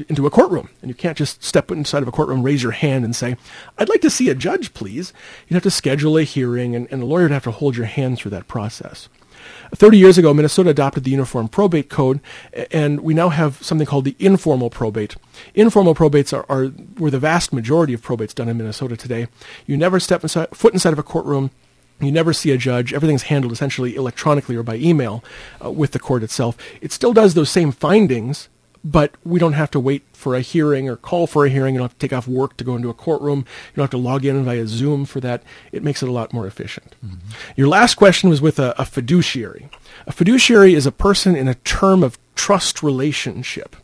into 0.07 0.25
a 0.25 0.29
courtroom. 0.29 0.69
And 0.81 0.89
you 0.89 0.95
can't 0.95 1.17
just 1.17 1.43
step 1.43 1.71
inside 1.71 2.01
of 2.01 2.07
a 2.07 2.11
courtroom, 2.11 2.43
raise 2.43 2.63
your 2.63 2.71
hand 2.71 3.03
and 3.03 3.15
say, 3.15 3.35
I'd 3.77 3.89
like 3.89 4.01
to 4.01 4.09
see 4.09 4.29
a 4.29 4.35
judge, 4.35 4.73
please. 4.73 5.13
You'd 5.47 5.55
have 5.55 5.63
to 5.63 5.71
schedule 5.71 6.17
a 6.17 6.23
hearing 6.23 6.75
and, 6.75 6.87
and 6.91 7.03
a 7.03 7.05
lawyer 7.05 7.23
would 7.23 7.31
have 7.31 7.43
to 7.43 7.51
hold 7.51 7.75
your 7.75 7.87
hand 7.87 8.17
through 8.17 8.31
that 8.31 8.47
process. 8.47 9.09
30 9.75 9.97
years 9.97 10.17
ago, 10.17 10.33
Minnesota 10.33 10.69
adopted 10.69 11.03
the 11.03 11.11
Uniform 11.11 11.47
Probate 11.47 11.89
Code, 11.89 12.19
and 12.71 13.01
we 13.01 13.13
now 13.13 13.29
have 13.29 13.61
something 13.63 13.85
called 13.85 14.05
the 14.05 14.15
informal 14.19 14.69
probate. 14.69 15.15
Informal 15.53 15.95
probates 15.95 16.35
are, 16.35 16.45
are 16.49 16.67
where 16.97 17.11
the 17.11 17.19
vast 17.19 17.53
majority 17.53 17.93
of 17.93 18.01
probates 18.01 18.33
done 18.33 18.49
in 18.49 18.57
Minnesota 18.57 18.97
today. 18.97 19.27
You 19.65 19.77
never 19.77 19.99
step 19.99 20.23
inside, 20.23 20.49
foot 20.55 20.73
inside 20.73 20.93
of 20.93 20.99
a 20.99 21.03
courtroom. 21.03 21.51
You 21.99 22.11
never 22.11 22.31
see 22.33 22.51
a 22.51 22.57
judge. 22.57 22.93
Everything's 22.93 23.23
handled 23.23 23.51
essentially 23.51 23.95
electronically 23.95 24.55
or 24.55 24.63
by 24.63 24.75
email 24.75 25.23
uh, 25.63 25.69
with 25.69 25.91
the 25.91 25.99
court 25.99 26.23
itself. 26.23 26.57
It 26.81 26.91
still 26.91 27.13
does 27.13 27.33
those 27.33 27.49
same 27.49 27.71
findings, 27.71 28.47
but 28.83 29.15
we 29.23 29.39
don't 29.39 29.53
have 29.53 29.71
to 29.71 29.79
wait 29.79 30.03
for 30.13 30.35
a 30.35 30.41
hearing 30.41 30.89
or 30.89 30.95
call 30.95 31.27
for 31.27 31.45
a 31.45 31.49
hearing. 31.49 31.75
You 31.75 31.79
don't 31.79 31.89
have 31.89 31.97
to 31.97 32.07
take 32.07 32.13
off 32.13 32.27
work 32.27 32.57
to 32.57 32.63
go 32.63 32.75
into 32.75 32.89
a 32.89 32.93
courtroom. 32.93 33.39
You 33.39 33.75
don't 33.75 33.83
have 33.83 33.89
to 33.91 33.97
log 33.97 34.25
in 34.25 34.43
via 34.43 34.67
Zoom 34.67 35.05
for 35.05 35.19
that. 35.19 35.43
It 35.71 35.83
makes 35.83 36.01
it 36.01 36.09
a 36.09 36.13
lot 36.13 36.33
more 36.33 36.47
efficient. 36.47 36.95
Mm-hmm. 37.05 37.29
Your 37.55 37.67
last 37.67 37.95
question 37.95 38.29
was 38.29 38.41
with 38.41 38.59
a, 38.59 38.79
a 38.79 38.85
fiduciary. 38.85 39.69
A 40.07 40.11
fiduciary 40.11 40.73
is 40.73 40.85
a 40.85 40.91
person 40.91 41.35
in 41.35 41.47
a 41.47 41.55
term 41.55 42.03
of 42.03 42.17
trust 42.35 42.81
relationship. 42.81 43.75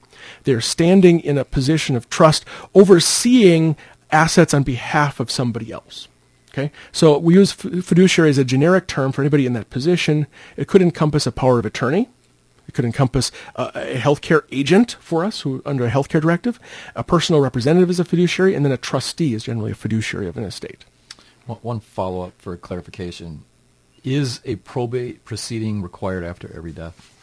They're 0.43 0.61
standing 0.61 1.19
in 1.19 1.37
a 1.37 1.45
position 1.45 1.95
of 1.95 2.09
trust, 2.09 2.45
overseeing 2.73 3.75
assets 4.11 4.53
on 4.53 4.63
behalf 4.63 5.19
of 5.19 5.29
somebody 5.29 5.71
else. 5.71 6.07
Okay, 6.53 6.71
so 6.93 7.17
we 7.17 7.33
use 7.33 7.51
fiduciary 7.51 8.29
as 8.29 8.37
a 8.37 8.45
generic 8.45 8.87
term 8.87 9.11
for 9.11 9.21
anybody 9.21 9.45
in 9.45 9.51
that 9.53 9.69
position. 9.69 10.25
It 10.55 10.69
could 10.69 10.81
encompass 10.81 11.27
a 11.27 11.31
power 11.33 11.59
of 11.59 11.65
attorney. 11.65 12.07
It 12.67 12.73
could 12.73 12.85
encompass 12.85 13.31
a 13.55 13.95
healthcare 13.95 14.43
agent 14.51 14.97
for 14.99 15.23
us, 15.23 15.41
who 15.41 15.61
under 15.65 15.85
a 15.85 15.91
healthcare 15.91 16.21
directive. 16.21 16.59
A 16.95 17.03
personal 17.03 17.41
representative 17.41 17.89
is 17.89 17.99
a 17.99 18.05
fiduciary, 18.05 18.55
and 18.55 18.65
then 18.65 18.71
a 18.71 18.77
trustee 18.77 19.33
is 19.33 19.43
generally 19.43 19.71
a 19.71 19.75
fiduciary 19.75 20.27
of 20.27 20.37
an 20.37 20.43
estate. 20.43 20.85
One 21.45 21.79
follow-up 21.79 22.33
for 22.39 22.57
clarification: 22.57 23.43
Is 24.03 24.41
a 24.45 24.55
probate 24.57 25.23
proceeding 25.25 25.81
required 25.81 26.23
after 26.23 26.51
every 26.55 26.71
death? 26.71 27.14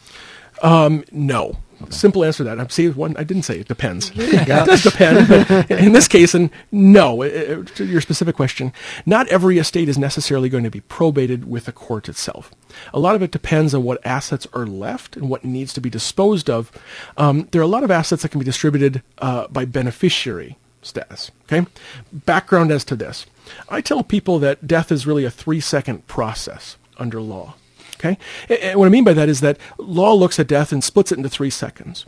Um, 0.63 1.03
no. 1.11 1.57
Okay. 1.81 1.91
Simple 1.91 2.23
answer 2.23 2.39
to 2.39 2.43
that. 2.45 2.59
I'm 2.59 2.93
one. 2.93 3.17
I 3.17 3.25
didn't 3.25 3.43
say 3.43 3.59
it 3.59 3.67
depends. 3.67 4.11
it 4.15 4.47
does 4.47 4.83
depend, 4.83 5.27
but 5.27 5.69
in 5.69 5.91
this 5.91 6.07
case, 6.07 6.33
and 6.33 6.49
no, 6.71 7.21
it, 7.21 7.67
to 7.75 7.83
your 7.83 7.99
specific 7.99 8.37
question, 8.37 8.71
not 9.05 9.27
every 9.27 9.57
estate 9.57 9.89
is 9.89 9.97
necessarily 9.97 10.47
going 10.47 10.63
to 10.63 10.69
be 10.69 10.79
probated 10.79 11.45
with 11.45 11.65
the 11.65 11.73
court 11.73 12.07
itself. 12.07 12.51
A 12.93 12.99
lot 12.99 13.15
of 13.15 13.21
it 13.21 13.31
depends 13.31 13.73
on 13.73 13.83
what 13.83 14.05
assets 14.05 14.47
are 14.53 14.65
left 14.65 15.17
and 15.17 15.29
what 15.29 15.43
needs 15.43 15.73
to 15.73 15.81
be 15.81 15.89
disposed 15.89 16.49
of. 16.49 16.71
Um, 17.17 17.49
there 17.51 17.59
are 17.59 17.65
a 17.65 17.67
lot 17.67 17.83
of 17.83 17.91
assets 17.91 18.21
that 18.21 18.29
can 18.29 18.39
be 18.39 18.45
distributed 18.45 19.03
uh, 19.17 19.47
by 19.49 19.65
beneficiary 19.65 20.57
status. 20.81 21.31
Okay. 21.51 21.67
Background 22.13 22.71
as 22.71 22.85
to 22.85 22.95
this: 22.95 23.25
I 23.67 23.81
tell 23.81 24.03
people 24.03 24.39
that 24.39 24.65
death 24.67 24.89
is 24.89 25.05
really 25.05 25.25
a 25.25 25.31
three-second 25.31 26.07
process 26.07 26.77
under 26.97 27.19
law. 27.19 27.55
Okay? 28.03 28.17
And 28.49 28.79
what 28.79 28.85
I 28.85 28.89
mean 28.89 29.03
by 29.03 29.13
that 29.13 29.29
is 29.29 29.39
that 29.41 29.57
law 29.77 30.13
looks 30.13 30.39
at 30.39 30.47
death 30.47 30.71
and 30.71 30.83
splits 30.83 31.11
it 31.11 31.17
into 31.17 31.29
three 31.29 31.49
seconds. 31.49 32.05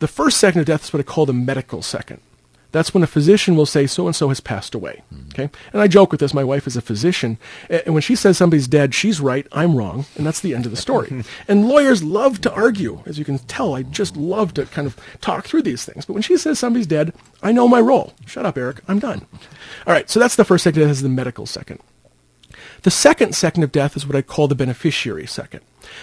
The 0.00 0.08
first 0.08 0.38
second 0.38 0.60
of 0.60 0.66
death 0.66 0.84
is 0.84 0.92
what 0.92 1.00
I 1.00 1.04
call 1.04 1.24
the 1.24 1.32
medical 1.32 1.80
second. 1.82 2.20
That's 2.72 2.94
when 2.94 3.02
a 3.02 3.08
physician 3.08 3.56
will 3.56 3.66
say 3.66 3.86
so 3.86 4.06
and 4.06 4.14
so 4.14 4.28
has 4.28 4.38
passed 4.38 4.74
away. 4.74 5.02
Mm-hmm. 5.12 5.28
Okay? 5.32 5.50
And 5.72 5.82
I 5.82 5.88
joke 5.88 6.12
with 6.12 6.20
this. 6.20 6.32
My 6.32 6.44
wife 6.44 6.66
is 6.66 6.76
a 6.76 6.80
physician, 6.80 7.38
and 7.68 7.94
when 7.94 8.02
she 8.02 8.14
says 8.14 8.38
somebody's 8.38 8.68
dead, 8.68 8.94
she's 8.94 9.20
right, 9.20 9.46
I'm 9.50 9.74
wrong, 9.74 10.06
and 10.16 10.24
that's 10.24 10.40
the 10.40 10.54
end 10.54 10.66
of 10.66 10.70
the 10.70 10.76
story. 10.76 11.24
and 11.48 11.68
lawyers 11.68 12.04
love 12.04 12.40
to 12.42 12.52
argue, 12.52 13.02
as 13.06 13.18
you 13.18 13.24
can 13.24 13.38
tell. 13.38 13.74
I 13.74 13.82
just 13.82 14.16
love 14.16 14.54
to 14.54 14.66
kind 14.66 14.86
of 14.86 14.96
talk 15.20 15.46
through 15.46 15.62
these 15.62 15.84
things. 15.84 16.04
But 16.04 16.12
when 16.12 16.22
she 16.22 16.36
says 16.36 16.58
somebody's 16.58 16.86
dead, 16.86 17.12
I 17.42 17.50
know 17.50 17.66
my 17.66 17.80
role. 17.80 18.14
Shut 18.26 18.46
up, 18.46 18.56
Eric. 18.56 18.82
I'm 18.86 19.00
done. 19.00 19.26
All 19.86 19.92
right. 19.92 20.08
So 20.08 20.20
that's 20.20 20.36
the 20.36 20.44
first 20.44 20.64
second. 20.64 20.82
That 20.82 20.90
is 20.90 21.02
the 21.02 21.08
medical 21.08 21.46
second. 21.46 21.80
The 22.82 22.90
second 22.90 23.34
second 23.34 23.62
of 23.62 23.72
death 23.72 23.96
is 23.96 24.06
what 24.06 24.16
I 24.16 24.22
call 24.22 24.48
the 24.48 24.54
beneficiary 24.54 25.26
second. 25.26 25.60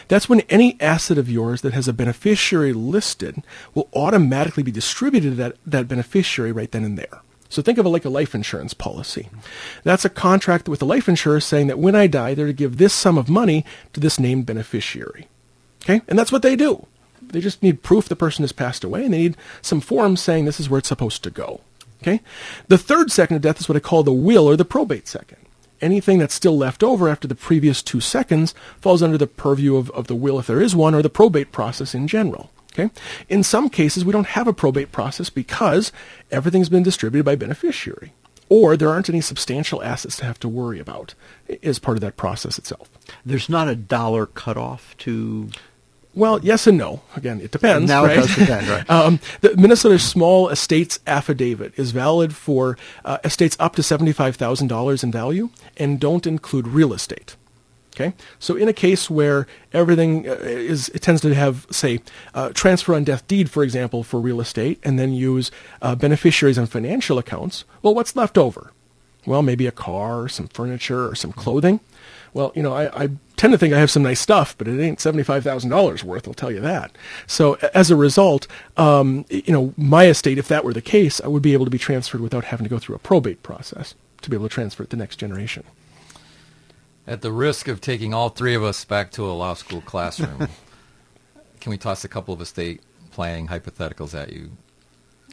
That's 0.08 0.30
when 0.30 0.42
any 0.42 0.78
asset 0.80 1.18
of 1.18 1.30
yours 1.30 1.62
that 1.62 1.74
has 1.74 1.88
a 1.88 1.94
beneficiary 1.94 2.74
listed 2.74 3.44
will 3.74 3.90
automatically 3.94 4.63
be 4.63 4.72
distributed 4.72 5.32
to 5.32 5.36
that, 5.36 5.56
that 5.66 5.88
beneficiary 5.88 6.52
right 6.52 6.72
then 6.72 6.84
and 6.84 6.98
there. 6.98 7.22
So 7.50 7.62
think 7.62 7.78
of 7.78 7.86
it 7.86 7.90
like 7.90 8.06
a 8.06 8.10
life 8.10 8.36
insurance 8.36 8.74
policy. 8.74 9.30
That's 9.84 10.06
a 10.06 10.10
contract 10.10 10.68
with 10.68 10.80
the 10.80 10.86
life 10.86 11.08
insurer 11.08 11.40
saying 11.40 11.68
that 11.68 11.80
when 11.80 11.96
I 11.96 12.08
die, 12.08 12.34
they're 12.34 12.48
to 12.48 12.54
give 12.54 12.78
this 12.78 12.94
sum 12.94 13.18
of 13.18 13.30
money 13.30 13.66
to 13.94 14.00
this 14.00 14.20
named 14.20 14.46
beneficiary. 14.46 15.28
Okay? 15.84 16.02
And 16.08 16.20
that's 16.20 16.32
what 16.32 16.42
they 16.42 16.56
do. 16.56 16.86
They 17.22 17.40
just 17.40 17.63
need 17.63 17.84
proof 17.84 18.10
the 18.10 18.16
person 18.16 18.44
has 18.44 18.52
passed 18.52 18.84
away, 18.84 19.06
and 19.06 19.13
they 19.13 19.20
need 19.20 19.38
some 19.62 19.82
form 19.82 20.18
saying 20.18 20.46
this 20.46 20.60
is 20.60 20.70
where 20.70 20.80
it's 20.80 20.88
supposed 20.88 21.24
to 21.24 21.30
go. 21.30 21.62
Okay? 22.02 22.22
The 22.68 22.78
third 22.78 23.12
second 23.12 23.38
of 23.38 23.42
death 23.42 23.60
is 23.60 23.70
what 23.70 23.78
I 23.78 23.82
call 23.82 24.04
the 24.04 24.12
will 24.12 24.48
or 24.48 24.58
the 24.58 24.66
probate 24.66 25.08
second 25.08 25.38
anything 25.82 26.18
that's 26.18 26.34
still 26.34 26.58
left 26.58 26.84
over 26.84 27.10
after 27.10 27.28
the 27.28 27.36
previous 27.36 27.82
two 27.82 28.02
seconds 28.02 28.54
falls 28.80 29.04
under 29.04 29.18
the 29.18 29.28
purview 29.28 29.76
of, 29.76 29.90
of 29.92 30.08
the 30.08 30.16
will 30.16 30.40
if 30.40 30.48
there 30.48 30.62
is 30.62 30.76
one 30.76 30.96
or 30.96 31.02
the 31.02 31.10
probate 31.10 31.52
process 31.52 31.94
in 31.94 32.08
general. 32.08 32.50
Okay? 32.74 32.94
In 33.28 33.44
some 33.44 33.70
cases, 33.70 34.06
we 34.06 34.12
don't 34.12 34.28
have 34.28 34.48
a 34.48 34.54
probate 34.54 34.92
process 34.92 35.30
because 35.30 35.92
everything's 36.32 36.70
been 36.70 36.84
distributed 36.84 37.24
by 37.24 37.36
beneficiary. 37.36 38.13
Or 38.50 38.78
there 38.78 38.90
aren't 38.90 39.10
any 39.10 39.22
substantial 39.22 39.84
assets 39.84 40.18
to 40.18 40.26
have 40.26 40.40
to 40.40 40.48
worry 40.48 40.80
about 40.80 41.13
as 41.63 41.80
part 41.80 41.98
of 41.98 42.02
that 42.02 42.18
process 42.18 42.58
itself. 42.58 42.90
There's 43.26 43.50
not 43.50 43.68
a 43.68 43.76
dollar 43.76 44.26
cutoff 44.26 44.96
to 45.00 45.50
well, 46.17 46.39
yes 46.43 46.67
and 46.67 46.77
no. 46.77 47.01
Again, 47.15 47.39
it 47.41 47.51
depends. 47.51 47.88
Now 47.88 48.06
right? 48.06 48.17
it 48.17 48.21
does 48.21 48.36
depend, 48.36 48.67
right? 48.67 48.89
um, 48.89 49.19
the 49.41 49.56
Minnesota 49.56 49.99
Small 49.99 50.49
Estates 50.49 50.99
Affidavit 51.06 51.77
is 51.77 51.91
valid 51.91 52.36
for 52.36 52.77
uh, 53.06 53.19
estates 53.23 53.56
up 53.60 53.75
to 53.75 53.84
seventy-five 53.84 54.36
thousand 54.36 54.67
dollars 54.67 55.03
in 55.03 55.12
value 55.12 55.49
and 55.77 55.99
don't 55.99 56.25
include 56.25 56.67
real 56.67 56.93
estate. 56.93 57.36
Okay, 57.95 58.13
so 58.38 58.56
in 58.56 58.67
a 58.67 58.73
case 58.73 59.10
where 59.10 59.47
everything 59.73 60.30
uh, 60.30 60.34
is, 60.34 60.89
it 60.89 61.01
tends 61.01 61.19
to 61.21 61.34
have, 61.34 61.65
say, 61.71 61.99
uh, 62.36 62.49
transfer 62.49 62.93
on 62.93 63.03
death 63.03 63.27
deed, 63.27 63.49
for 63.49 63.63
example, 63.63 64.03
for 64.03 64.19
real 64.19 64.39
estate, 64.39 64.80
and 64.84 64.99
then 64.99 65.13
use 65.13 65.49
uh, 65.82 65.95
beneficiaries 65.95 66.60
on 66.60 66.67
financial 66.67 67.17
accounts. 67.17 67.65
Well, 67.82 67.95
what's 67.95 68.15
left 68.15 68.38
over? 68.38 68.71
Well, 69.25 69.41
maybe 69.41 69.65
a 69.65 69.71
car, 69.71 70.30
some 70.30 70.47
furniture, 70.47 71.10
or 71.10 71.15
some 71.15 71.34
clothing. 71.34 71.80
Well, 72.34 72.51
you 72.53 72.62
know, 72.62 72.73
I, 72.73 73.06
I 73.06 73.10
tend 73.38 73.54
to 73.54 73.58
think 73.58 73.73
I 73.73 73.80
have 73.80 73.91
some 73.91 74.04
nice 74.04 74.19
stuff, 74.19 74.58
but 74.58 74.67
it 74.67 74.82
ain't 74.82 75.00
seventy-five 75.00 75.43
thousand 75.43 75.69
dollars 75.69 76.04
worth. 76.04 76.28
I'll 76.28 76.34
tell 76.34 76.52
you 76.52 76.60
that. 76.60 76.91
So 77.28 77.54
as 77.73 77.89
a 77.89 77.95
result, 77.95 78.47
um, 78.76 79.26
you 79.30 79.54
know, 79.54 79.73
my 79.78 80.08
estate, 80.08 80.38
if 80.38 80.47
that 80.50 80.65
were 80.65 80.73
the 80.73 80.82
case, 80.82 81.21
I 81.21 81.28
would 81.28 81.43
be 81.43 81.54
able 81.54 81.65
to 81.65 81.71
be 81.71 81.78
transferred 81.78 82.21
without 82.21 82.45
having 82.45 82.65
to 82.65 82.69
go 82.69 82.80
through 82.80 82.95
a 82.95 83.00
probate 83.00 83.43
process 83.43 83.95
to 84.21 84.30
be 84.30 84.36
able 84.36 84.50
to 84.50 84.54
transfer 84.54 84.84
it 84.84 84.89
to 84.89 84.95
the 84.95 85.00
next 85.00 85.17
generation. 85.17 85.63
At 87.06 87.21
the 87.21 87.32
risk 87.32 87.69
of 87.69 87.80
taking 87.80 88.13
all 88.13 88.30
three 88.30 88.54
of 88.54 88.63
us 88.63 88.84
back 88.84 89.12
to 89.12 89.26
a 89.26 89.32
law 89.32 89.54
school 89.54 89.82
classroom, 89.82 90.50
can 91.62 91.69
we 91.69 91.78
toss 91.78 92.04
a 92.04 92.10
couple 92.10 92.34
of 92.34 92.41
estate 92.41 92.82
planning 93.12 93.47
hypotheticals 93.47 94.19
at 94.19 94.34
you? 94.34 94.52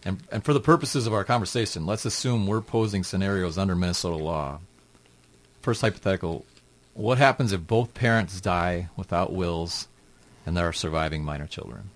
And, 0.04 0.22
and 0.30 0.44
for 0.44 0.52
the 0.52 0.60
purposes 0.60 1.06
of 1.06 1.14
our 1.14 1.24
conversation, 1.24 1.86
let's 1.86 2.04
assume 2.04 2.46
we're 2.46 2.60
posing 2.60 3.02
scenarios 3.02 3.56
under 3.56 3.74
Minnesota 3.74 4.16
law. 4.16 4.60
First 5.62 5.80
hypothetical, 5.80 6.44
what 6.94 7.18
happens 7.18 7.52
if 7.52 7.66
both 7.66 7.92
parents 7.94 8.40
die 8.40 8.88
without 8.96 9.32
wills 9.32 9.88
and 10.46 10.56
there 10.56 10.68
are 10.68 10.72
surviving 10.72 11.24
minor 11.24 11.46
children? 11.46 11.90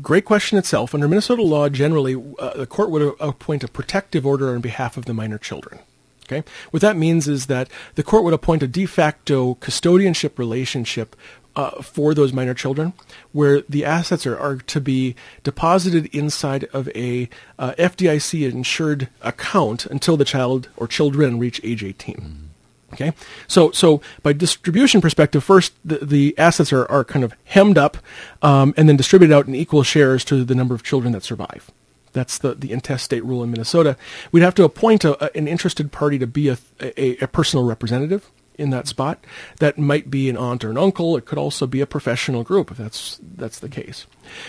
Great 0.00 0.24
question 0.24 0.58
itself. 0.58 0.94
Under 0.94 1.08
Minnesota 1.08 1.42
law, 1.42 1.68
generally, 1.68 2.14
uh, 2.38 2.56
the 2.56 2.66
court 2.66 2.90
would 2.90 3.16
appoint 3.20 3.64
a 3.64 3.68
protective 3.68 4.24
order 4.24 4.54
on 4.54 4.60
behalf 4.60 4.96
of 4.96 5.06
the 5.06 5.14
minor 5.14 5.38
children. 5.38 5.80
Okay? 6.24 6.44
What 6.70 6.82
that 6.82 6.96
means 6.96 7.26
is 7.26 7.46
that 7.46 7.68
the 7.94 8.02
court 8.02 8.22
would 8.22 8.34
appoint 8.34 8.62
a 8.62 8.68
de 8.68 8.86
facto 8.86 9.54
custodianship 9.56 10.38
relationship 10.38 11.16
uh, 11.56 11.82
for 11.82 12.14
those 12.14 12.32
minor 12.32 12.54
children, 12.54 12.92
where 13.32 13.62
the 13.62 13.84
assets 13.84 14.24
are, 14.26 14.38
are 14.38 14.56
to 14.56 14.80
be 14.80 15.16
deposited 15.42 16.06
inside 16.14 16.64
of 16.72 16.88
a 16.94 17.28
uh, 17.58 17.72
FDIC 17.72 18.48
insured 18.48 19.08
account 19.22 19.86
until 19.86 20.16
the 20.16 20.24
child 20.24 20.68
or 20.76 20.86
children 20.86 21.38
reach 21.38 21.60
age 21.64 21.82
18. 21.82 22.14
Mm-hmm. 22.14 22.47
Okay, 22.94 23.12
so 23.46 23.70
so 23.70 24.00
by 24.22 24.32
distribution 24.32 25.02
perspective, 25.02 25.44
first 25.44 25.74
the, 25.84 25.98
the 25.98 26.38
assets 26.38 26.72
are, 26.72 26.90
are 26.90 27.04
kind 27.04 27.22
of 27.22 27.34
hemmed 27.44 27.76
up 27.76 27.98
um, 28.40 28.72
and 28.78 28.88
then 28.88 28.96
distributed 28.96 29.34
out 29.34 29.46
in 29.46 29.54
equal 29.54 29.82
shares 29.82 30.24
to 30.24 30.42
the 30.42 30.54
number 30.54 30.74
of 30.74 30.82
children 30.82 31.12
that 31.12 31.22
survive. 31.22 31.70
That's 32.12 32.38
the, 32.38 32.54
the 32.54 32.72
intestate 32.72 33.24
rule 33.24 33.42
in 33.42 33.50
Minnesota. 33.50 33.96
We'd 34.32 34.42
have 34.42 34.54
to 34.54 34.64
appoint 34.64 35.04
a, 35.04 35.22
a, 35.22 35.36
an 35.36 35.46
interested 35.46 35.92
party 35.92 36.18
to 36.18 36.26
be 36.26 36.48
a, 36.48 36.58
a, 36.80 37.18
a 37.18 37.26
personal 37.28 37.66
representative 37.66 38.30
in 38.56 38.70
that 38.70 38.88
spot. 38.88 39.22
That 39.58 39.78
might 39.78 40.10
be 40.10 40.28
an 40.28 40.36
aunt 40.36 40.64
or 40.64 40.70
an 40.70 40.78
uncle. 40.78 41.16
It 41.16 41.26
could 41.26 41.38
also 41.38 41.66
be 41.66 41.80
a 41.80 41.86
professional 41.86 42.42
group 42.42 42.70
if 42.70 42.78
that's 42.78 43.20
that's 43.22 43.58
the 43.58 43.68
case. 43.68 44.06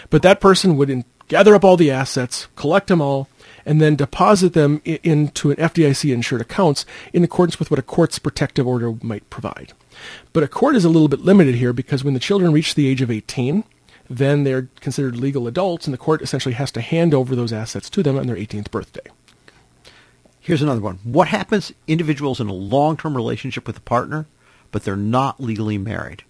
But 0.09 0.21
that 0.23 0.39
person 0.39 0.77
would 0.77 0.89
in, 0.89 1.05
gather 1.27 1.55
up 1.55 1.63
all 1.63 1.77
the 1.77 1.91
assets, 1.91 2.47
collect 2.55 2.87
them 2.87 3.01
all, 3.01 3.27
and 3.69 3.79
then 3.79 3.95
deposit 3.95 4.53
them 4.53 4.81
I- 4.83 4.99
into 5.03 5.51
an 5.51 5.57
FDIC 5.57 6.11
insured 6.11 6.41
accounts 6.41 6.87
in 7.13 7.23
accordance 7.23 7.59
with 7.59 7.69
what 7.69 7.79
a 7.79 7.83
court's 7.83 8.17
protective 8.17 8.65
order 8.65 8.95
might 9.03 9.29
provide. 9.29 9.73
But 10.33 10.41
a 10.41 10.47
court 10.47 10.75
is 10.75 10.85
a 10.85 10.89
little 10.89 11.07
bit 11.07 11.19
limited 11.19 11.53
here 11.53 11.71
because 11.71 12.03
when 12.03 12.15
the 12.15 12.19
children 12.19 12.51
reach 12.51 12.73
the 12.73 12.87
age 12.87 13.03
of 13.03 13.11
18, 13.11 13.63
then 14.09 14.43
they're 14.43 14.69
considered 14.81 15.17
legal 15.17 15.47
adults, 15.47 15.85
and 15.85 15.93
the 15.93 15.99
court 15.99 16.23
essentially 16.23 16.55
has 16.55 16.71
to 16.71 16.81
hand 16.81 17.13
over 17.13 17.35
those 17.35 17.53
assets 17.53 17.91
to 17.91 18.01
them 18.01 18.17
on 18.17 18.25
their 18.25 18.35
18th 18.35 18.71
birthday. 18.71 19.05
Here's 20.39 20.63
another 20.63 20.81
one. 20.81 20.97
What 21.03 21.27
happens 21.27 21.71
individuals 21.85 22.39
in 22.39 22.49
a 22.49 22.53
long-term 22.53 23.15
relationship 23.15 23.67
with 23.67 23.77
a 23.77 23.81
partner, 23.81 24.25
but 24.71 24.81
they're 24.83 24.95
not 24.95 25.39
legally 25.39 25.77
married, 25.77 26.23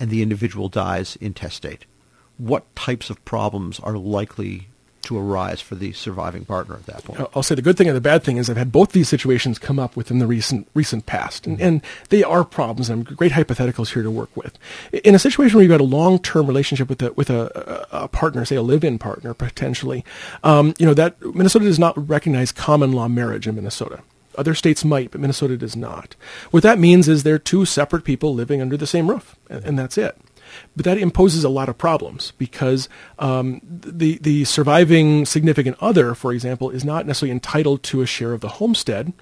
and 0.00 0.10
the 0.10 0.22
individual 0.22 0.68
dies 0.68 1.16
intestate? 1.20 1.84
What 2.36 2.74
types 2.74 3.10
of 3.10 3.24
problems 3.24 3.78
are 3.78 3.96
likely 3.96 4.66
to 5.04 5.18
arise 5.18 5.60
for 5.60 5.74
the 5.74 5.92
surviving 5.92 6.44
partner 6.44 6.74
at 6.74 6.86
that 6.86 7.04
point. 7.04 7.20
I'll 7.34 7.42
say 7.42 7.54
the 7.54 7.62
good 7.62 7.76
thing 7.76 7.88
and 7.88 7.96
the 7.96 8.00
bad 8.00 8.24
thing 8.24 8.36
is 8.36 8.50
I've 8.50 8.56
had 8.56 8.72
both 8.72 8.92
these 8.92 9.08
situations 9.08 9.58
come 9.58 9.78
up 9.78 9.96
within 9.96 10.18
the 10.18 10.26
recent 10.26 10.68
recent 10.74 11.06
past, 11.06 11.46
and, 11.46 11.60
and 11.60 11.82
they 12.08 12.22
are 12.22 12.44
problems. 12.44 12.90
And 12.90 13.04
great 13.04 13.32
hypotheticals 13.32 13.92
here 13.92 14.02
to 14.02 14.10
work 14.10 14.34
with. 14.36 14.58
In 15.04 15.14
a 15.14 15.18
situation 15.18 15.56
where 15.56 15.62
you've 15.62 15.70
got 15.70 15.80
a 15.80 15.84
long 15.84 16.18
term 16.18 16.46
relationship 16.46 16.88
with 16.88 17.02
a 17.02 17.12
with 17.12 17.30
a, 17.30 17.86
a, 17.90 18.08
partner, 18.08 18.44
say 18.44 18.56
a 18.56 18.62
live 18.62 18.84
in 18.84 18.98
partner 18.98 19.34
potentially, 19.34 20.04
um, 20.42 20.74
you 20.78 20.86
know 20.86 20.94
that 20.94 21.20
Minnesota 21.22 21.64
does 21.64 21.78
not 21.78 22.08
recognize 22.08 22.52
common 22.52 22.92
law 22.92 23.08
marriage 23.08 23.46
in 23.46 23.54
Minnesota. 23.54 24.00
Other 24.36 24.54
states 24.54 24.84
might, 24.84 25.10
but 25.10 25.20
Minnesota 25.20 25.56
does 25.56 25.76
not. 25.76 26.16
What 26.50 26.62
that 26.64 26.78
means 26.78 27.08
is 27.08 27.22
they're 27.22 27.38
two 27.38 27.64
separate 27.64 28.04
people 28.04 28.34
living 28.34 28.60
under 28.60 28.76
the 28.76 28.86
same 28.86 29.08
roof, 29.08 29.36
and, 29.48 29.64
and 29.64 29.78
that's 29.78 29.96
it. 29.96 30.18
But 30.76 30.84
that 30.84 30.98
imposes 30.98 31.44
a 31.44 31.48
lot 31.48 31.68
of 31.68 31.78
problems 31.78 32.32
because 32.38 32.88
um, 33.18 33.60
the 33.64 34.18
the 34.18 34.44
surviving 34.44 35.26
significant 35.26 35.76
other, 35.80 36.14
for 36.14 36.32
example, 36.32 36.70
is 36.70 36.84
not 36.84 37.06
necessarily 37.06 37.32
entitled 37.32 37.82
to 37.84 38.02
a 38.02 38.06
share 38.06 38.32
of 38.32 38.40
the 38.40 38.48
homestead 38.48 39.12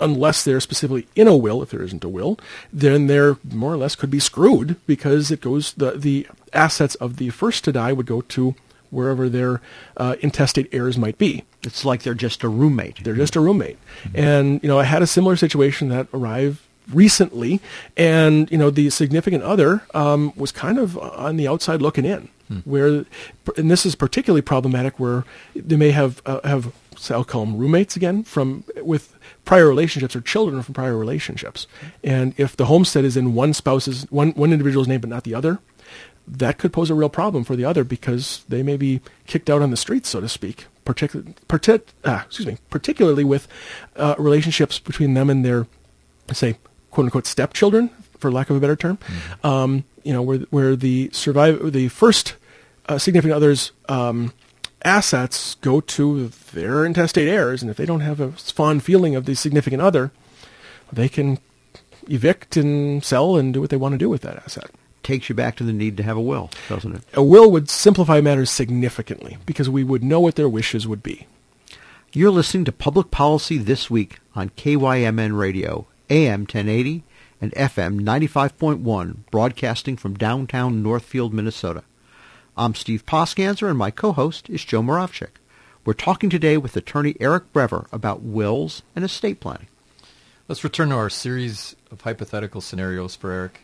unless 0.00 0.44
they're 0.44 0.60
specifically 0.60 1.06
in 1.14 1.26
a 1.26 1.36
will, 1.36 1.62
if 1.62 1.70
there 1.70 1.82
isn't 1.82 2.04
a 2.04 2.08
will, 2.08 2.38
then 2.72 3.06
they're 3.06 3.38
more 3.50 3.72
or 3.72 3.76
less 3.76 3.96
could 3.96 4.10
be 4.10 4.20
screwed 4.20 4.76
because 4.86 5.30
it 5.30 5.40
goes 5.40 5.72
the 5.74 5.92
the 5.92 6.26
assets 6.52 6.94
of 6.96 7.16
the 7.16 7.30
first 7.30 7.64
to 7.64 7.72
die 7.72 7.92
would 7.92 8.06
go 8.06 8.20
to 8.20 8.54
wherever 8.90 9.28
their 9.28 9.60
uh, 9.96 10.16
intestate 10.20 10.68
heirs 10.72 10.96
might 10.96 11.18
be. 11.18 11.44
It's 11.62 11.84
like 11.84 12.02
they're 12.02 12.14
just 12.14 12.44
a 12.44 12.48
roommate. 12.48 13.02
They're 13.02 13.14
just 13.14 13.36
a 13.36 13.40
roommate. 13.40 13.78
Mm-hmm. 14.04 14.18
And 14.18 14.62
you 14.62 14.68
know, 14.68 14.78
I 14.78 14.84
had 14.84 15.02
a 15.02 15.06
similar 15.06 15.36
situation 15.36 15.88
that 15.88 16.06
arrived 16.14 16.60
recently, 16.92 17.60
and 17.96 18.50
you 18.50 18.58
know 18.58 18.70
the 18.70 18.90
significant 18.90 19.42
other 19.42 19.82
um, 19.94 20.32
was 20.36 20.52
kind 20.52 20.78
of 20.78 20.98
on 20.98 21.36
the 21.36 21.48
outside 21.48 21.82
looking 21.82 22.04
in. 22.04 22.28
Hmm. 22.48 22.58
Where, 22.60 23.04
and 23.56 23.70
this 23.70 23.84
is 23.84 23.96
particularly 23.96 24.42
problematic, 24.42 25.00
where 25.00 25.24
they 25.54 25.76
may 25.76 25.90
have 25.90 26.22
uh, 26.26 26.40
have 26.46 26.72
I'll 27.10 27.24
call 27.24 27.44
them 27.44 27.56
roommates 27.56 27.96
again 27.96 28.24
from 28.24 28.64
with 28.82 29.18
prior 29.44 29.68
relationships 29.68 30.16
or 30.16 30.20
children 30.20 30.62
from 30.62 30.74
prior 30.74 30.96
relationships, 30.96 31.66
and 32.04 32.34
if 32.36 32.56
the 32.56 32.66
homestead 32.66 33.04
is 33.04 33.16
in 33.16 33.34
one 33.34 33.52
spouse's 33.52 34.04
one 34.10 34.30
one 34.32 34.52
individual's 34.52 34.88
name 34.88 35.00
but 35.00 35.10
not 35.10 35.24
the 35.24 35.34
other, 35.34 35.58
that 36.26 36.58
could 36.58 36.72
pose 36.72 36.90
a 36.90 36.94
real 36.94 37.08
problem 37.08 37.44
for 37.44 37.56
the 37.56 37.64
other 37.64 37.84
because 37.84 38.44
they 38.48 38.62
may 38.62 38.76
be 38.76 39.00
kicked 39.26 39.48
out 39.48 39.62
on 39.62 39.70
the 39.70 39.76
streets, 39.76 40.08
so 40.08 40.20
to 40.20 40.28
speak. 40.28 40.66
Particularly, 40.84 41.34
partic- 41.48 41.88
ah, 42.04 42.24
excuse 42.26 42.46
me, 42.46 42.58
particularly 42.70 43.24
with 43.24 43.48
uh, 43.96 44.14
relationships 44.18 44.78
between 44.78 45.14
them 45.14 45.28
and 45.28 45.44
their, 45.44 45.66
say, 46.32 46.58
quote 46.96 47.04
unquote 47.04 47.26
stepchildren, 47.26 47.90
for 48.18 48.32
lack 48.32 48.48
of 48.48 48.56
a 48.56 48.60
better 48.60 48.74
term. 48.74 48.96
Mm-hmm. 48.96 49.46
Um, 49.46 49.84
you 50.02 50.14
know, 50.14 50.22
where 50.22 50.38
where 50.48 50.74
the 50.74 51.10
survive 51.12 51.72
the 51.72 51.88
first 51.88 52.36
uh, 52.88 52.96
significant 52.96 53.34
other's 53.34 53.72
um, 53.86 54.32
assets 54.82 55.56
go 55.56 55.82
to 55.82 56.28
their 56.54 56.86
intestate 56.86 57.28
heirs, 57.28 57.60
and 57.60 57.70
if 57.70 57.76
they 57.76 57.84
don't 57.84 58.00
have 58.00 58.18
a 58.18 58.32
fond 58.32 58.82
feeling 58.82 59.14
of 59.14 59.26
the 59.26 59.34
significant 59.34 59.82
other, 59.82 60.10
they 60.90 61.06
can 61.06 61.38
evict 62.08 62.56
and 62.56 63.04
sell 63.04 63.36
and 63.36 63.52
do 63.52 63.60
what 63.60 63.68
they 63.68 63.76
want 63.76 63.92
to 63.92 63.98
do 63.98 64.08
with 64.08 64.22
that 64.22 64.38
asset. 64.38 64.70
Takes 65.02 65.28
you 65.28 65.34
back 65.34 65.54
to 65.56 65.64
the 65.64 65.74
need 65.74 65.98
to 65.98 66.02
have 66.02 66.16
a 66.16 66.20
will, 66.22 66.50
doesn't 66.70 66.96
it? 66.96 67.02
A 67.12 67.22
will 67.22 67.50
would 67.50 67.68
simplify 67.68 68.22
matters 68.22 68.50
significantly 68.50 69.36
because 69.44 69.68
we 69.68 69.84
would 69.84 70.02
know 70.02 70.20
what 70.20 70.36
their 70.36 70.48
wishes 70.48 70.88
would 70.88 71.02
be. 71.02 71.26
You're 72.14 72.30
listening 72.30 72.64
to 72.64 72.72
Public 72.72 73.10
Policy 73.10 73.58
This 73.58 73.90
Week 73.90 74.18
on 74.34 74.48
KYMN 74.50 75.38
Radio 75.38 75.86
AM 76.08 76.42
1080 76.42 77.02
and 77.40 77.52
FM 77.52 78.00
95.1, 78.00 79.16
broadcasting 79.30 79.96
from 79.96 80.14
downtown 80.14 80.82
Northfield, 80.82 81.34
Minnesota. 81.34 81.82
I'm 82.56 82.74
Steve 82.74 83.04
Poskanzer, 83.04 83.68
and 83.68 83.76
my 83.76 83.90
co-host 83.90 84.48
is 84.48 84.64
Joe 84.64 84.82
Moravchik. 84.82 85.40
We're 85.84 85.94
talking 85.94 86.30
today 86.30 86.56
with 86.56 86.76
attorney 86.76 87.16
Eric 87.20 87.52
Brever 87.52 87.86
about 87.92 88.22
wills 88.22 88.82
and 88.94 89.04
estate 89.04 89.40
planning. 89.40 89.66
Let's 90.48 90.64
return 90.64 90.90
to 90.90 90.94
our 90.94 91.10
series 91.10 91.74
of 91.90 92.00
hypothetical 92.00 92.60
scenarios 92.60 93.16
for 93.16 93.32
Eric. 93.32 93.62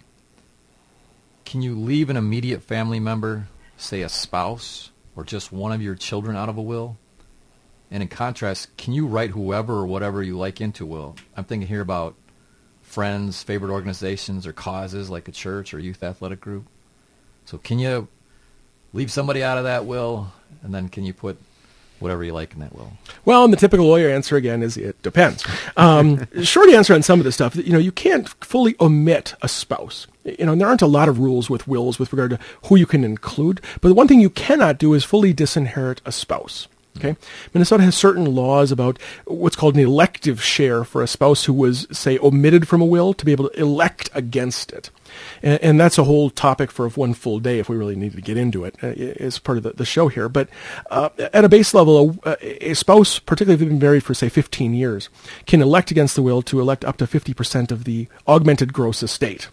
Can 1.45 1.63
you 1.63 1.75
leave 1.77 2.11
an 2.11 2.17
immediate 2.17 2.63
family 2.63 2.99
member, 2.99 3.47
say 3.77 4.03
a 4.03 4.09
spouse, 4.09 4.91
or 5.15 5.23
just 5.23 5.53
one 5.53 5.71
of 5.71 5.81
your 5.81 5.95
children 5.95 6.37
out 6.37 6.49
of 6.49 6.57
a 6.57 6.63
will? 6.63 6.97
And 7.91 8.03
in 8.03 8.09
contrast, 8.09 8.77
can 8.77 8.93
you 8.95 9.07
write 9.07 9.31
whoever 9.31 9.75
or 9.75 9.87
whatever 9.87 10.23
you 10.23 10.37
like 10.37 10.61
into 10.61 10.85
will? 10.85 11.15
I'm 11.37 11.45
thinking 11.45 11.69
here 11.69 11.83
about 11.83 12.15
friends, 12.93 13.43
favorite 13.43 13.73
organizations, 13.73 14.47
or 14.47 14.53
causes 14.53 15.09
like 15.09 15.27
a 15.27 15.33
church 15.33 15.73
or 15.73 15.79
youth 15.79 16.03
athletic 16.03 16.43
group. 16.43 16.65
So 17.47 17.57
can 17.57 17.79
you 17.79 18.07
leave 18.93 19.11
somebody 19.11 19.43
out 19.43 19.57
of 19.57 19.65
that 19.65 19.87
will, 19.87 20.31
and 20.63 20.75
then 20.75 20.91
can 20.91 21.05
you 21.05 21.15
put 21.15 21.39
whatever 22.01 22.23
you 22.23 22.35
like 22.35 22.53
in 22.53 22.61
that 22.61 22.75
will? 22.75 22.93
Well, 23.25 23.45
and 23.45 23.53
the 23.53 23.57
typical 23.57 23.87
lawyer 23.87 24.11
answer 24.11 24.37
again 24.37 24.63
is 24.63 24.77
it 24.77 25.01
depends. 25.03 25.43
Um, 25.79 26.27
short 26.43 26.69
answer 26.69 26.93
on 26.93 27.03
some 27.03 27.19
of 27.19 27.25
this 27.25 27.35
stuff, 27.35 27.57
you 27.57 27.73
know, 27.73 27.79
you 27.79 27.93
can't 27.93 28.29
fully 28.45 28.77
omit 28.79 29.35
a 29.41 29.49
spouse. 29.49 30.07
You 30.25 30.45
know, 30.45 30.53
and 30.53 30.61
there 30.61 30.69
aren't 30.69 30.83
a 30.83 30.87
lot 30.87 31.09
of 31.09 31.19
rules 31.19 31.49
with 31.49 31.67
wills 31.67 31.99
with 31.99 32.13
regard 32.13 32.33
to 32.33 32.39
who 32.65 32.77
you 32.77 32.85
can 32.85 33.05
include. 33.05 33.63
But 33.81 33.89
the 33.89 33.95
one 33.95 34.07
thing 34.07 34.21
you 34.21 34.31
cannot 34.31 34.77
do 34.77 34.93
is 34.93 35.03
fully 35.03 35.33
disinherit 35.33 36.03
a 36.05 36.13
spouse. 36.13 36.69
Okay, 36.99 37.17
Minnesota 37.55 37.85
has 37.85 37.97
certain 37.97 38.35
laws 38.35 38.71
about 38.71 38.99
what's 39.25 39.57
called 39.57 39.75
an 39.75 39.81
elective 39.81 40.43
share 40.43 40.85
for 40.85 41.03
a 41.03 41.07
spouse 41.07 41.45
who 41.45 41.55
was, 41.55 41.87
say, 41.91 42.19
omitted 42.19 42.69
from 42.69 42.83
a 42.83 42.85
will 42.85 43.15
to 43.15 43.25
be 43.25 43.33
able 43.33 43.49
to 43.49 43.59
elect 43.59 44.11
against 44.13 44.73
it, 44.73 44.91
and, 45.43 45.59
and 45.63 45.81
that's 45.81 45.97
a 45.97 46.05
whole 46.05 46.29
topic 46.29 46.71
for 46.71 46.89
one 46.91 47.15
full 47.15 47.41
day 47.41 47.59
if 47.59 47.71
we 47.71 47.77
really 47.77 47.97
need 47.97 48.13
to 48.13 48.21
get 48.21 48.37
into 48.37 48.65
it 48.65 48.77
uh, 48.83 48.89
as 48.89 49.39
part 49.39 49.57
of 49.57 49.65
the, 49.65 49.71
the 49.71 49.87
show 49.87 50.09
here. 50.09 50.29
But 50.29 50.49
uh, 50.91 51.09
at 51.19 51.47
a 51.47 51.49
base 51.49 51.73
level, 51.73 52.19
a, 52.25 52.71
a, 52.71 52.75
spouse, 52.75 53.19
particularly 53.19 53.55
if 53.55 53.61
they've 53.61 53.69
been 53.71 53.79
married 53.79 54.05
for 54.05 54.13
say 54.13 54.29
15 54.29 54.75
years, 54.75 55.09
can 55.47 55.63
elect 55.63 55.91
against 55.91 56.15
the 56.15 56.23
will 56.23 56.43
to 56.43 56.61
elect 56.61 56.85
up 56.85 56.99
to 56.99 57.07
50% 57.07 57.71
of 57.71 57.85
the 57.85 58.07
augmented 58.29 58.73
gross 58.75 59.03
estate. 59.03 59.49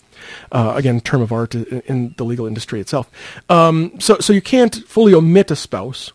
Uh, 0.52 0.74
again, 0.76 1.00
term 1.00 1.22
of 1.22 1.32
art 1.32 1.56
in 1.56 2.14
the 2.18 2.26
legal 2.26 2.46
industry 2.46 2.82
itself. 2.82 3.10
Um, 3.50 3.98
so, 4.00 4.18
so 4.20 4.34
you 4.34 4.42
can't 4.42 4.76
fully 4.86 5.14
omit 5.14 5.50
a 5.50 5.56
spouse 5.56 6.12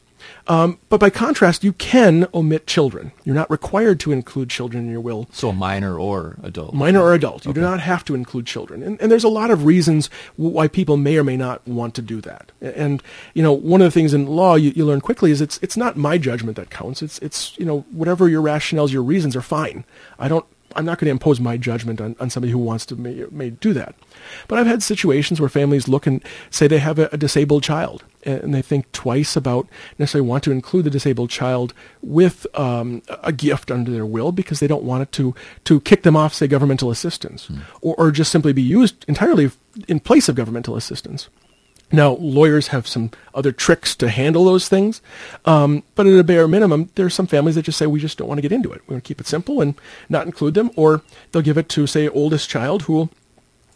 um, 0.47 0.79
but 0.91 1.01
by 1.01 1.09
contrast, 1.11 1.65
you 1.65 1.73
can 1.73 2.27
omit 2.35 2.67
children. 2.67 3.13
You're 3.25 3.35
not 3.35 3.51
required 3.51 3.99
to 4.01 4.13
include 4.13 4.51
children 4.51 4.85
in 4.85 4.91
your 4.91 5.01
will. 5.01 5.27
So 5.33 5.53
minor 5.53 5.99
or 5.99 6.37
adult. 6.43 6.75
Minor 6.75 7.01
or 7.01 7.15
adult. 7.15 7.45
You 7.45 7.51
okay. 7.51 7.61
do 7.61 7.63
not 7.63 7.81
have 7.81 8.05
to 8.07 8.15
include 8.15 8.47
children. 8.47 8.83
And, 8.83 9.01
and, 9.01 9.11
there's 9.11 9.25
a 9.25 9.29
lot 9.29 9.51
of 9.51 9.65
reasons 9.65 10.11
why 10.37 10.69
people 10.69 10.97
may 10.97 11.17
or 11.17 11.25
may 11.25 11.37
not 11.37 11.67
want 11.67 11.95
to 11.95 12.03
do 12.03 12.21
that. 12.23 12.53
And, 12.61 13.03
you 13.33 13.43
know, 13.43 13.53
one 13.53 13.81
of 13.81 13.87
the 13.87 13.91
things 13.91 14.13
in 14.13 14.27
law 14.27 14.57
you, 14.57 14.73
you 14.77 14.85
learn 14.85 15.01
quickly 15.01 15.31
is 15.31 15.41
it's, 15.41 15.59
it's 15.63 15.77
not 15.77 15.97
my 15.97 16.19
judgment 16.19 16.57
that 16.57 16.71
counts. 16.71 17.01
It's, 17.01 17.19
it's, 17.21 17.59
you 17.59 17.65
know, 17.65 17.81
whatever 17.91 18.29
your 18.29 18.43
rationales, 18.43 18.93
your 18.93 19.03
reasons 19.03 19.35
are 19.37 19.43
fine. 19.43 19.85
I 20.19 20.29
don't 20.29 20.47
I'm 20.77 20.85
not 20.85 20.99
going 20.99 21.07
to 21.07 21.13
impose 21.13 21.41
my 21.41 21.57
judgment 21.57 22.01
on, 22.01 22.17
on 22.21 22.31
somebody 22.31 22.53
who 22.53 22.59
wants 22.59 22.87
to 22.87 22.97
may, 22.97 23.27
may 23.31 23.51
do 23.51 23.73
that. 23.73 23.95
But 24.49 24.59
I've 24.59 24.67
had 24.67 24.83
situations 24.83 25.41
where 25.41 25.49
families 25.49 25.89
look 25.89 26.07
and 26.07 26.23
say 26.51 26.67
they 26.67 26.79
have 26.79 26.99
a, 26.99 27.09
a 27.13 27.17
disabled 27.17 27.63
child 27.63 28.05
and 28.25 28.55
they 28.55 28.63
think 28.63 28.91
twice 28.93 29.37
about 29.37 29.69
necessarily 29.99 30.29
want 30.29 30.45
to 30.45 30.51
include 30.51 30.85
the 30.85 30.91
disabled 30.91 31.31
child 31.31 31.75
with 32.03 32.47
um, 32.59 33.03
a 33.23 33.33
gift 33.33 33.71
under 33.71 33.91
their 33.91 34.07
will 34.07 34.33
because 34.33 34.61
they 34.61 34.67
don't 34.67 34.83
want 34.83 35.03
it 35.03 35.13
to 35.13 35.35
to 35.65 35.81
kick 35.81 36.03
them 36.03 36.17
off, 36.17 36.33
say, 36.33 36.47
governmental 36.47 36.91
assistance, 36.91 37.49
mm. 37.49 37.61
or, 37.81 37.95
or 37.97 38.11
just 38.11 38.33
simply 38.33 38.53
be 38.53 38.63
used 38.63 39.05
entirely 39.09 39.51
in 39.89 40.01
place 40.01 40.29
of 40.29 40.35
governmental 40.35 40.77
assistance. 40.77 41.29
Now, 41.93 42.13
lawyers 42.13 42.69
have 42.69 42.89
some 42.89 43.11
other 43.35 43.53
tricks 43.53 43.95
to 43.97 44.09
handle 44.09 44.45
those 44.45 44.69
things, 44.69 45.01
um, 45.45 45.85
but 45.95 46.07
at 46.07 46.19
a 46.19 46.25
bare 46.25 46.49
minimum, 46.49 46.91
there 46.97 47.07
are 47.07 47.11
some 47.11 47.27
families 47.27 47.55
that 47.55 47.63
just 47.63 47.79
say 47.79 47.87
we 47.87 48.01
just 48.01 48.19
don't 48.19 48.27
want 48.27 48.39
to 48.39 48.43
get 48.43 48.53
into 48.53 48.73
it. 48.73 48.83
We 48.87 48.95
want 48.95 49.05
to 49.05 49.09
keep 49.09 49.21
it 49.21 49.27
simple 49.27 49.61
and 49.61 49.75
not 50.09 50.27
include 50.27 50.55
them, 50.55 50.71
or 50.77 51.03
they'll 51.31 51.43
give 51.43 51.59
it 51.59 51.69
to, 51.71 51.87
say, 51.87 52.09
oldest 52.09 52.49
child 52.49 52.83
who 52.83 52.93
will 52.93 53.11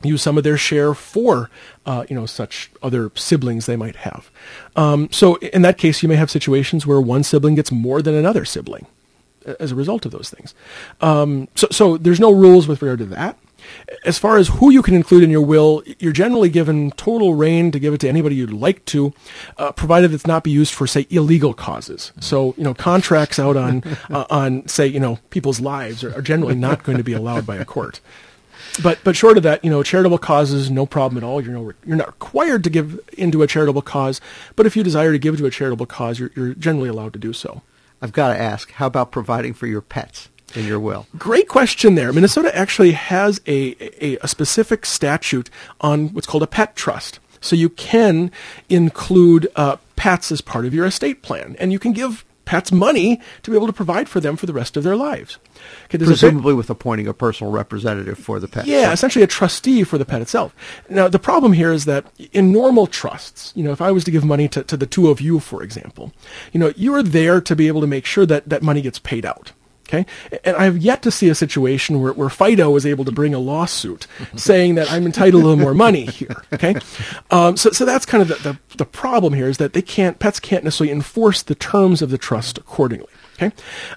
use 0.02 0.22
some 0.22 0.38
of 0.38 0.44
their 0.44 0.56
share 0.56 0.94
for, 0.94 1.50
uh, 1.86 2.06
you 2.08 2.16
know, 2.16 2.26
such 2.26 2.70
other 2.82 3.10
siblings 3.14 3.66
they 3.66 3.76
might 3.76 3.96
have. 3.96 4.30
Um, 4.76 5.08
so 5.10 5.36
in 5.36 5.62
that 5.62 5.78
case, 5.78 6.02
you 6.02 6.08
may 6.08 6.16
have 6.16 6.30
situations 6.30 6.86
where 6.86 7.00
one 7.00 7.24
sibling 7.24 7.56
gets 7.56 7.70
more 7.70 8.02
than 8.02 8.14
another 8.14 8.44
sibling 8.44 8.86
as 9.60 9.72
a 9.72 9.74
result 9.74 10.04
of 10.06 10.12
those 10.12 10.30
things. 10.30 10.54
Um, 11.00 11.48
so, 11.54 11.68
so 11.70 11.96
there's 11.96 12.20
no 12.20 12.32
rules 12.32 12.68
with 12.68 12.82
regard 12.82 13.00
to 13.00 13.06
that. 13.06 13.38
As 14.04 14.18
far 14.18 14.38
as 14.38 14.48
who 14.48 14.70
you 14.70 14.82
can 14.82 14.94
include 14.94 15.22
in 15.22 15.30
your 15.30 15.44
will, 15.44 15.82
you're 15.98 16.12
generally 16.12 16.48
given 16.48 16.90
total 16.92 17.34
rein 17.34 17.70
to 17.72 17.78
give 17.78 17.94
it 17.94 18.00
to 18.00 18.08
anybody 18.08 18.36
you'd 18.36 18.52
like 18.52 18.84
to, 18.86 19.12
uh, 19.56 19.72
provided 19.72 20.12
it's 20.12 20.26
not 20.26 20.44
be 20.44 20.50
used 20.50 20.74
for, 20.74 20.86
say, 20.86 21.06
illegal 21.10 21.54
causes. 21.54 22.12
So, 22.20 22.54
you 22.56 22.64
know, 22.64 22.74
contracts 22.74 23.38
out 23.38 23.56
on, 23.56 23.82
uh, 24.10 24.26
on 24.30 24.66
say, 24.68 24.86
you 24.86 25.00
know, 25.00 25.18
people's 25.30 25.60
lives 25.60 26.04
are, 26.04 26.14
are 26.16 26.22
generally 26.22 26.54
not 26.54 26.82
going 26.82 26.98
to 26.98 27.04
be 27.04 27.12
allowed 27.12 27.46
by 27.46 27.56
a 27.56 27.64
court 27.64 28.00
but 28.82 28.98
but 29.04 29.16
short 29.16 29.36
of 29.36 29.42
that, 29.42 29.64
you 29.64 29.70
know, 29.70 29.82
charitable 29.82 30.18
causes, 30.18 30.70
no 30.70 30.86
problem 30.86 31.22
at 31.22 31.26
all. 31.26 31.40
You're 31.40 31.52
no, 31.52 31.72
you're 31.84 31.96
not 31.96 32.08
required 32.08 32.64
to 32.64 32.70
give 32.70 33.00
into 33.16 33.42
a 33.42 33.46
charitable 33.46 33.82
cause, 33.82 34.20
but 34.56 34.66
if 34.66 34.76
you 34.76 34.82
desire 34.82 35.12
to 35.12 35.18
give 35.18 35.36
to 35.38 35.46
a 35.46 35.50
charitable 35.50 35.86
cause, 35.86 36.18
you're, 36.18 36.30
you're 36.36 36.54
generally 36.54 36.88
allowed 36.88 37.12
to 37.14 37.18
do 37.18 37.32
so. 37.32 37.62
I've 38.00 38.12
got 38.12 38.28
to 38.28 38.40
ask, 38.40 38.70
how 38.72 38.86
about 38.86 39.10
providing 39.10 39.54
for 39.54 39.66
your 39.66 39.80
pets 39.80 40.28
in 40.54 40.66
your 40.66 40.80
will? 40.80 41.06
Great 41.16 41.48
question 41.48 41.94
there. 41.94 42.12
Minnesota 42.12 42.54
actually 42.56 42.92
has 42.92 43.40
a, 43.46 43.76
a, 44.04 44.18
a 44.18 44.28
specific 44.28 44.86
statute 44.86 45.50
on 45.80 46.08
what's 46.08 46.26
called 46.26 46.42
a 46.42 46.46
pet 46.46 46.76
trust. 46.76 47.20
So 47.40 47.54
you 47.54 47.68
can 47.68 48.32
include 48.68 49.48
uh, 49.54 49.76
pets 49.96 50.32
as 50.32 50.40
part 50.40 50.66
of 50.66 50.74
your 50.74 50.86
estate 50.86 51.22
plan, 51.22 51.56
and 51.58 51.72
you 51.72 51.78
can 51.78 51.92
give 51.92 52.24
pets 52.48 52.72
money 52.72 53.20
to 53.42 53.50
be 53.50 53.56
able 53.56 53.66
to 53.66 53.74
provide 53.74 54.08
for 54.08 54.20
them 54.20 54.34
for 54.34 54.46
the 54.46 54.54
rest 54.54 54.74
of 54.78 54.82
their 54.82 54.96
lives. 54.96 55.36
Okay, 55.84 55.98
Presumably 55.98 56.54
with 56.54 56.70
appointing 56.70 57.06
a 57.06 57.12
personal 57.12 57.52
representative 57.52 58.18
for 58.18 58.40
the 58.40 58.48
pet. 58.48 58.66
Yeah, 58.66 58.90
essentially 58.90 59.22
a 59.22 59.26
trustee 59.26 59.84
for 59.84 59.98
the 59.98 60.06
pet 60.06 60.22
itself. 60.22 60.54
Now, 60.88 61.08
the 61.08 61.18
problem 61.18 61.52
here 61.52 61.72
is 61.72 61.84
that 61.84 62.06
in 62.32 62.50
normal 62.50 62.86
trusts, 62.86 63.52
you 63.54 63.62
know, 63.62 63.72
if 63.72 63.82
I 63.82 63.90
was 63.90 64.02
to 64.04 64.10
give 64.10 64.24
money 64.24 64.48
to, 64.48 64.64
to 64.64 64.78
the 64.78 64.86
two 64.86 65.10
of 65.10 65.20
you, 65.20 65.40
for 65.40 65.62
example, 65.62 66.10
you 66.52 66.58
know, 66.58 66.72
you 66.74 66.94
are 66.94 67.02
there 67.02 67.42
to 67.42 67.54
be 67.54 67.68
able 67.68 67.82
to 67.82 67.86
make 67.86 68.06
sure 68.06 68.24
that 68.24 68.48
that 68.48 68.62
money 68.62 68.80
gets 68.80 68.98
paid 68.98 69.26
out. 69.26 69.52
Okay, 69.88 70.04
and 70.44 70.54
I 70.54 70.64
have 70.64 70.76
yet 70.76 71.00
to 71.02 71.10
see 71.10 71.30
a 71.30 71.34
situation 71.34 72.02
where, 72.02 72.12
where 72.12 72.28
Fido 72.28 72.68
was 72.70 72.84
able 72.84 73.06
to 73.06 73.12
bring 73.12 73.32
a 73.32 73.38
lawsuit 73.38 74.06
saying 74.36 74.74
that 74.74 74.92
I'm 74.92 75.06
entitled 75.06 75.44
to 75.44 75.56
more 75.56 75.72
money 75.72 76.04
here. 76.04 76.42
Okay, 76.52 76.76
um, 77.30 77.56
so 77.56 77.70
so 77.70 77.86
that's 77.86 78.04
kind 78.04 78.20
of 78.20 78.28
the, 78.28 78.34
the 78.50 78.76
the 78.76 78.84
problem 78.84 79.32
here 79.32 79.48
is 79.48 79.56
that 79.56 79.72
they 79.72 79.82
can't 79.82 80.18
pets 80.18 80.40
can't 80.40 80.62
necessarily 80.62 80.92
enforce 80.92 81.42
the 81.42 81.54
terms 81.54 82.02
of 82.02 82.10
the 82.10 82.18
trust 82.18 82.58
accordingly. 82.58 83.08
Okay, 83.40 83.52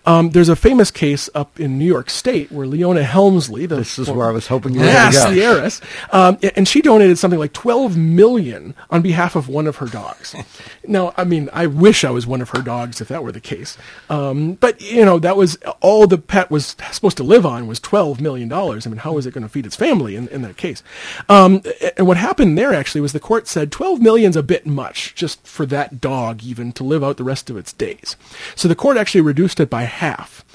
um, 0.05 0.29
there's 0.29 0.49
a 0.49 0.55
famous 0.55 0.91
case 0.91 1.27
up 1.33 1.59
in 1.59 1.79
New 1.79 1.85
York 1.85 2.11
State 2.11 2.51
where 2.51 2.67
Leona 2.67 3.01
Helmsley, 3.01 3.65
the 3.65 3.77
this 3.77 3.97
is 3.97 4.07
where 4.07 4.27
I 4.27 4.31
was 4.31 4.45
hoping 4.45 4.75
you 4.75 4.81
were 4.81 4.85
yes, 4.85 5.15
going 5.15 5.33
go. 5.33 5.39
the 5.39 5.43
heiress, 5.43 5.81
um, 6.11 6.37
and 6.55 6.67
she 6.67 6.79
donated 6.79 7.17
something 7.17 7.39
like 7.39 7.51
12 7.51 7.97
million 7.97 8.75
on 8.91 9.01
behalf 9.01 9.35
of 9.35 9.47
one 9.47 9.65
of 9.65 9.77
her 9.77 9.87
dogs. 9.87 10.35
now, 10.87 11.15
I 11.17 11.23
mean, 11.23 11.49
I 11.53 11.65
wish 11.65 12.03
I 12.03 12.11
was 12.11 12.27
one 12.27 12.41
of 12.41 12.49
her 12.49 12.61
dogs 12.61 13.01
if 13.01 13.07
that 13.07 13.23
were 13.23 13.31
the 13.31 13.41
case, 13.41 13.79
um, 14.11 14.53
but 14.53 14.79
you 14.79 15.03
know, 15.03 15.17
that 15.17 15.35
was 15.35 15.55
all 15.81 16.05
the 16.05 16.19
pet 16.19 16.51
was 16.51 16.75
supposed 16.91 17.17
to 17.17 17.23
live 17.23 17.43
on 17.43 17.65
was 17.65 17.79
12 17.79 18.21
million 18.21 18.47
dollars. 18.47 18.85
I 18.85 18.91
mean, 18.91 18.99
how 18.99 19.13
was 19.13 19.25
it 19.25 19.33
going 19.33 19.41
to 19.41 19.49
feed 19.49 19.65
its 19.65 19.75
family 19.75 20.15
in, 20.15 20.27
in 20.27 20.43
that 20.43 20.55
case? 20.55 20.83
Um, 21.29 21.63
and 21.97 22.05
what 22.05 22.17
happened 22.17 22.59
there 22.59 22.75
actually 22.75 23.01
was 23.01 23.13
the 23.13 23.19
court 23.19 23.47
said 23.47 23.71
12 23.71 24.01
million's 24.01 24.35
a 24.35 24.43
bit 24.43 24.67
much 24.67 25.15
just 25.15 25.47
for 25.47 25.65
that 25.65 25.99
dog 25.99 26.43
even 26.43 26.71
to 26.73 26.83
live 26.83 27.03
out 27.03 27.17
the 27.17 27.23
rest 27.23 27.49
of 27.49 27.57
its 27.57 27.73
days. 27.73 28.15
So 28.55 28.67
the 28.67 28.75
court 28.75 28.97
actually 28.97 29.21
reduced 29.31 29.59
it 29.59 29.69
by 29.69 29.83
half 29.83 30.45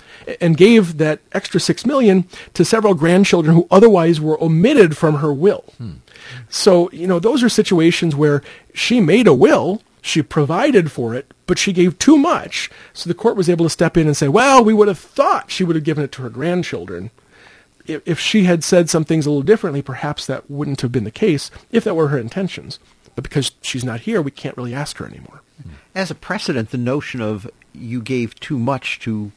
and 0.40 0.56
gave 0.56 0.98
that 0.98 1.20
extra 1.32 1.60
six 1.60 1.86
million 1.86 2.26
to 2.54 2.64
several 2.64 2.94
grandchildren 2.94 3.54
who 3.54 3.66
otherwise 3.70 4.20
were 4.20 4.42
omitted 4.42 4.96
from 4.96 5.16
her 5.16 5.32
will. 5.32 5.64
Hmm. 5.78 5.98
So, 6.48 6.90
you 6.90 7.06
know, 7.06 7.18
those 7.18 7.42
are 7.42 7.48
situations 7.48 8.14
where 8.14 8.42
she 8.74 9.00
made 9.00 9.26
a 9.26 9.34
will, 9.34 9.82
she 10.02 10.22
provided 10.22 10.92
for 10.92 11.14
it, 11.14 11.32
but 11.46 11.58
she 11.58 11.72
gave 11.72 11.98
too 11.98 12.18
much. 12.18 12.70
So 12.92 13.08
the 13.08 13.14
court 13.14 13.36
was 13.36 13.48
able 13.48 13.64
to 13.66 13.70
step 13.70 13.96
in 13.96 14.06
and 14.06 14.16
say, 14.16 14.28
well, 14.28 14.64
we 14.64 14.74
would 14.74 14.88
have 14.88 14.98
thought 14.98 15.50
she 15.50 15.64
would 15.64 15.76
have 15.76 15.84
given 15.84 16.04
it 16.04 16.12
to 16.12 16.22
her 16.22 16.30
grandchildren. 16.30 17.10
If, 17.86 18.02
if 18.04 18.18
she 18.18 18.44
had 18.44 18.64
said 18.64 18.90
some 18.90 19.04
things 19.04 19.26
a 19.26 19.30
little 19.30 19.42
differently, 19.42 19.82
perhaps 19.82 20.26
that 20.26 20.50
wouldn't 20.50 20.80
have 20.80 20.92
been 20.92 21.04
the 21.04 21.10
case 21.10 21.50
if 21.70 21.84
that 21.84 21.96
were 21.96 22.08
her 22.08 22.18
intentions. 22.18 22.78
But 23.14 23.24
because 23.24 23.52
she's 23.62 23.84
not 23.84 24.00
here, 24.00 24.20
we 24.20 24.30
can't 24.30 24.56
really 24.56 24.74
ask 24.74 24.98
her 24.98 25.06
anymore. 25.06 25.42
As 25.94 26.10
a 26.10 26.14
precedent, 26.14 26.70
the 26.70 26.78
notion 26.78 27.22
of 27.22 27.48
you 27.76 28.00
gave 28.00 28.38
too 28.40 28.58
much 28.58 28.98
to 29.00 29.32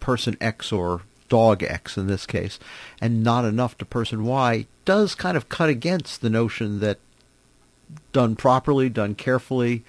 person 0.00 0.36
X 0.40 0.72
or 0.72 1.02
dog 1.28 1.62
X 1.62 1.96
in 1.96 2.06
this 2.06 2.26
case, 2.26 2.58
and 3.00 3.22
not 3.22 3.44
enough 3.44 3.76
to 3.78 3.84
person 3.84 4.24
Y, 4.24 4.66
does 4.84 5.14
kind 5.14 5.36
of 5.36 5.48
cut 5.48 5.68
against 5.68 6.20
the 6.20 6.30
notion 6.30 6.80
that 6.80 6.98
done 8.12 8.36
properly, 8.36 8.88
done 8.88 9.14
carefully, 9.14 9.84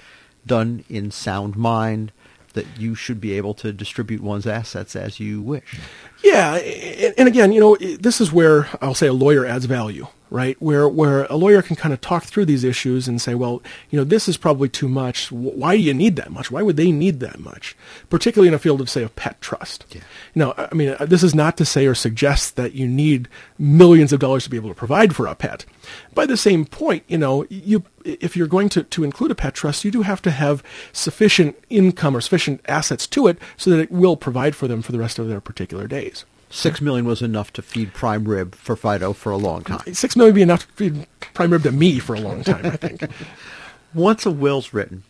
done 0.46 0.84
in 0.90 1.12
sound 1.12 1.56
mind, 1.56 2.12
that 2.54 2.66
you 2.80 2.96
should 2.96 3.20
be 3.20 3.34
able 3.34 3.54
to 3.54 3.74
distribute 3.74 4.22
one's 4.22 4.48
assets 4.48 4.96
as 4.96 5.20
you 5.20 5.42
wish. 5.42 5.78
Yeah, 6.24 6.56
and 6.56 7.28
again, 7.28 7.52
you 7.52 7.60
know, 7.60 7.76
this 7.76 8.22
is 8.22 8.32
where 8.32 8.70
I'll 8.82 8.94
say 8.94 9.08
a 9.08 9.14
lawyer 9.14 9.46
adds 9.46 9.66
value 9.66 10.08
right? 10.36 10.62
Where 10.62 10.88
where 10.88 11.24
a 11.26 11.38
lawyer 11.38 11.62
can 11.62 11.78
kind 11.78 11.94
of 11.94 12.02
talk 12.02 12.26
through 12.26 12.46
these 12.46 12.66
issues 12.66 13.08
and 13.08 13.22
say, 13.22 13.36
well, 13.36 13.64
you 13.90 13.98
know, 13.98 14.04
this 14.04 14.28
is 14.28 14.36
probably 14.36 14.68
too 14.68 14.90
much. 14.90 15.32
Why 15.32 15.78
do 15.78 15.82
you 15.82 15.94
need 15.94 16.18
that 16.18 16.30
much? 16.30 16.52
Why 16.52 16.62
would 16.62 16.76
they 16.76 16.92
need 16.92 17.22
that 17.22 17.40
much? 17.40 17.76
Particularly 18.10 18.50
in 18.50 18.54
a 18.54 18.60
field 18.60 18.82
of 18.82 18.90
say 18.90 19.02
of 19.02 19.16
pet 19.16 19.40
trust. 19.40 19.86
Yeah. 19.92 20.02
You 20.34 20.40
know, 20.42 20.54
I 20.58 20.76
mean, 20.76 20.96
uh, 21.00 21.06
this 21.06 21.24
is 21.24 21.34
not 21.34 21.56
to 21.58 21.66
say 21.66 21.88
or 21.88 21.96
suggest 21.96 22.58
that 22.58 22.74
you 22.74 22.86
need 22.86 23.30
millions 23.58 24.12
of 24.12 24.20
dollars 24.20 24.44
to 24.44 24.50
be 24.50 24.58
able 24.58 24.70
to 24.70 24.76
provide 24.76 25.16
for 25.16 25.26
a 25.26 25.36
pet. 25.36 25.66
By 26.14 26.26
the 26.26 26.36
same 26.36 26.66
point, 26.66 27.06
you 27.08 27.18
know, 27.18 27.46
you 27.50 27.86
if 28.04 28.36
you're 28.36 28.48
going 28.48 28.70
to, 28.70 28.84
to 28.84 29.04
include 29.06 29.32
a 29.32 29.36
pet 29.36 29.56
trust, 29.56 29.86
you 29.86 29.90
do 29.90 30.02
have 30.02 30.22
to 30.24 30.32
have 30.32 30.62
sufficient 30.92 31.56
income 31.70 32.16
or 32.16 32.22
sufficient 32.22 32.60
assets 32.68 33.08
to 33.08 33.28
it 33.28 33.38
so 33.56 33.70
that 33.70 33.80
it 33.80 33.92
will 33.92 34.18
provide 34.18 34.56
for 34.56 34.68
them 34.68 34.82
for 34.82 34.92
the 34.92 35.00
rest 35.00 35.18
of 35.18 35.30
their 35.30 35.42
particular 35.42 35.88
days. 35.88 36.26
Six 36.56 36.80
million 36.80 37.06
was 37.06 37.22
enough 37.22 37.52
to 37.54 37.62
feed 37.62 37.94
prime 37.94 38.24
rib 38.24 38.56
for 38.56 38.78
Fido 38.78 39.12
for 39.12 39.30
a 39.30 39.36
long 39.36 39.66
time. 39.66 39.94
Six 39.94 40.16
million 40.16 40.34
would 40.34 40.38
be 40.38 40.42
enough 40.42 40.66
to 40.66 40.74
feed 40.74 41.06
prime 41.34 41.52
rib 41.52 41.64
to 41.64 41.72
me 41.74 42.00
for 42.00 42.16
a 42.16 42.22
long 42.22 42.46
time, 42.46 42.66
I 42.66 42.78
think. 42.78 43.12
Once 43.94 44.26
a 44.26 44.32
will's 44.32 44.74
written, 44.74 45.04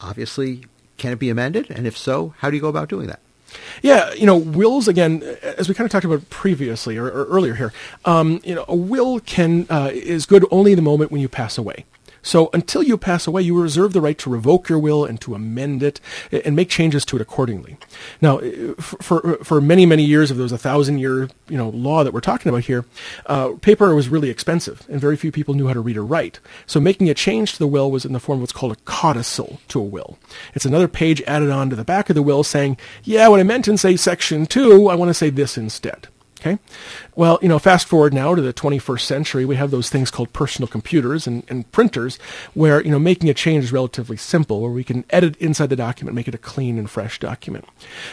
obviously, 0.00 0.64
can 0.96 1.12
it 1.12 1.18
be 1.18 1.28
amended? 1.28 1.70
And 1.70 1.86
if 1.86 1.98
so, 1.98 2.32
how 2.38 2.48
do 2.48 2.56
you 2.56 2.62
go 2.62 2.68
about 2.70 2.88
doing 2.88 3.08
that? 3.08 3.20
Yeah, 3.82 4.14
you 4.14 4.24
know, 4.24 4.38
wills 4.38 4.88
again, 4.88 5.22
as 5.42 5.68
we 5.68 5.74
kind 5.74 5.84
of 5.84 5.92
talked 5.92 6.06
about 6.06 6.30
previously 6.30 6.96
or, 6.96 7.04
or 7.04 7.26
earlier 7.26 7.54
here. 7.54 7.72
Um, 8.06 8.40
you 8.42 8.54
know, 8.54 8.64
a 8.68 8.76
will 8.76 9.20
can 9.20 9.66
uh, 9.68 9.90
is 9.92 10.24
good 10.24 10.46
only 10.50 10.72
in 10.72 10.76
the 10.76 10.82
moment 10.82 11.12
when 11.12 11.20
you 11.20 11.28
pass 11.28 11.58
away. 11.58 11.84
So 12.22 12.50
until 12.52 12.82
you 12.82 12.96
pass 12.96 13.26
away, 13.26 13.42
you 13.42 13.60
reserve 13.60 13.92
the 13.92 14.00
right 14.00 14.18
to 14.18 14.30
revoke 14.30 14.68
your 14.68 14.78
will 14.78 15.04
and 15.04 15.20
to 15.22 15.34
amend 15.34 15.82
it 15.82 16.00
and 16.30 16.56
make 16.56 16.68
changes 16.68 17.04
to 17.06 17.16
it 17.16 17.22
accordingly. 17.22 17.76
Now, 18.20 18.38
for 18.78 19.38
for 19.42 19.60
many 19.60 19.86
many 19.86 20.04
years, 20.04 20.30
there 20.30 20.42
was 20.42 20.52
a 20.52 20.58
thousand 20.58 20.98
year 20.98 21.28
you 21.48 21.56
know 21.56 21.70
law 21.70 22.04
that 22.04 22.12
we're 22.12 22.20
talking 22.20 22.50
about 22.50 22.64
here, 22.64 22.84
uh, 23.26 23.50
paper 23.60 23.94
was 23.94 24.08
really 24.08 24.30
expensive, 24.30 24.86
and 24.88 25.00
very 25.00 25.16
few 25.16 25.32
people 25.32 25.54
knew 25.54 25.66
how 25.66 25.74
to 25.74 25.80
read 25.80 25.96
or 25.96 26.04
write. 26.04 26.40
So 26.66 26.80
making 26.80 27.08
a 27.08 27.14
change 27.14 27.52
to 27.52 27.58
the 27.58 27.66
will 27.66 27.90
was 27.90 28.04
in 28.04 28.12
the 28.12 28.20
form 28.20 28.38
of 28.38 28.42
what's 28.42 28.52
called 28.52 28.72
a 28.72 28.80
codicil 28.84 29.60
to 29.68 29.80
a 29.80 29.84
will. 29.84 30.18
It's 30.54 30.64
another 30.64 30.88
page 30.88 31.22
added 31.26 31.50
on 31.50 31.70
to 31.70 31.76
the 31.76 31.84
back 31.84 32.10
of 32.10 32.14
the 32.14 32.22
will 32.22 32.44
saying, 32.44 32.76
"Yeah, 33.02 33.28
what 33.28 33.40
I 33.40 33.44
meant 33.44 33.68
in 33.68 33.76
say 33.76 33.96
section 33.96 34.46
two, 34.46 34.88
I 34.88 34.94
want 34.94 35.08
to 35.08 35.14
say 35.14 35.30
this 35.30 35.56
instead." 35.56 36.08
Okay. 36.40 36.58
Well, 37.14 37.38
you 37.42 37.48
know, 37.48 37.58
fast 37.58 37.86
forward 37.86 38.14
now 38.14 38.34
to 38.34 38.40
the 38.40 38.54
21st 38.54 39.02
century, 39.02 39.44
we 39.44 39.56
have 39.56 39.70
those 39.70 39.90
things 39.90 40.10
called 40.10 40.32
personal 40.32 40.68
computers 40.68 41.26
and, 41.26 41.42
and 41.48 41.70
printers 41.70 42.18
where, 42.54 42.82
you 42.82 42.90
know, 42.90 42.98
making 42.98 43.28
a 43.28 43.34
change 43.34 43.64
is 43.64 43.72
relatively 43.72 44.16
simple, 44.16 44.62
where 44.62 44.70
we 44.70 44.82
can 44.82 45.04
edit 45.10 45.36
inside 45.36 45.68
the 45.68 45.76
document, 45.76 46.14
make 46.14 46.28
it 46.28 46.34
a 46.34 46.38
clean 46.38 46.78
and 46.78 46.88
fresh 46.88 47.18
document. 47.18 47.66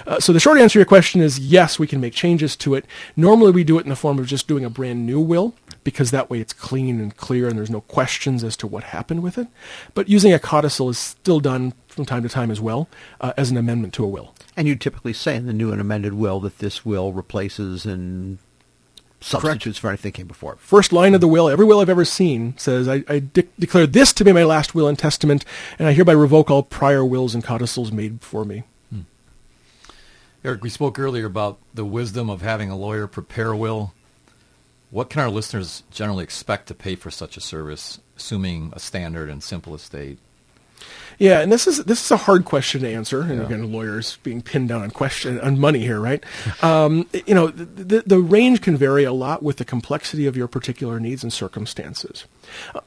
Uh, 0.05 0.19
so 0.19 0.34
the 0.34 0.41
short 0.41 0.59
answer 0.59 0.73
to 0.73 0.80
your 0.80 0.86
question 0.86 1.21
is 1.21 1.39
yes, 1.39 1.80
we 1.80 1.88
can 1.88 2.01
make 2.01 2.13
changes 2.13 2.57
to 2.57 2.75
it. 2.75 2.86
Normally 3.15 3.51
we 3.51 3.63
do 3.63 3.80
it 3.80 3.84
in 3.84 3.89
the 3.89 3.95
form 3.95 4.19
of 4.19 4.28
just 4.28 4.45
doing 4.45 4.65
a 4.65 4.69
brand 4.69 5.05
new 5.05 5.21
will 5.21 5.55
because 5.86 6.11
that 6.11 6.30
way 6.30 6.41
it's 6.41 6.51
clean 6.51 6.99
and 6.99 7.15
clear 7.15 7.47
and 7.47 7.57
there's 7.57 7.69
no 7.69 7.80
questions 7.80 8.43
as 8.43 8.57
to 8.57 8.67
what 8.67 8.84
happened 8.84 9.23
with 9.23 9.38
it. 9.38 9.47
But 9.93 10.09
using 10.09 10.34
a 10.34 10.39
codicil 10.39 10.89
is 10.89 10.97
still 10.97 11.39
done 11.39 11.71
from 11.97 12.05
time 12.05 12.23
to 12.23 12.29
time 12.29 12.49
as 12.49 12.61
well 12.61 12.87
uh, 13.19 13.33
as 13.35 13.51
an 13.51 13.57
amendment 13.57 13.93
to 13.95 14.03
a 14.05 14.07
will. 14.07 14.33
And 14.55 14.67
you 14.67 14.75
typically 14.75 15.13
say 15.13 15.35
in 15.35 15.47
the 15.47 15.53
new 15.53 15.71
and 15.73 15.81
amended 15.81 16.13
will 16.13 16.39
that 16.39 16.59
this 16.59 16.85
will 16.85 17.11
replaces 17.11 17.85
and 17.85 18.37
substitutes 19.19 19.79
for 19.79 19.89
anything 19.89 20.11
that 20.11 20.17
came 20.17 20.27
before. 20.27 20.55
First 20.57 20.93
line 20.93 21.15
of 21.15 21.21
the 21.21 21.27
will, 21.27 21.49
every 21.49 21.65
will 21.65 21.79
I've 21.79 21.89
ever 21.89 22.05
seen 22.05 22.55
says, 22.57 22.87
I, 22.87 23.03
I 23.09 23.19
de- 23.19 23.47
declare 23.59 23.87
this 23.87 24.13
to 24.13 24.23
be 24.23 24.31
my 24.31 24.43
last 24.43 24.75
will 24.75 24.87
and 24.87 24.97
testament, 24.97 25.43
and 25.79 25.87
I 25.87 25.93
hereby 25.93 26.13
revoke 26.13 26.49
all 26.49 26.63
prior 26.63 27.03
wills 27.03 27.33
and 27.33 27.43
codicils 27.43 27.91
made 27.91 28.19
before 28.19 28.45
me. 28.45 28.63
Hmm. 28.91 29.01
Eric, 30.43 30.63
we 30.63 30.69
spoke 30.69 30.99
earlier 30.99 31.25
about 31.25 31.57
the 31.73 31.85
wisdom 31.85 32.29
of 32.29 32.41
having 32.41 32.69
a 32.69 32.77
lawyer 32.77 33.07
prepare 33.07 33.51
a 33.51 33.57
will. 33.57 33.93
What 34.91 35.09
can 35.09 35.21
our 35.21 35.29
listeners 35.29 35.83
generally 35.91 36.23
expect 36.23 36.67
to 36.67 36.75
pay 36.75 36.95
for 36.95 37.11
such 37.11 37.35
a 37.37 37.41
service, 37.41 37.99
assuming 38.15 38.71
a 38.75 38.79
standard 38.79 39.29
and 39.29 39.43
simple 39.43 39.73
estate? 39.73 40.19
Yeah, 41.19 41.39
and 41.39 41.51
this 41.51 41.65
is 41.65 41.84
this 41.86 42.03
is 42.03 42.11
a 42.11 42.17
hard 42.17 42.45
question 42.45 42.82
to 42.82 42.89
answer. 42.89 43.21
And 43.21 43.39
yeah. 43.39 43.45
again, 43.45 43.71
lawyers 43.71 44.17
being 44.21 44.41
pinned 44.41 44.69
down 44.69 44.84
on 44.84 44.91
question 44.91 45.39
on 45.41 45.59
money 45.59 45.80
here, 45.80 45.99
right? 45.99 46.23
um, 46.63 47.07
you 47.25 47.34
know, 47.34 47.47
the, 47.47 48.03
the 48.05 48.19
range 48.19 48.61
can 48.61 48.78
vary 48.78 49.03
a 49.03 49.13
lot 49.13 49.41
with 49.41 49.57
the 49.57 49.65
complexity 49.65 50.28
of 50.28 50.38
your 50.38 50.47
particular 50.47 50.99
needs 50.99 51.23
and 51.23 51.34
circumstances. 51.34 52.25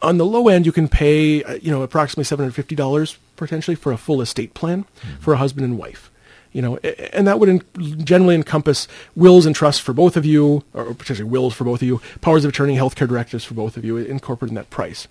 On 0.00 0.18
the 0.18 0.26
low 0.26 0.48
end, 0.48 0.64
you 0.64 0.72
can 0.72 0.88
pay 0.88 1.42
uh, 1.42 1.54
you 1.54 1.70
know 1.70 1.82
approximately 1.82 2.24
seven 2.24 2.44
hundred 2.44 2.54
fifty 2.54 2.76
dollars 2.76 3.18
potentially 3.36 3.74
for 3.74 3.90
a 3.90 3.96
full 3.96 4.20
estate 4.20 4.54
plan 4.54 4.84
mm-hmm. 4.84 5.16
for 5.16 5.34
a 5.34 5.36
husband 5.36 5.64
and 5.64 5.78
wife 5.78 6.09
you 6.52 6.60
know, 6.62 6.76
and 7.12 7.26
that 7.26 7.38
would 7.38 7.48
in, 7.48 7.62
generally 8.04 8.34
encompass 8.34 8.88
wills 9.14 9.46
and 9.46 9.54
trusts 9.54 9.80
for 9.80 9.92
both 9.92 10.16
of 10.16 10.24
you, 10.24 10.64
or 10.74 10.94
potentially 10.94 11.28
wills 11.28 11.54
for 11.54 11.64
both 11.64 11.82
of 11.82 11.86
you, 11.86 12.00
powers 12.20 12.44
of 12.44 12.50
attorney, 12.50 12.76
healthcare 12.76 13.08
directives 13.08 13.44
for 13.44 13.54
both 13.54 13.76
of 13.76 13.84
you, 13.84 13.96
incorporated 13.96 14.50
in 14.50 14.54
that 14.56 14.70
price. 14.70 15.08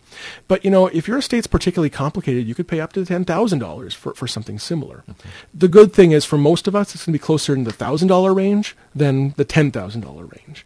But 0.47 0.63
you 0.65 0.71
know, 0.71 0.87
if 0.87 1.07
your 1.07 1.17
estate's 1.17 1.47
particularly 1.47 1.89
complicated, 1.89 2.47
you 2.47 2.55
could 2.55 2.67
pay 2.67 2.79
up 2.79 2.93
to 2.93 3.05
ten 3.05 3.25
thousand 3.25 3.59
dollars 3.59 3.93
for 3.93 4.13
for 4.13 4.27
something 4.27 4.59
similar. 4.59 5.03
Okay. 5.09 5.29
The 5.53 5.67
good 5.67 5.93
thing 5.93 6.11
is, 6.11 6.25
for 6.25 6.37
most 6.37 6.67
of 6.67 6.75
us, 6.75 6.93
it's 6.93 7.05
going 7.05 7.13
to 7.13 7.19
be 7.19 7.23
closer 7.23 7.53
in 7.53 7.63
the 7.63 7.73
thousand 7.73 8.07
dollar 8.07 8.33
range 8.33 8.75
than 8.93 9.31
the 9.37 9.45
ten 9.45 9.71
thousand 9.71 10.01
dollar 10.01 10.25
range. 10.25 10.65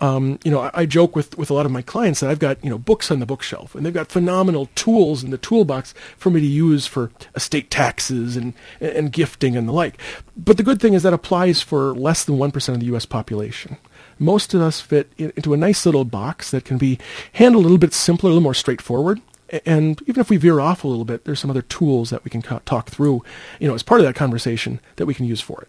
Um, 0.00 0.38
you 0.44 0.50
know, 0.50 0.60
I, 0.60 0.70
I, 0.74 0.86
joke 0.86 1.14
with, 1.14 1.36
with 1.36 1.50
a 1.50 1.54
lot 1.54 1.66
of 1.66 1.72
my 1.72 1.82
clients 1.82 2.20
that 2.20 2.30
I've 2.30 2.38
got, 2.38 2.62
you 2.64 2.70
know, 2.70 2.78
books 2.78 3.10
on 3.10 3.20
the 3.20 3.26
bookshelf 3.26 3.74
and 3.74 3.84
they've 3.84 3.92
got 3.92 4.08
phenomenal 4.08 4.70
tools 4.74 5.22
in 5.22 5.30
the 5.30 5.36
toolbox 5.36 5.92
for 6.16 6.30
me 6.30 6.40
to 6.40 6.46
use 6.46 6.86
for 6.86 7.10
estate 7.34 7.70
taxes 7.70 8.34
and, 8.34 8.54
and 8.80 9.12
gifting 9.12 9.56
and 9.56 9.68
the 9.68 9.72
like. 9.72 10.00
But 10.36 10.56
the 10.56 10.62
good 10.62 10.80
thing 10.80 10.94
is 10.94 11.02
that 11.02 11.12
applies 11.12 11.60
for 11.60 11.94
less 11.94 12.24
than 12.24 12.38
1% 12.38 12.68
of 12.70 12.80
the 12.80 12.86
U.S. 12.86 13.04
population. 13.04 13.76
Most 14.18 14.54
of 14.54 14.62
us 14.62 14.80
fit 14.80 15.12
in, 15.18 15.34
into 15.36 15.52
a 15.52 15.58
nice 15.58 15.84
little 15.84 16.04
box 16.04 16.50
that 16.50 16.64
can 16.64 16.78
be 16.78 16.98
handled 17.34 17.64
a 17.64 17.66
little 17.66 17.78
bit 17.78 17.92
simpler, 17.92 18.30
a 18.30 18.32
little 18.32 18.42
more 18.42 18.54
straightforward 18.54 19.20
and 19.64 20.00
even 20.06 20.20
if 20.20 20.30
we 20.30 20.36
veer 20.36 20.60
off 20.60 20.84
a 20.84 20.88
little 20.88 21.04
bit, 21.04 21.24
there's 21.24 21.40
some 21.40 21.50
other 21.50 21.62
tools 21.62 22.10
that 22.10 22.24
we 22.24 22.30
can 22.30 22.42
talk 22.42 22.88
through, 22.88 23.22
you 23.58 23.68
know, 23.68 23.74
as 23.74 23.82
part 23.82 24.00
of 24.00 24.06
that 24.06 24.14
conversation 24.14 24.80
that 24.96 25.06
we 25.06 25.14
can 25.14 25.26
use 25.26 25.40
for 25.40 25.60
it. 25.62 25.68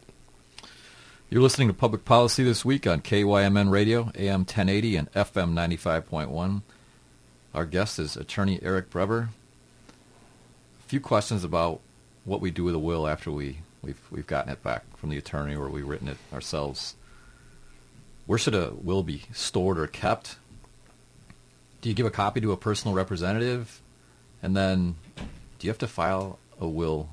You're 1.33 1.41
listening 1.41 1.69
to 1.69 1.73
Public 1.73 2.03
Policy 2.03 2.43
this 2.43 2.65
week 2.65 2.85
on 2.85 2.99
KYMN 2.99 3.71
Radio, 3.71 4.11
AM 4.15 4.41
1080 4.41 4.97
and 4.97 5.11
FM 5.13 5.53
95.1. 5.53 6.61
Our 7.53 7.65
guest 7.65 7.99
is 7.99 8.17
attorney 8.17 8.59
Eric 8.61 8.89
Brever. 8.89 9.29
A 9.87 10.87
few 10.87 10.99
questions 10.99 11.45
about 11.45 11.79
what 12.25 12.41
we 12.41 12.51
do 12.51 12.65
with 12.65 12.75
a 12.75 12.79
will 12.79 13.07
after 13.07 13.31
we, 13.31 13.59
we've, 13.81 14.01
we've 14.11 14.27
gotten 14.27 14.51
it 14.51 14.61
back 14.61 14.83
from 14.97 15.09
the 15.09 15.17
attorney 15.17 15.55
or 15.55 15.69
we've 15.69 15.87
written 15.87 16.09
it 16.09 16.17
ourselves. 16.33 16.95
Where 18.25 18.37
should 18.37 18.53
a 18.53 18.73
will 18.73 19.01
be 19.01 19.21
stored 19.31 19.79
or 19.79 19.87
kept? 19.87 20.35
Do 21.79 21.87
you 21.87 21.95
give 21.95 22.05
a 22.05 22.11
copy 22.11 22.41
to 22.41 22.51
a 22.51 22.57
personal 22.57 22.93
representative? 22.93 23.79
And 24.43 24.53
then 24.53 24.97
do 25.59 25.67
you 25.67 25.69
have 25.69 25.77
to 25.77 25.87
file 25.87 26.39
a 26.59 26.67
will 26.67 27.07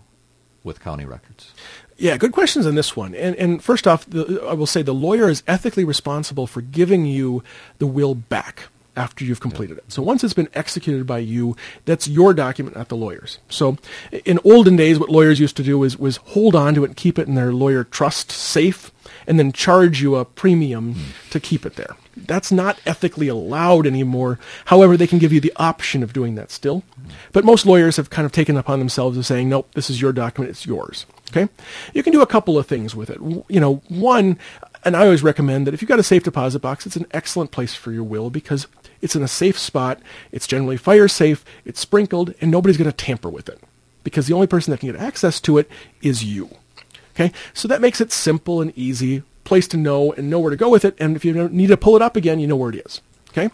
with 0.64 0.80
county 0.80 1.04
records? 1.04 1.52
Yeah, 1.96 2.16
good 2.16 2.32
questions 2.32 2.66
on 2.66 2.74
this 2.74 2.96
one. 2.96 3.14
And, 3.14 3.34
and 3.36 3.62
first 3.62 3.86
off, 3.86 4.06
the, 4.06 4.42
I 4.48 4.54
will 4.54 4.66
say 4.66 4.82
the 4.82 4.94
lawyer 4.94 5.28
is 5.28 5.42
ethically 5.46 5.84
responsible 5.84 6.46
for 6.46 6.60
giving 6.60 7.06
you 7.06 7.42
the 7.78 7.86
will 7.86 8.14
back 8.14 8.68
after 8.98 9.24
you've 9.24 9.40
completed 9.40 9.78
it. 9.78 9.90
So 9.92 10.02
once 10.02 10.24
it's 10.24 10.34
been 10.34 10.48
executed 10.54 11.06
by 11.06 11.18
you, 11.18 11.56
that's 11.84 12.08
your 12.08 12.34
document, 12.34 12.76
not 12.76 12.88
the 12.88 12.96
lawyer's. 12.96 13.38
So 13.48 13.78
in 14.24 14.40
olden 14.44 14.76
days, 14.76 14.98
what 14.98 15.08
lawyers 15.08 15.40
used 15.40 15.56
to 15.58 15.62
do 15.62 15.82
is 15.84 15.96
was 15.96 16.16
hold 16.18 16.54
on 16.54 16.74
to 16.74 16.84
it 16.84 16.88
and 16.88 16.96
keep 16.96 17.18
it 17.18 17.28
in 17.28 17.34
their 17.34 17.52
lawyer 17.52 17.84
trust 17.84 18.32
safe, 18.32 18.92
and 19.26 19.38
then 19.38 19.52
charge 19.52 20.02
you 20.02 20.16
a 20.16 20.24
premium 20.24 20.94
mm. 20.94 21.30
to 21.30 21.38
keep 21.38 21.64
it 21.64 21.76
there. 21.76 21.96
That's 22.16 22.50
not 22.50 22.80
ethically 22.84 23.28
allowed 23.28 23.86
anymore. 23.86 24.38
However, 24.66 24.96
they 24.96 25.06
can 25.06 25.18
give 25.18 25.32
you 25.32 25.40
the 25.40 25.52
option 25.56 26.02
of 26.02 26.12
doing 26.12 26.34
that 26.34 26.50
still. 26.50 26.82
Mm. 27.00 27.12
But 27.32 27.44
most 27.44 27.66
lawyers 27.66 27.96
have 27.96 28.10
kind 28.10 28.26
of 28.26 28.32
taken 28.32 28.56
upon 28.56 28.78
themselves 28.78 29.16
of 29.16 29.26
saying, 29.26 29.48
nope, 29.48 29.70
this 29.74 29.88
is 29.88 30.00
your 30.00 30.12
document, 30.12 30.50
it's 30.50 30.66
yours. 30.66 31.06
Okay? 31.30 31.48
You 31.94 32.02
can 32.02 32.12
do 32.12 32.22
a 32.22 32.26
couple 32.26 32.58
of 32.58 32.66
things 32.66 32.94
with 32.96 33.10
it. 33.10 33.20
You 33.48 33.60
know, 33.60 33.76
one, 33.88 34.38
and 34.84 34.96
I 34.96 35.04
always 35.04 35.22
recommend 35.22 35.66
that 35.66 35.74
if 35.74 35.82
you've 35.82 35.88
got 35.88 35.98
a 35.98 36.04
safe 36.04 36.24
deposit 36.24 36.60
box, 36.60 36.86
it's 36.86 36.96
an 36.96 37.06
excellent 37.10 37.50
place 37.50 37.74
for 37.74 37.92
your 37.92 38.04
will 38.04 38.30
because 38.30 38.66
it's 39.00 39.16
in 39.16 39.22
a 39.22 39.28
safe 39.28 39.58
spot, 39.58 40.00
it's 40.32 40.46
generally 40.46 40.76
fire 40.76 41.08
safe, 41.08 41.44
it's 41.64 41.80
sprinkled, 41.80 42.34
and 42.40 42.50
nobody's 42.50 42.76
going 42.76 42.90
to 42.90 42.96
tamper 42.96 43.28
with 43.28 43.48
it 43.48 43.60
because 44.04 44.26
the 44.26 44.34
only 44.34 44.46
person 44.46 44.70
that 44.70 44.80
can 44.80 44.90
get 44.90 45.00
access 45.00 45.40
to 45.42 45.58
it 45.58 45.70
is 46.02 46.24
you. 46.24 46.50
Okay? 47.14 47.32
So 47.52 47.68
that 47.68 47.80
makes 47.80 48.00
it 48.00 48.12
simple 48.12 48.60
and 48.60 48.76
easy, 48.76 49.22
place 49.44 49.68
to 49.68 49.76
know 49.76 50.12
and 50.12 50.30
know 50.30 50.38
where 50.38 50.50
to 50.50 50.56
go 50.56 50.68
with 50.68 50.84
it, 50.84 50.96
and 50.98 51.16
if 51.16 51.24
you 51.24 51.48
need 51.48 51.68
to 51.68 51.76
pull 51.76 51.96
it 51.96 52.02
up 52.02 52.16
again, 52.16 52.40
you 52.40 52.46
know 52.46 52.56
where 52.56 52.70
it 52.70 52.86
is. 52.86 53.00
Okay? 53.30 53.50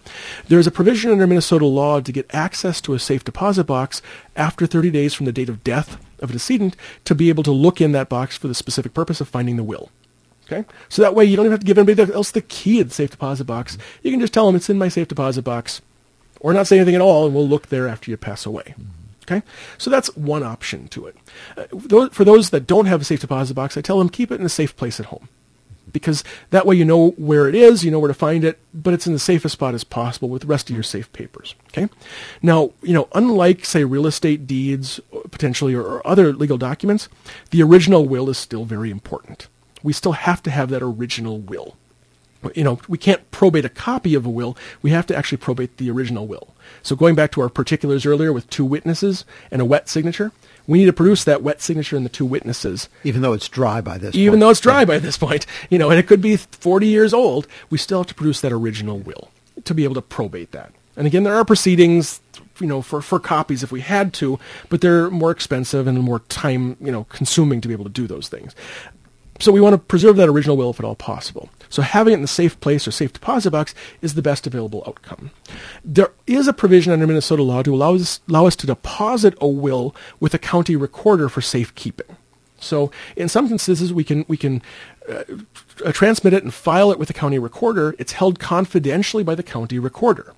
There's 0.49 0.67
a 0.67 0.71
provision 0.71 1.11
under 1.11 1.27
Minnesota 1.27 1.67
law 1.67 2.01
to 2.01 2.13
get 2.13 2.33
access 2.33 2.81
to 2.83 2.95
a 2.95 2.99
safe 2.99 3.25
deposit 3.25 3.65
box 3.65 4.01
after 4.37 4.67
30 4.67 4.91
days 4.91 5.15
from 5.15 5.27
the 5.27 5.33
date 5.33 5.49
of 5.49 5.65
death 5.65 5.99
of 6.21 6.31
a 6.31 6.35
decedent 6.35 6.77
to 7.05 7.15
be 7.15 7.29
able 7.29 7.43
to 7.43 7.51
look 7.51 7.81
in 7.81 7.93
that 7.93 8.09
box 8.09 8.37
for 8.37 8.49
the 8.49 8.55
specific 8.55 8.95
purpose 8.95 9.21
of 9.21 9.29
finding 9.29 9.57
the 9.57 9.65
will. 9.65 9.91
Okay? 10.47 10.65
So 10.89 11.03
that 11.03 11.15
way 11.15 11.25
you 11.25 11.37
don't 11.37 11.47
even 11.47 11.53
have 11.53 11.61
to 11.61 11.67
give 11.67 11.79
anybody 11.79 12.13
else 12.13 12.31
the 12.31 12.43
key 12.43 12.79
to 12.79 12.85
the 12.85 12.95
safe 12.95 13.11
deposit 13.11 13.45
box. 13.45 13.79
You 14.03 14.11
can 14.11 14.21
just 14.21 14.33
tell 14.33 14.47
them 14.47 14.57
it's 14.57 14.71
in 14.71 14.79
my 14.79 14.89
safe 14.89 15.09
deposit 15.09 15.43
box 15.43 15.81
or 16.41 16.53
not 16.53 16.67
say 16.67 16.77
anything 16.77 16.95
at 16.95 17.01
all 17.01 17.27
and 17.27 17.35
we'll 17.35 17.49
look 17.49 17.69
there 17.69 17.89
after 17.89 18.11
you 18.11 18.17
pass 18.17 18.45
away. 18.45 18.75
Okay? 19.23 19.43
So 19.79 19.91
that's 19.91 20.15
one 20.17 20.43
option 20.43 20.89
to 20.89 21.07
it. 21.07 21.17
Uh, 21.57 22.09
for 22.11 22.25
those 22.25 22.51
that 22.51 22.67
don't 22.67 22.87
have 22.87 23.01
a 23.01 23.05
safe 23.05 23.21
deposit 23.21 23.55
box, 23.55 23.77
I 23.77 23.81
tell 23.81 23.99
them 23.99 24.11
keep 24.11 24.31
it 24.31 24.41
in 24.41 24.47
a 24.47 24.51
safe 24.51 24.77
place 24.77 25.01
at 25.01 25.07
home 25.07 25.29
because 25.95 26.25
that 26.51 26.67
way 26.67 26.75
you 26.75 26.85
know 26.85 27.11
where 27.13 27.49
it 27.49 27.55
is, 27.55 27.85
you 27.85 27.91
know 27.91 27.99
where 27.99 28.09
to 28.09 28.15
find 28.15 28.45
it, 28.45 28.59
but 28.75 28.93
it's 28.93 29.07
in 29.07 29.15
the 29.15 29.19
safest 29.19 29.55
spot 29.55 29.75
as 29.75 29.85
possible 29.85 30.29
with 30.29 30.43
the 30.43 30.49
rest 30.49 30.69
of 30.69 30.77
your 30.77 30.83
safe 30.83 31.11
papers. 31.15 31.55
Okay. 31.69 31.89
Now, 32.43 32.73
you 32.83 32.93
know, 32.93 33.09
unlike 33.15 33.65
say 33.65 33.85
real 33.85 34.07
estate 34.07 34.47
deeds 34.47 35.01
potentially 35.31 35.73
or, 35.75 35.83
or 35.83 36.07
other 36.07 36.35
legal 36.35 36.59
documents, 36.59 37.09
the 37.51 37.63
original 37.63 38.07
will 38.07 38.29
is 38.29 38.37
still 38.37 38.65
very 38.65 38.91
important. 38.91 39.49
We 39.85 39.93
still 39.93 40.13
have 40.13 40.43
to 40.43 40.51
have 40.51 40.71
that 40.71 40.83
original 40.83 41.39
will. 41.39 41.77
You 42.55 42.65
know, 42.65 42.81
we 42.89 42.99
can't 42.99 43.31
probate 43.31 43.65
a 43.65 43.69
copy 43.69 44.15
of 44.15 44.27
a 44.27 44.31
will. 44.31 44.57
We 44.83 44.91
have 44.91 45.07
to 45.07 45.17
actually 45.17 45.39
probate 45.39 45.77
the 45.77 45.91
original 45.91 46.27
will. 46.27 46.55
So 46.83 46.97
going 46.97 47.15
back 47.15 47.31
to 47.33 47.41
our 47.41 47.49
particulars 47.49 48.05
earlier 48.05 48.33
with 48.33 48.51
two 48.51 48.65
witnesses 48.65 49.25
and 49.51 49.63
a 49.63 49.65
wet 49.65 49.89
signature, 49.89 50.33
we 50.67 50.79
need 50.79 50.87
to 50.87 50.93
produce 50.93 51.25
that 51.25 51.43
wet 51.43 51.63
signature 51.63 51.97
in 51.97 52.03
the 52.03 52.09
two 52.09 52.27
witnesses. 52.27 52.89
Even 53.03 53.23
though 53.23 53.33
it's 53.33 53.49
dry 53.49 53.81
by 53.81 53.99
this 53.99 54.15
Even 54.15 54.33
point. 54.33 54.41
though 54.41 54.51
it's 54.51 54.61
dry 54.61 54.85
by 54.85 54.99
this 54.99 55.17
point, 55.17 55.47
you 55.71 55.79
know, 55.79 55.91
and 55.91 55.99
it 55.99 56.07
could 56.07 56.21
be 56.21 56.37
40 56.37 56.87
years 56.87 57.15
old, 57.15 57.47
we 57.71 57.79
still 57.79 58.01
have 58.01 58.07
to 58.09 58.15
produce 58.15 58.41
that 58.41 58.53
original 58.53 58.99
will 58.99 59.31
to 59.65 59.75
be 59.75 59.85
able 59.85 59.95
to 59.95 60.03
probate 60.03 60.53
that. 60.53 60.73
And 60.97 61.07
again, 61.07 61.25
there 61.25 61.35
are 61.35 61.45
proceedings, 61.45 62.21
you 62.61 62.67
know, 62.67 62.81
for, 62.81 63.03
for 63.03 63.19
copies 63.19 63.63
if 63.63 63.73
we 63.73 63.81
had 63.81 64.13
to, 64.15 64.39
but 64.69 64.81
they're 64.81 65.11
more 65.11 65.31
expensive 65.31 65.87
and 65.87 66.01
more 66.01 66.21
time, 66.21 66.77
you 66.81 66.93
know, 66.93 67.05
consuming 67.05 67.61
to 67.61 67.69
be 67.69 67.75
able 67.75 67.85
to 67.85 67.91
do 67.91 68.07
those 68.07 68.29
things. 68.29 68.55
So 69.45 69.53
we 69.53 69.61
want 69.61 69.75
to 69.75 69.79
preserve 69.79 70.17
that 70.17 70.31
original 70.31 70.57
will 70.57 70.71
if 70.71 70.81
at 70.81 70.87
all 70.87 70.95
possible. 70.95 71.51
So 71.69 71.83
having 71.83 72.15
it 72.15 72.17
in 72.17 72.25
a 72.25 72.27
safe 72.27 72.59
place 72.61 72.89
or 72.89 72.91
safe 72.91 73.13
deposit 73.13 73.51
box 73.51 73.75
is 74.01 74.15
the 74.15 74.23
best 74.23 74.47
available 74.47 74.83
outcome. 74.87 75.33
There 75.85 76.13
is 76.27 76.49
a 76.49 76.55
provision 76.55 76.95
under 76.95 77.07
Minnesota 77.07 77.43
law 77.43 77.63
to 77.63 77.75
allow 77.75 77.95
us, 77.95 78.21
allow 78.27 78.47
us 78.47 78.57
to 78.57 78.67
deposit 78.67 79.35
a 79.43 79.47
will 79.47 79.95
with 80.19 80.33
a 80.33 80.39
county 80.39 80.77
recorder 80.77 81.29
for 81.29 81.43
safekeeping. 81.43 82.17
So 82.59 82.91
in 83.17 83.29
some 83.29 83.53
instances, 83.53 83.93
we 83.93 84.03
can 84.03 84.25
we 84.29 84.39
can 84.39 84.63
uh, 85.07 85.25
transmit 85.93 86.33
it 86.33 86.43
and 86.43 86.55
file 86.55 86.91
it 86.91 86.99
with 86.99 87.09
the 87.09 87.15
county 87.15 87.39
recorder. 87.39 87.95
It's 87.99 88.13
held 88.13 88.39
confidentially 88.39 89.25
by 89.25 89.35
the 89.35 89.43
county 89.43 89.79
recorder. 89.79 90.33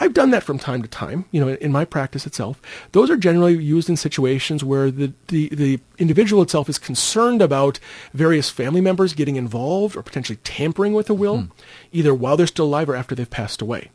I've 0.00 0.14
done 0.14 0.30
that 0.30 0.42
from 0.42 0.58
time 0.58 0.82
to 0.82 0.88
time, 0.88 1.24
you 1.30 1.40
know, 1.40 1.48
in 1.48 1.72
my 1.72 1.84
practice 1.84 2.26
itself. 2.26 2.60
Those 2.92 3.10
are 3.10 3.16
generally 3.16 3.56
used 3.56 3.88
in 3.88 3.96
situations 3.96 4.64
where 4.64 4.90
the, 4.90 5.12
the, 5.28 5.48
the 5.48 5.80
individual 5.98 6.42
itself 6.42 6.68
is 6.68 6.78
concerned 6.78 7.42
about 7.42 7.78
various 8.14 8.50
family 8.50 8.80
members 8.80 9.14
getting 9.14 9.36
involved 9.36 9.96
or 9.96 10.02
potentially 10.02 10.38
tampering 10.44 10.92
with 10.92 11.10
a 11.10 11.14
will, 11.14 11.42
hmm. 11.42 11.52
either 11.92 12.14
while 12.14 12.36
they're 12.36 12.46
still 12.46 12.66
alive 12.66 12.88
or 12.88 12.96
after 12.96 13.14
they've 13.14 13.30
passed 13.30 13.62
away. 13.62 13.90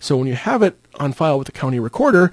So 0.00 0.16
when 0.16 0.26
you 0.26 0.34
have 0.34 0.62
it 0.62 0.78
on 0.96 1.12
file 1.12 1.38
with 1.38 1.46
the 1.46 1.52
county 1.52 1.78
recorder, 1.78 2.30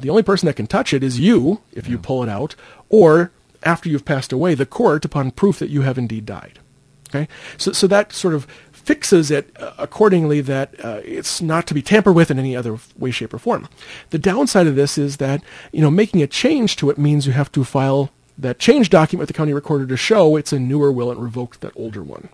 the 0.00 0.10
only 0.10 0.22
person 0.22 0.46
that 0.46 0.56
can 0.56 0.66
touch 0.66 0.92
it 0.92 1.02
is 1.02 1.18
you, 1.18 1.60
if 1.72 1.88
you 1.88 1.98
pull 1.98 2.22
it 2.22 2.28
out, 2.28 2.54
or 2.88 3.32
after 3.62 3.88
you've 3.88 4.04
passed 4.04 4.32
away, 4.32 4.54
the 4.54 4.66
court 4.66 5.04
upon 5.04 5.32
proof 5.32 5.58
that 5.58 5.70
you 5.70 5.82
have 5.82 5.98
indeed 5.98 6.24
died. 6.24 6.60
Okay? 7.08 7.28
So, 7.56 7.72
so 7.72 7.86
that 7.86 8.12
sort 8.12 8.34
of 8.34 8.46
fixes 8.88 9.30
it 9.30 9.54
uh, 9.60 9.74
accordingly 9.76 10.40
that 10.40 10.74
uh, 10.82 11.02
it's 11.04 11.42
not 11.42 11.66
to 11.66 11.74
be 11.74 11.82
tampered 11.82 12.14
with 12.14 12.30
in 12.30 12.38
any 12.38 12.56
other 12.56 12.78
way, 12.96 13.10
shape, 13.10 13.34
or 13.34 13.38
form. 13.38 13.68
The 14.08 14.18
downside 14.18 14.66
of 14.66 14.76
this 14.76 14.96
is 14.96 15.18
that 15.18 15.42
you 15.72 15.82
know 15.82 15.90
making 15.90 16.22
a 16.22 16.26
change 16.26 16.76
to 16.76 16.88
it 16.88 16.96
means 16.96 17.26
you 17.26 17.34
have 17.34 17.52
to 17.52 17.64
file 17.64 18.10
that 18.38 18.58
change 18.58 18.88
document 18.88 19.20
with 19.20 19.28
the 19.28 19.34
county 19.34 19.52
recorder 19.52 19.86
to 19.86 19.96
show 19.98 20.36
it's 20.36 20.54
a 20.54 20.58
newer 20.58 20.90
will 20.90 21.10
and 21.10 21.22
revoke 21.22 21.60
that 21.60 21.72
older 21.76 22.02
one. 22.02 22.30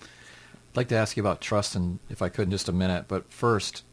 I'd 0.00 0.76
like 0.76 0.88
to 0.88 0.96
ask 0.96 1.18
you 1.18 1.22
about 1.22 1.42
trust, 1.42 1.76
and 1.76 1.98
if 2.08 2.22
I 2.22 2.30
could, 2.30 2.44
in 2.44 2.50
just 2.50 2.70
a 2.70 2.72
minute. 2.72 3.04
But 3.06 3.30
first, 3.30 3.84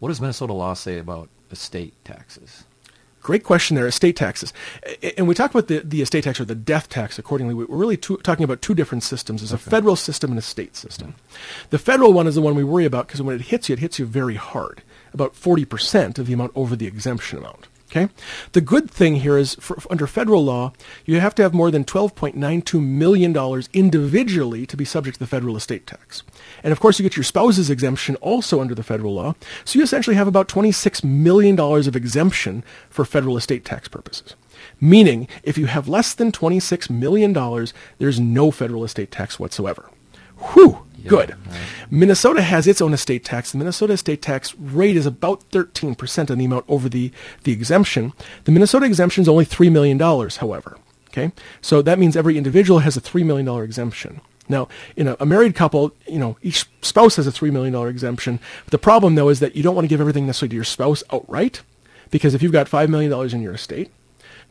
what 0.00 0.08
does 0.08 0.20
Minnesota 0.20 0.52
law 0.52 0.74
say 0.74 0.98
about 0.98 1.28
estate 1.48 1.94
taxes? 2.04 2.64
Great 3.24 3.42
question 3.42 3.74
there, 3.74 3.86
estate 3.86 4.16
taxes. 4.16 4.52
And 5.16 5.26
we 5.26 5.34
talk 5.34 5.50
about 5.50 5.68
the, 5.68 5.78
the 5.78 6.02
estate 6.02 6.24
tax 6.24 6.38
or 6.38 6.44
the 6.44 6.54
death 6.54 6.90
tax 6.90 7.18
accordingly. 7.18 7.54
We're 7.54 7.64
really 7.74 7.96
two, 7.96 8.18
talking 8.18 8.44
about 8.44 8.60
two 8.60 8.74
different 8.74 9.02
systems. 9.02 9.40
There's 9.40 9.54
okay. 9.54 9.66
a 9.66 9.70
federal 9.70 9.96
system 9.96 10.30
and 10.30 10.38
a 10.38 10.42
state 10.42 10.76
system. 10.76 11.14
The 11.70 11.78
federal 11.78 12.12
one 12.12 12.26
is 12.26 12.34
the 12.34 12.42
one 12.42 12.54
we 12.54 12.64
worry 12.64 12.84
about 12.84 13.06
because 13.06 13.22
when 13.22 13.34
it 13.34 13.46
hits 13.46 13.70
you, 13.70 13.72
it 13.72 13.78
hits 13.78 13.98
you 13.98 14.04
very 14.04 14.34
hard, 14.34 14.82
about 15.14 15.32
40% 15.32 16.18
of 16.18 16.26
the 16.26 16.34
amount 16.34 16.52
over 16.54 16.76
the 16.76 16.86
exemption 16.86 17.38
amount. 17.38 17.66
Okay? 17.94 18.12
The 18.52 18.60
good 18.60 18.90
thing 18.90 19.16
here 19.16 19.38
is 19.38 19.54
for, 19.56 19.78
under 19.88 20.08
federal 20.08 20.44
law, 20.44 20.72
you 21.04 21.20
have 21.20 21.34
to 21.36 21.42
have 21.42 21.54
more 21.54 21.70
than 21.70 21.84
$12.92 21.84 22.82
million 22.82 23.62
individually 23.72 24.66
to 24.66 24.76
be 24.76 24.84
subject 24.84 25.14
to 25.14 25.20
the 25.20 25.28
federal 25.28 25.56
estate 25.56 25.86
tax. 25.86 26.24
And 26.64 26.72
of 26.72 26.80
course, 26.80 26.98
you 26.98 27.04
get 27.04 27.16
your 27.16 27.22
spouse's 27.22 27.70
exemption 27.70 28.16
also 28.16 28.60
under 28.60 28.74
the 28.74 28.82
federal 28.82 29.14
law. 29.14 29.36
So 29.64 29.78
you 29.78 29.84
essentially 29.84 30.16
have 30.16 30.26
about 30.26 30.48
$26 30.48 31.04
million 31.04 31.58
of 31.58 31.94
exemption 31.94 32.64
for 32.90 33.04
federal 33.04 33.36
estate 33.36 33.64
tax 33.64 33.86
purposes. 33.86 34.34
Meaning, 34.80 35.28
if 35.44 35.56
you 35.56 35.66
have 35.66 35.86
less 35.86 36.14
than 36.14 36.32
$26 36.32 36.90
million, 36.90 37.32
there's 37.98 38.18
no 38.18 38.50
federal 38.50 38.82
estate 38.82 39.12
tax 39.12 39.38
whatsoever. 39.38 39.88
Whew! 40.52 40.84
Good. 41.06 41.30
Right. 41.30 41.58
Minnesota 41.90 42.42
has 42.42 42.66
its 42.66 42.80
own 42.80 42.94
estate 42.94 43.24
tax. 43.24 43.52
The 43.52 43.58
Minnesota 43.58 43.92
estate 43.92 44.22
tax 44.22 44.54
rate 44.54 44.96
is 44.96 45.06
about 45.06 45.48
13% 45.50 46.30
on 46.30 46.38
the 46.38 46.44
amount 46.44 46.64
over 46.66 46.88
the, 46.88 47.12
the 47.42 47.52
exemption. 47.52 48.12
The 48.44 48.52
Minnesota 48.52 48.86
exemption 48.86 49.22
is 49.22 49.28
only 49.28 49.44
$3 49.44 49.70
million, 49.70 49.98
however. 49.98 50.78
Okay? 51.08 51.32
So 51.60 51.82
that 51.82 51.98
means 51.98 52.16
every 52.16 52.36
individual 52.38 52.80
has 52.80 52.96
a 52.96 53.00
$3 53.00 53.24
million 53.24 53.46
exemption. 53.62 54.20
Now, 54.48 54.68
in 54.96 55.08
a, 55.08 55.16
a, 55.20 55.26
married 55.26 55.54
couple, 55.54 55.92
you 56.06 56.18
know, 56.18 56.36
each 56.42 56.66
spouse 56.82 57.16
has 57.16 57.26
a 57.26 57.32
$3 57.32 57.52
million 57.52 57.74
exemption. 57.88 58.40
But 58.64 58.72
The 58.72 58.78
problem, 58.78 59.14
though, 59.14 59.28
is 59.28 59.40
that 59.40 59.56
you 59.56 59.62
don't 59.62 59.74
want 59.74 59.84
to 59.84 59.88
give 59.88 60.00
everything 60.00 60.26
necessarily 60.26 60.50
to 60.50 60.56
your 60.56 60.64
spouse 60.64 61.02
outright, 61.12 61.62
because 62.10 62.34
if 62.34 62.42
you've 62.42 62.52
got 62.52 62.68
$5 62.68 62.88
million 62.88 63.12
in 63.34 63.40
your 63.40 63.54
estate, 63.54 63.90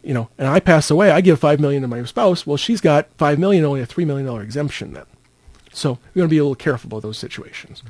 you 0.04 0.14
know, 0.14 0.30
and 0.38 0.48
I 0.48 0.60
pass 0.60 0.90
away, 0.90 1.12
I 1.12 1.22
give 1.22 1.40
5 1.40 1.60
million 1.60 1.82
to 1.84 1.88
my 1.88 2.04
spouse, 2.06 2.48
well, 2.48 2.58
she's 2.58 2.82
got 2.82 3.08
5 3.18 3.38
million, 3.38 3.64
only 3.66 3.82
a 3.82 3.88
$3 3.88 4.06
million 4.06 4.42
exemption 4.42 4.94
then. 4.94 5.06
So 5.74 5.98
we 6.14 6.22
want 6.22 6.30
to 6.30 6.34
be 6.34 6.38
a 6.38 6.44
little 6.44 6.56
careful 6.56 6.88
about 6.88 7.02
those 7.02 7.18
situations. 7.18 7.84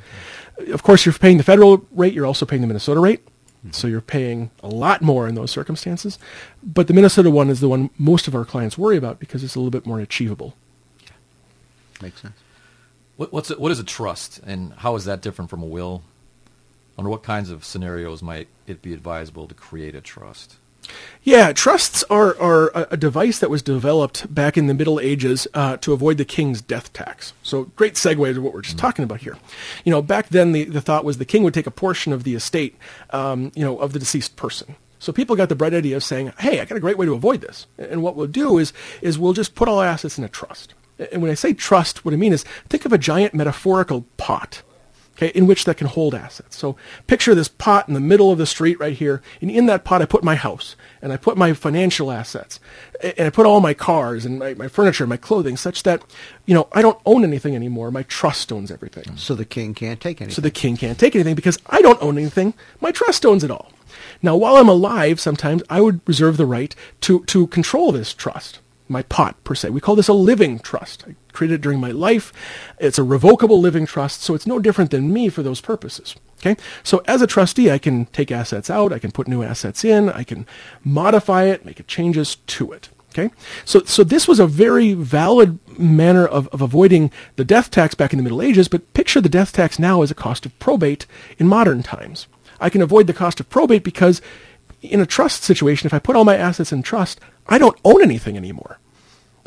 Okay. 0.60 0.72
Of 0.72 0.84
course, 0.84 1.06
you're 1.06 1.14
paying 1.14 1.38
the 1.38 1.44
federal 1.44 1.86
rate. 1.92 2.14
You're 2.14 2.26
also 2.26 2.46
paying 2.46 2.62
the 2.62 2.68
Minnesota 2.68 3.00
rate. 3.00 3.26
Mm-hmm. 3.26 3.72
So 3.72 3.88
you're 3.88 4.02
paying 4.02 4.52
a 4.62 4.68
lot 4.68 5.02
more 5.02 5.28
in 5.28 5.36
those 5.36 5.52
circumstances. 5.52 6.18
But 6.64 6.88
the 6.88 6.94
Minnesota 6.94 7.30
one 7.30 7.50
is 7.50 7.60
the 7.60 7.70
one 7.70 7.90
most 7.98 8.28
of 8.28 8.36
our 8.36 8.46
clients 8.46 8.78
worry 8.78 8.98
about 8.98 9.20
because 9.20 9.44
it's 9.44 9.56
a 9.56 9.60
little 9.60 9.72
bit 9.72 9.86
more 9.86 10.00
achievable. 10.00 10.56
Makes 12.02 12.22
sense. 12.22 12.38
What, 13.16 13.32
what's 13.32 13.52
a, 13.52 13.60
what 13.60 13.72
is 13.72 13.80
a 13.80 13.84
trust, 13.84 14.40
and 14.46 14.74
how 14.74 14.96
is 14.96 15.06
that 15.06 15.22
different 15.22 15.50
from 15.50 15.62
a 15.62 15.68
will? 15.68 16.04
Under 16.98 17.10
what 17.10 17.24
kinds 17.24 17.50
of 17.50 17.64
scenarios 17.64 18.22
might 18.22 18.48
it 18.68 18.82
be 18.82 18.94
advisable 18.94 19.48
to 19.48 19.54
create 19.54 19.96
a 19.96 20.02
trust? 20.02 20.58
Yeah, 21.24 21.54
trusts 21.54 22.04
are, 22.10 22.38
are 22.40 22.88
a 22.92 22.98
device 22.98 23.40
that 23.40 23.50
was 23.50 23.62
developed 23.62 24.34
back 24.34 24.58
in 24.58 24.68
the 24.68 24.74
Middle 24.74 25.00
Ages 25.00 25.48
uh, 25.54 25.78
to 25.78 25.94
avoid 25.94 26.18
the 26.18 26.26
king's 26.26 26.62
death 26.62 26.92
tax. 26.92 27.34
So, 27.44 27.66
great 27.76 27.94
segue 27.94 28.34
to 28.34 28.42
what 28.42 28.54
we're 28.54 28.62
just 28.62 28.76
mm-hmm. 28.76 28.86
talking 28.86 29.04
about 29.04 29.22
here. 29.22 29.38
You 29.86 29.92
know, 29.92 30.02
back 30.02 30.30
then 30.30 30.52
the, 30.52 30.66
the 30.66 30.82
thought 30.82 31.06
was 31.06 31.20
the 31.20 31.26
king 31.26 31.44
would 31.44 31.54
take 31.54 31.68
a 31.68 31.72
portion 31.72 32.12
of 32.12 32.26
the 32.26 32.36
estate, 32.36 32.76
um, 33.12 33.52
you 33.56 33.64
know, 33.64 33.78
of 33.78 33.94
the 33.94 34.00
deceased 34.00 34.36
person. 34.36 34.76
So 35.00 35.12
people 35.12 35.36
got 35.36 35.50
the 35.50 35.56
bright 35.56 35.74
idea 35.74 35.98
of 35.98 36.04
saying, 36.04 36.34
"Hey, 36.40 36.62
I 36.62 36.66
got 36.66 36.78
a 36.78 36.82
great 36.82 36.98
way 36.98 37.06
to 37.06 37.14
avoid 37.14 37.42
this." 37.42 37.68
And 37.78 38.02
what 38.02 38.16
we'll 38.16 38.28
do 38.28 38.58
is 38.58 38.72
is 39.02 39.20
we'll 39.20 39.34
just 39.34 39.56
put 39.56 39.68
all 39.68 39.82
assets 39.82 40.18
in 40.18 40.24
a 40.24 40.30
trust. 40.30 40.74
And 41.12 41.22
when 41.22 41.32
I 41.32 41.34
say 41.34 41.54
trust, 41.54 42.06
what 42.06 42.14
I 42.14 42.18
mean 42.18 42.34
is 42.34 42.44
think 42.70 42.86
of 42.86 42.94
a 42.94 42.98
giant 42.98 43.34
metaphorical 43.34 44.06
pot 44.18 44.62
okay, 45.16 45.28
in 45.30 45.48
which 45.48 45.66
that 45.66 45.78
can 45.78 45.88
hold 45.88 46.16
assets. 46.16 46.58
So 46.58 46.76
picture 47.08 47.36
this 47.36 47.48
pot 47.48 47.88
in 47.88 47.94
the 47.94 48.00
middle 48.00 48.32
of 48.32 48.38
the 48.38 48.46
street 48.46 48.80
right 48.80 48.96
here, 48.96 49.22
and 49.42 49.50
in 49.50 49.66
that 49.68 49.84
pot 49.84 50.02
I 50.02 50.06
put 50.06 50.24
my 50.24 50.36
house, 50.36 50.76
and 51.02 51.14
I 51.14 51.18
put 51.18 51.38
my 51.38 51.54
financial 51.54 52.12
assets, 52.12 52.60
and 53.02 53.28
I 53.28 53.30
put 53.30 53.46
all 53.46 53.60
my 53.60 53.74
cars 53.74 54.26
and 54.26 54.40
my, 54.40 54.54
my 54.56 54.68
furniture, 54.68 55.04
and 55.04 55.10
my 55.10 55.18
clothing, 55.18 55.58
such 55.58 55.84
that, 55.84 56.04
you 56.46 56.54
know, 56.54 56.68
I 56.72 56.82
don't 56.82 57.00
own 57.06 57.24
anything 57.24 57.56
anymore. 57.56 57.92
My 57.92 58.04
trust 58.04 58.52
owns 58.52 58.72
everything. 58.72 59.18
So 59.18 59.36
the 59.36 59.46
king 59.46 59.74
can't 59.74 60.02
take 60.02 60.22
anything. 60.22 60.36
So 60.36 60.42
the 60.42 60.52
king 60.52 60.78
can't 60.78 61.00
take 61.00 61.16
anything 61.16 61.36
because 61.36 61.60
I 61.68 61.82
don't 61.82 62.02
own 62.02 62.18
anything. 62.18 62.54
My 62.82 62.92
trust 62.92 63.26
owns 63.26 63.44
it 63.44 63.52
all. 63.52 63.72
Now, 64.22 64.36
while 64.36 64.56
I'm 64.56 64.70
alive, 64.70 65.20
sometimes 65.20 65.64
I 65.70 65.82
would 65.82 66.02
reserve 66.08 66.38
the 66.38 66.46
right 66.46 66.76
to, 67.02 67.24
to 67.26 67.48
control 67.48 67.92
this 67.92 68.14
trust 68.14 68.60
my 68.94 69.04
pot 69.04 69.44
per 69.44 69.56
se. 69.56 69.70
We 69.72 69.82
call 69.82 69.96
this 69.96 70.08
a 70.08 70.14
living 70.14 70.60
trust. 70.60 71.04
I 71.08 71.16
created 71.34 71.56
it 71.56 71.62
during 71.62 71.82
my 71.82 71.92
life. 71.92 72.32
It's 72.80 72.98
a 72.98 73.04
revocable 73.04 73.60
living 73.60 73.86
trust, 73.86 74.22
so 74.22 74.34
it's 74.34 74.48
no 74.48 74.60
different 74.60 74.92
than 74.92 75.12
me 75.12 75.28
for 75.28 75.44
those 75.44 75.60
purposes. 75.60 76.16
Okay? 76.40 76.56
So 76.84 77.02
as 77.08 77.22
a 77.22 77.28
trustee, 77.28 77.72
I 77.72 77.78
can 77.78 78.06
take 78.08 78.32
assets 78.32 78.70
out, 78.70 78.94
I 78.94 79.00
can 79.00 79.12
put 79.12 79.28
new 79.28 79.44
assets 79.44 79.84
in, 79.84 80.10
I 80.10 80.24
can 80.24 80.46
modify 80.84 81.44
it, 81.44 81.66
make 81.66 81.86
changes 81.88 82.36
to 82.36 82.72
it. 82.72 82.90
Okay? 83.12 83.34
So, 83.64 83.84
so 83.84 84.04
this 84.04 84.28
was 84.28 84.40
a 84.40 84.48
very 84.48 84.94
valid 84.94 85.60
manner 85.78 86.26
of, 86.26 86.48
of 86.50 86.62
avoiding 86.62 87.12
the 87.36 87.46
death 87.46 87.70
tax 87.70 87.96
back 87.96 88.12
in 88.12 88.18
the 88.18 88.24
Middle 88.24 88.42
Ages, 88.42 88.68
but 88.68 88.94
picture 88.94 89.22
the 89.22 89.30
death 89.30 89.54
tax 89.54 89.78
now 89.78 90.02
as 90.02 90.12
a 90.12 90.16
cost 90.16 90.46
of 90.46 90.58
probate 90.60 91.06
in 91.38 91.48
modern 91.48 91.84
times. 91.84 92.28
I 92.60 92.70
can 92.70 92.82
avoid 92.82 93.08
the 93.08 93.14
cost 93.14 93.40
of 93.40 93.50
probate 93.50 93.84
because 93.84 94.22
in 94.82 95.00
a 95.00 95.06
trust 95.06 95.44
situation, 95.44 95.88
if 95.88 95.94
I 95.94 96.00
put 96.00 96.16
all 96.16 96.26
my 96.26 96.36
assets 96.36 96.72
in 96.72 96.82
trust, 96.82 97.20
I 97.48 97.58
don't 97.58 97.80
own 97.86 98.02
anything 98.02 98.36
anymore. 98.36 98.80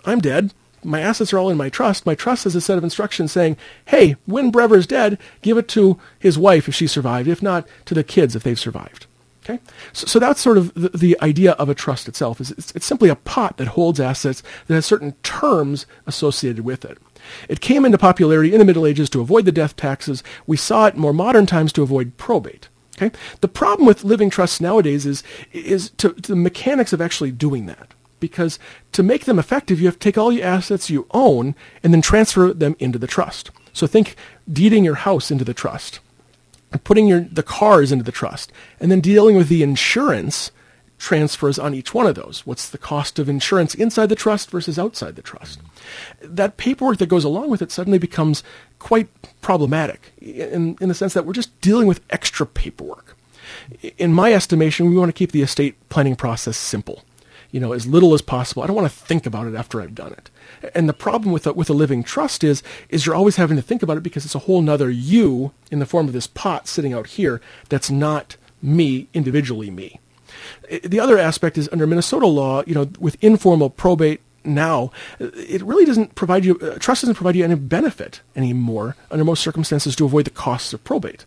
I'm 0.07 0.21
dead. 0.21 0.55
My 0.85 1.01
assets 1.01 1.33
are 1.33 1.39
all 1.39 1.51
in 1.51 1.57
my 1.57 1.69
trust. 1.69 2.07
My 2.07 2.15
trust 2.15 2.45
has 2.45 2.55
a 2.55 2.61
set 2.61 2.79
of 2.79 2.85
instructions 2.85 3.33
saying, 3.33 3.57
hey, 3.87 4.17
when 4.25 4.51
Brever's 4.51 4.87
dead, 4.87 5.19
give 5.43 5.59
it 5.59 5.67
to 5.69 5.99
his 6.19 6.39
wife 6.39 6.69
if 6.69 6.75
she 6.75 6.87
survived. 6.87 7.29
If 7.29 7.43
not, 7.43 7.67
to 7.87 7.95
the 7.95 8.05
kids 8.05 8.37
if 8.37 8.45
they've 8.45 8.59
survived. 8.59 9.07
Okay? 9.43 9.61
So, 9.93 10.07
so 10.07 10.19
that's 10.19 10.41
sort 10.41 10.59
of 10.59 10.75
the, 10.75 10.89
the, 10.91 11.17
idea 11.23 11.53
of 11.53 11.69
a 11.69 11.75
trust 11.75 12.09
itself. 12.09 12.41
Is 12.41 12.51
it's, 12.53 12.73
it's 12.73 12.87
simply 12.87 13.09
a 13.09 13.17
pot 13.17 13.57
that 13.57 13.69
holds 13.69 14.01
assets 14.01 14.43
that 14.67 14.75
has 14.75 14.87
certain 14.87 15.13
terms 15.23 15.87
associated 16.07 16.65
with 16.65 16.85
it. 16.85 16.99
It 17.49 17.61
came 17.61 17.85
into 17.85 17.99
popularity 17.99 18.53
in 18.53 18.59
the 18.59 18.65
Middle 18.65 18.87
Ages 18.87 19.11
to 19.11 19.21
avoid 19.21 19.45
the 19.45 19.53
death 19.53 19.77
taxes. 19.77 20.23
We 20.47 20.57
saw 20.57 20.87
it 20.87 20.97
more 20.97 21.13
modern 21.13 21.47
times 21.47 21.73
to 21.75 21.83
avoid 21.83 22.17
probate. 22.17 22.69
Okay? 22.97 23.17
The 23.41 23.49
problem 23.49 23.87
with 23.87 24.05
living 24.05 24.31
trusts 24.31 24.61
nowadays 24.61 25.07
is, 25.07 25.23
is 25.53 25.91
to, 25.91 26.13
to 26.13 26.33
the 26.33 26.37
mechanics 26.37 26.93
of 26.93 27.01
actually 27.01 27.31
doing 27.31 27.67
that. 27.67 27.95
Because 28.19 28.59
to 28.93 29.03
make 29.03 29.25
them 29.25 29.39
effective, 29.39 29.81
you 29.81 29.87
have 29.87 29.99
to 29.99 30.01
take 30.01 30.17
all 30.19 30.33
your 30.33 30.47
assets 30.47 30.91
you 30.91 31.07
own 31.11 31.55
and 31.83 31.93
then 31.93 32.03
transfer 32.03 32.53
them 32.53 32.77
into 32.79 32.99
the 32.99 33.07
trust. 33.07 33.51
So 33.73 33.87
think 33.87 34.17
deeding 34.51 34.85
your 34.85 34.95
house 34.95 35.31
into 35.31 35.45
the 35.45 35.55
trust, 35.55 36.01
putting 36.85 37.07
your, 37.07 37.21
the 37.21 37.43
cars 37.43 37.93
into 37.93 38.05
the 38.05 38.13
trust, 38.13 38.53
and 38.81 38.91
then 38.91 39.01
dealing 39.01 39.37
with 39.37 39.49
the 39.49 39.63
insurance 39.63 40.51
transfers 40.99 41.59
on 41.59 41.75
each 41.75 41.93
one 41.93 42.07
of 42.07 42.15
those. 42.15 42.47
What's 42.47 42.71
the 42.71 42.79
cost 42.79 43.19
of 43.19 43.29
insurance 43.29 43.75
inside 43.75 44.09
the 44.09 44.15
trust 44.15 44.51
versus 44.51 44.79
outside 44.79 45.17
the 45.17 45.23
trust? 45.23 45.61
That 46.23 46.57
paperwork 46.57 46.99
that 46.99 47.09
goes 47.09 47.25
along 47.25 47.51
with 47.51 47.63
it 47.63 47.71
suddenly 47.71 47.99
becomes 47.99 48.43
quite 48.79 49.09
problematic 49.43 50.13
in, 50.21 50.77
in 50.81 50.89
the 50.89 50.95
sense 50.95 51.15
that 51.15 51.27
we're 51.27 51.33
just 51.33 51.61
dealing 51.61 51.87
with 51.87 52.01
extra 52.11 52.47
paperwork. 52.47 53.17
In 53.99 54.13
my 54.13 54.33
estimation, 54.33 54.89
we 54.89 54.97
want 54.97 55.09
to 55.09 55.19
keep 55.19 55.33
the 55.33 55.43
estate 55.43 55.77
planning 55.89 56.17
process 56.17 56.57
simple. 56.57 57.03
You 57.57 57.61
know, 57.63 57.73
as 57.73 57.87
little 57.87 58.13
as 58.13 58.21
possible. 58.21 58.63
I 58.63 58.67
don't 58.67 58.77
want 58.77 58.93
to 58.93 58.95
think 58.95 59.25
about 59.25 59.47
it 59.47 59.55
after 59.55 59.81
I've 59.81 59.95
done 59.95 60.13
it. 60.13 60.31
And 60.75 60.87
the 60.87 60.93
problem 60.93 61.33
with 61.33 61.47
a, 61.47 61.55
with 61.55 61.71
a 61.71 61.73
living 61.73 62.03
trust 62.03 62.45
is, 62.45 62.63
is 62.91 63.07
you're 63.07 63.15
always 63.15 63.37
having 63.37 63.57
to 63.57 63.63
think 63.63 63.83
about 63.83 63.97
it 63.97 64.03
because 64.03 64.27
it's 64.27 64.35
a 64.35 64.41
whole 64.41 64.61
nother 64.61 64.91
you 64.91 65.53
in 65.71 65.79
the 65.79 65.87
form 65.87 66.07
of 66.07 66.13
this 66.13 66.27
pot 66.27 66.69
sitting 66.69 66.93
out 66.93 67.07
here 67.07 67.41
that's 67.71 67.91
not 67.91 68.37
me, 68.61 69.09
individually 69.15 69.71
me. 69.71 70.01
The 70.85 71.01
other 71.01 71.17
aspect 71.17 71.57
is 71.57 71.67
under 71.73 71.87
Minnesota 71.87 72.27
law, 72.27 72.63
you 72.67 72.75
know, 72.75 72.91
with 72.99 73.17
informal 73.25 73.71
probate 73.71 74.21
now, 74.45 74.91
it 75.19 75.63
really 75.63 75.87
doesn't 75.87 76.15
provide 76.15 76.45
you, 76.45 76.59
uh, 76.59 76.77
trust 76.79 77.01
doesn't 77.01 77.15
provide 77.15 77.37
you 77.37 77.45
any 77.45 77.55
benefit 77.55 78.21
anymore 78.37 78.97
under 79.11 79.25
most 79.25 79.43
circumstances 79.43 79.97
to 79.97 80.05
avoid 80.05 80.27
the 80.27 80.31
costs 80.31 80.75
of 80.75 80.85
probate. 80.85 81.25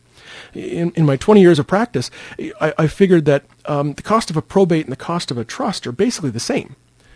In, 0.53 0.91
in 0.91 1.05
my 1.05 1.17
20 1.17 1.41
years 1.41 1.59
of 1.59 1.67
practice, 1.67 2.09
I, 2.59 2.73
I 2.77 2.87
figured 2.87 3.25
that 3.25 3.43
um, 3.65 3.93
the 3.93 4.01
cost 4.01 4.29
of 4.29 4.37
a 4.37 4.41
probate 4.41 4.85
and 4.85 4.91
the 4.91 4.97
cost 4.97 5.31
of 5.31 5.37
a 5.37 5.45
trust 5.45 5.85
are 5.85 5.91
basically 5.91 6.31
the 6.31 6.39
same. 6.39 6.75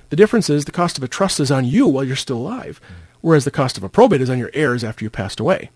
The 0.10 0.16
difference 0.16 0.50
is 0.50 0.66
the 0.66 0.72
cost 0.72 0.98
of 0.98 1.04
a 1.04 1.08
trust 1.08 1.40
is 1.40 1.52
on 1.52 1.66
you 1.66 1.88
while 1.88 2.04
you're 2.04 2.16
still 2.16 2.38
alive, 2.38 2.80
whereas 3.22 3.46
the 3.46 3.52
cost 3.52 3.78
of 3.78 3.84
a 3.84 3.90
probate 3.90 4.22
is 4.22 4.30
on 4.30 4.38
your 4.38 4.52
heirs 4.54 4.84
after 4.84 5.04
you 5.04 5.10
passed 5.10 5.40
away. 5.40 5.72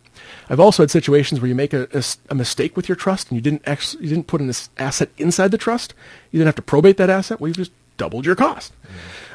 I've 0.50 0.60
also 0.60 0.84
had 0.84 0.92
situations 0.92 1.42
where 1.42 1.48
you 1.48 1.56
make 1.56 1.74
a, 1.74 1.88
a, 1.94 2.04
a 2.30 2.36
mistake 2.36 2.76
with 2.76 2.88
your 2.88 2.96
trust 2.96 3.30
and 3.30 3.36
you 3.36 3.42
didn't 3.42 3.66
you 4.00 4.10
didn't 4.10 4.28
put 4.28 4.42
an 4.42 4.52
asset 4.78 5.10
inside 5.18 5.52
the 5.52 5.58
trust. 5.58 5.94
You 6.32 6.38
didn't 6.38 6.48
have 6.48 6.56
to 6.56 6.62
probate 6.62 6.98
that 6.98 7.10
asset. 7.10 7.40
Well, 7.40 7.48
you've 7.48 7.58
just 7.58 7.72
doubled 7.98 8.26
your 8.26 8.36
cost. 8.36 8.74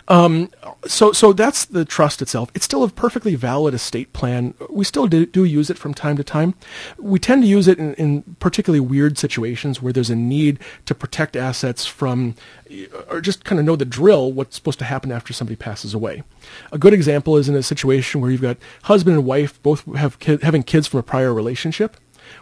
Um, 0.08 0.50
so, 0.84 1.12
so 1.12 1.32
that's 1.32 1.64
the 1.64 1.84
trust 1.84 2.20
itself. 2.22 2.50
It's 2.54 2.64
still 2.64 2.82
a 2.82 2.88
perfectly 2.88 3.34
valid 3.34 3.72
estate 3.74 4.12
plan. 4.12 4.54
We 4.68 4.84
still 4.84 5.06
do, 5.06 5.26
do 5.26 5.44
use 5.44 5.70
it 5.70 5.78
from 5.78 5.94
time 5.94 6.16
to 6.16 6.24
time. 6.24 6.54
We 6.98 7.18
tend 7.18 7.42
to 7.42 7.48
use 7.48 7.68
it 7.68 7.78
in, 7.78 7.94
in, 7.94 8.22
particularly 8.40 8.80
weird 8.80 9.16
situations 9.16 9.80
where 9.80 9.92
there's 9.92 10.10
a 10.10 10.16
need 10.16 10.58
to 10.86 10.94
protect 10.94 11.36
assets 11.36 11.86
from, 11.86 12.34
or 13.08 13.20
just 13.20 13.44
kind 13.44 13.58
of 13.58 13.64
know 13.64 13.76
the 13.76 13.84
drill, 13.84 14.32
what's 14.32 14.56
supposed 14.56 14.78
to 14.80 14.84
happen 14.84 15.12
after 15.12 15.32
somebody 15.32 15.56
passes 15.56 15.94
away. 15.94 16.22
A 16.72 16.78
good 16.78 16.92
example 16.92 17.36
is 17.36 17.48
in 17.48 17.54
a 17.54 17.62
situation 17.62 18.20
where 18.20 18.30
you've 18.30 18.42
got 18.42 18.56
husband 18.84 19.16
and 19.16 19.24
wife 19.24 19.62
both 19.62 19.84
have 19.94 20.20
having 20.22 20.62
kids 20.62 20.86
from 20.88 21.00
a 21.00 21.04
prior 21.04 21.32
relationship. 21.32 21.96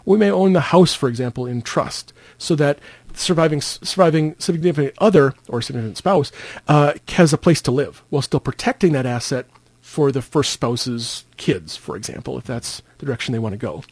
We 0.04 0.18
may 0.18 0.30
own 0.30 0.52
the 0.52 0.60
house, 0.60 0.94
for 0.94 1.08
example, 1.08 1.46
in 1.46 1.62
trust, 1.62 2.12
so 2.38 2.54
that 2.56 2.78
surviving 3.14 3.60
surviving 3.60 4.34
significant 4.38 4.94
other 4.98 5.34
or 5.48 5.62
significant 5.62 5.96
spouse 5.96 6.32
uh, 6.68 6.94
has 7.08 7.32
a 7.32 7.38
place 7.38 7.62
to 7.62 7.70
live 7.70 8.02
while 8.10 8.22
still 8.22 8.40
protecting 8.40 8.92
that 8.92 9.06
asset 9.06 9.46
for 9.80 10.12
the 10.12 10.22
first 10.22 10.52
spouse's 10.52 11.24
kids, 11.36 11.76
for 11.76 11.96
example, 11.96 12.38
if 12.38 12.44
that's 12.44 12.82
the 12.98 13.06
direction 13.06 13.32
they 13.32 13.38
want 13.38 13.52
to 13.52 13.58
go. 13.58 13.82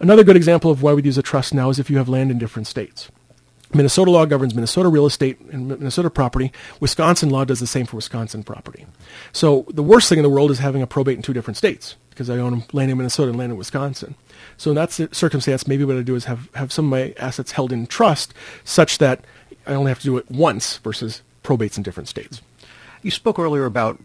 Another 0.00 0.24
good 0.24 0.36
example 0.36 0.70
of 0.70 0.82
why 0.82 0.92
we'd 0.92 1.06
use 1.06 1.18
a 1.18 1.22
trust 1.22 1.54
now 1.54 1.70
is 1.70 1.78
if 1.78 1.90
you 1.90 1.98
have 1.98 2.08
land 2.08 2.30
in 2.30 2.38
different 2.38 2.66
states. 2.66 3.10
Minnesota 3.72 4.10
law 4.10 4.24
governs 4.26 4.54
Minnesota 4.54 4.88
real 4.88 5.06
estate 5.06 5.40
and 5.50 5.66
Minnesota 5.66 6.08
property. 6.08 6.52
Wisconsin 6.78 7.30
law 7.30 7.44
does 7.44 7.58
the 7.58 7.66
same 7.66 7.86
for 7.86 7.96
Wisconsin 7.96 8.44
property. 8.44 8.86
So 9.32 9.66
the 9.68 9.82
worst 9.82 10.08
thing 10.08 10.18
in 10.18 10.22
the 10.22 10.30
world 10.30 10.50
is 10.50 10.60
having 10.60 10.82
a 10.82 10.86
probate 10.86 11.16
in 11.16 11.22
two 11.22 11.32
different 11.32 11.56
states 11.56 11.96
because 12.10 12.30
I 12.30 12.38
own 12.38 12.64
land 12.72 12.92
in 12.92 12.96
Minnesota 12.96 13.30
and 13.30 13.38
land 13.38 13.50
in 13.50 13.58
Wisconsin. 13.58 14.14
So 14.56 14.70
in 14.70 14.76
that 14.76 14.92
circumstance, 15.14 15.66
maybe 15.66 15.84
what 15.84 15.96
I 15.96 16.02
do 16.02 16.14
is 16.14 16.24
have, 16.24 16.48
have 16.54 16.72
some 16.72 16.86
of 16.86 16.90
my 16.90 17.14
assets 17.18 17.52
held 17.52 17.72
in 17.72 17.86
trust 17.86 18.34
such 18.64 18.98
that 18.98 19.24
I 19.66 19.74
only 19.74 19.90
have 19.90 20.00
to 20.00 20.04
do 20.04 20.16
it 20.16 20.30
once 20.30 20.78
versus 20.78 21.22
probates 21.42 21.76
in 21.76 21.82
different 21.82 22.08
states. 22.08 22.40
You 23.02 23.10
spoke 23.10 23.38
earlier 23.38 23.64
about 23.64 24.00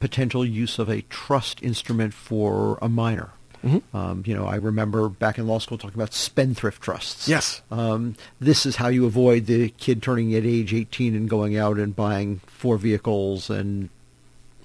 potential 0.00 0.44
use 0.44 0.78
of 0.78 0.88
a 0.88 1.02
trust 1.02 1.62
instrument 1.62 2.14
for 2.14 2.78
a 2.80 2.88
minor. 2.88 3.30
Mm-hmm. 3.64 3.96
Um, 3.96 4.22
you 4.24 4.34
know, 4.34 4.46
I 4.46 4.56
remember 4.56 5.08
back 5.08 5.38
in 5.38 5.46
law 5.46 5.58
school 5.58 5.78
talking 5.78 5.98
about 5.98 6.14
spendthrift 6.14 6.80
trusts. 6.80 7.28
Yes. 7.28 7.62
Um, 7.70 8.14
this 8.40 8.64
is 8.64 8.76
how 8.76 8.88
you 8.88 9.06
avoid 9.06 9.46
the 9.46 9.70
kid 9.70 10.02
turning 10.02 10.34
at 10.34 10.44
age 10.44 10.72
18 10.72 11.14
and 11.14 11.28
going 11.28 11.56
out 11.56 11.78
and 11.78 11.94
buying 11.94 12.40
four 12.46 12.76
vehicles 12.76 13.50
and 13.50 13.88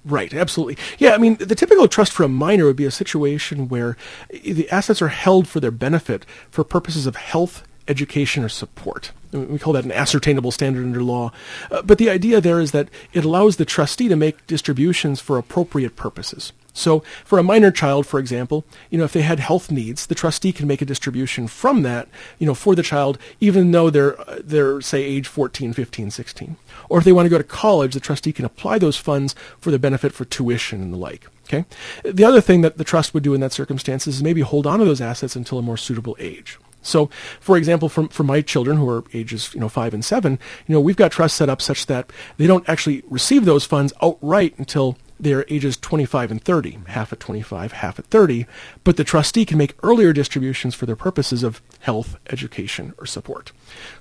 Right, 0.06 0.34
absolutely. 0.34 0.78
Yeah, 0.97 1.14
I 1.14 1.18
mean, 1.18 1.36
the 1.36 1.56
typical 1.56 1.88
trust 1.88 2.12
for 2.12 2.24
a 2.24 2.28
minor 2.28 2.66
would 2.66 2.76
be 2.76 2.86
a 2.86 2.91
situation 2.91 3.70
where 3.70 3.95
the 4.30 4.70
assets 4.70 5.01
are 5.01 5.08
held 5.08 5.47
for 5.47 5.60
their 5.62 5.72
benefit 5.72 6.26
for 6.51 6.66
purposes 6.66 7.08
of 7.08 7.16
health, 7.16 7.64
education, 7.88 8.43
or 8.43 8.49
support. 8.49 9.12
We 9.32 9.58
call 9.60 9.74
that 9.74 9.86
an 9.86 9.91
ascertainable 9.91 10.51
standard 10.51 10.84
under 10.84 11.01
law. 11.01 11.32
Uh, 11.72 11.82
but 11.82 11.97
the 11.97 12.10
idea 12.10 12.41
there 12.41 12.60
is 12.60 12.72
that 12.72 12.89
it 13.14 13.24
allows 13.24 13.56
the 13.56 13.66
trustee 13.66 14.10
to 14.10 14.16
make 14.16 14.45
distributions 14.45 15.22
for 15.22 15.38
appropriate 15.38 15.95
purposes. 15.95 16.51
So 16.74 17.01
for 17.24 17.38
a 17.38 17.43
minor 17.43 17.71
child, 17.71 18.05
for 18.07 18.19
example, 18.19 18.65
you 18.89 18.97
know, 18.97 19.03
if 19.03 19.13
they 19.13 19.21
had 19.21 19.39
health 19.39 19.71
needs, 19.71 20.07
the 20.07 20.15
trustee 20.15 20.51
can 20.51 20.67
make 20.67 20.82
a 20.82 20.86
distribution 20.86 21.47
from 21.47 21.84
that, 21.84 22.09
you 22.39 22.47
know, 22.47 22.55
for 22.55 22.76
the 22.76 22.84
child, 22.84 23.17
even 23.39 23.71
though 23.71 23.89
they're, 23.89 24.17
they're, 24.39 24.82
say, 24.82 25.03
age 25.03 25.28
14, 25.28 25.74
15, 25.74 26.11
16. 26.11 26.55
Or 26.89 26.97
if 26.97 27.05
they 27.05 27.13
want 27.13 27.28
to 27.28 27.30
go 27.30 27.38
to 27.38 27.43
college, 27.43 27.93
the 27.93 27.99
trustee 27.99 28.34
can 28.34 28.45
apply 28.45 28.80
those 28.80 28.97
funds 28.97 29.36
for 29.59 29.71
the 29.71 29.80
benefit 29.80 30.13
for 30.13 30.26
tuition 30.26 30.82
and 30.82 30.91
the 30.91 30.97
like. 30.97 31.28
Okay. 31.45 31.65
The 32.03 32.24
other 32.24 32.41
thing 32.41 32.61
that 32.61 32.78
the 32.78 32.84
trust 32.84 33.13
would 33.13 33.24
do 33.24 33.34
in 33.34 33.41
that 33.41 33.51
circumstance 33.51 34.07
is 34.07 34.24
maybe 34.24 34.41
hold 34.41 34.65
on 34.65 34.80
to 34.80 34.86
those 34.86 35.01
assets 35.01 35.36
until 35.36 35.59
a 35.59 35.61
more 35.61 35.78
suitable 35.78 36.15
age. 36.19 36.57
So, 36.82 37.09
for 37.39 37.57
example, 37.57 37.89
for, 37.89 38.07
for 38.09 38.24
my 38.24 38.41
children 38.41 38.78
who 38.78 38.89
are 38.89 39.03
ages, 39.13 39.53
you 39.53 39.59
know, 39.59 39.69
five 39.69 39.93
and 39.93 40.03
seven, 40.03 40.38
you 40.67 40.74
know, 40.74 40.82
we've 40.82 40.97
got 40.97 41.11
trusts 41.11 41.38
set 41.38 41.49
up 41.49 41.61
such 41.61 41.86
that 41.86 42.11
they 42.38 42.45
don't 42.45 42.67
actually 42.67 43.03
receive 43.09 43.45
those 43.45 43.65
funds 43.65 43.93
outright 44.01 44.53
until 44.57 44.97
they're 45.24 45.45
ages 45.49 45.78
25 45.78 46.32
and 46.32 46.43
30, 46.43 46.80
half 46.88 47.11
at 47.11 47.19
25, 47.19 47.71
half 47.74 47.99
at 47.99 48.05
30, 48.05 48.45
but 48.84 48.97
the 48.97 49.03
trustee 49.03 49.45
can 49.45 49.57
make 49.57 49.76
earlier 49.82 50.13
distributions 50.13 50.76
for 50.76 50.86
their 50.86 50.95
purposes 50.95 51.43
of 51.43 51.61
health, 51.80 52.17
education, 52.30 52.93
or 52.97 53.05
support. 53.05 53.51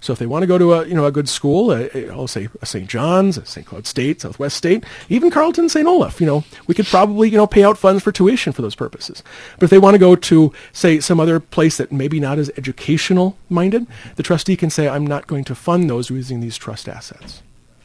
So 0.00 0.12
if 0.12 0.18
they 0.18 0.26
want 0.26 0.42
to 0.42 0.46
go 0.46 0.58
to 0.58 0.74
a, 0.74 0.86
you 0.86 0.94
know, 0.94 1.06
a 1.06 1.12
good 1.12 1.28
school, 1.28 1.72
I'll 1.72 2.26
say 2.26 2.48
a 2.60 2.66
St. 2.66 2.88
John's, 2.88 3.38
a 3.38 3.46
St. 3.46 3.66
Cloud 3.66 3.86
State, 3.86 4.20
Southwest 4.20 4.56
State, 4.56 4.84
even 5.08 5.30
Carleton, 5.30 5.68
St. 5.68 5.86
Olaf, 5.86 6.20
you 6.20 6.26
know, 6.26 6.44
we 6.66 6.74
could 6.74 6.86
probably, 6.86 7.30
you 7.30 7.36
know, 7.36 7.46
pay 7.46 7.64
out 7.64 7.78
funds 7.78 8.02
for 8.02 8.12
tuition 8.12 8.52
for 8.52 8.62
those 8.62 8.74
purposes. 8.74 9.22
But 9.58 9.64
if 9.64 9.70
they 9.70 9.78
want 9.78 9.94
to 9.94 9.98
go 9.98 10.16
to, 10.16 10.52
say, 10.72 11.00
some 11.00 11.20
other 11.20 11.40
place 11.40 11.76
that 11.78 11.92
maybe 11.92 12.20
not 12.20 12.38
as 12.38 12.50
educational 12.56 13.36
minded, 13.48 13.86
the 14.16 14.22
trustee 14.22 14.56
can 14.56 14.70
say, 14.70 14.88
I'm 14.88 15.06
not 15.06 15.26
going 15.26 15.44
to 15.44 15.54
fund 15.54 15.88
those 15.88 16.10
using 16.10 16.40
these 16.40 16.56
trust 16.56 16.88
assets. 16.88 17.42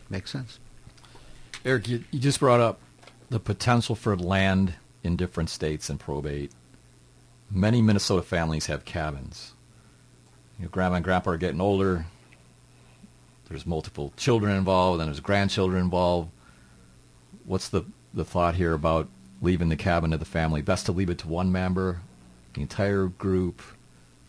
Makes 0.09 0.31
sense. 0.31 0.59
Eric, 1.65 1.87
you, 1.87 2.03
you 2.11 2.19
just 2.19 2.39
brought 2.39 2.61
up 2.61 2.79
the 3.29 3.39
potential 3.39 3.95
for 3.95 4.15
land 4.15 4.75
in 5.03 5.15
different 5.15 5.49
states 5.49 5.89
and 5.89 5.99
probate. 5.99 6.51
Many 7.49 7.81
Minnesota 7.81 8.21
families 8.21 8.67
have 8.67 8.85
cabins. 8.85 9.53
You 10.59 10.65
know, 10.65 10.69
grandma 10.69 10.95
and 10.95 11.05
grandpa 11.05 11.31
are 11.31 11.37
getting 11.37 11.61
older. 11.61 12.05
There's 13.47 13.65
multiple 13.65 14.11
children 14.17 14.55
involved, 14.55 14.99
and 14.99 15.07
there's 15.07 15.19
grandchildren 15.19 15.83
involved. 15.83 16.29
What's 17.45 17.69
the, 17.69 17.83
the 18.13 18.25
thought 18.25 18.55
here 18.55 18.73
about 18.73 19.07
leaving 19.41 19.69
the 19.69 19.77
cabin 19.77 20.11
to 20.11 20.17
the 20.17 20.25
family? 20.25 20.61
Best 20.61 20.85
to 20.87 20.91
leave 20.91 21.09
it 21.09 21.19
to 21.19 21.27
one 21.27 21.51
member, 21.51 22.01
the 22.53 22.61
entire 22.61 23.05
group, 23.05 23.61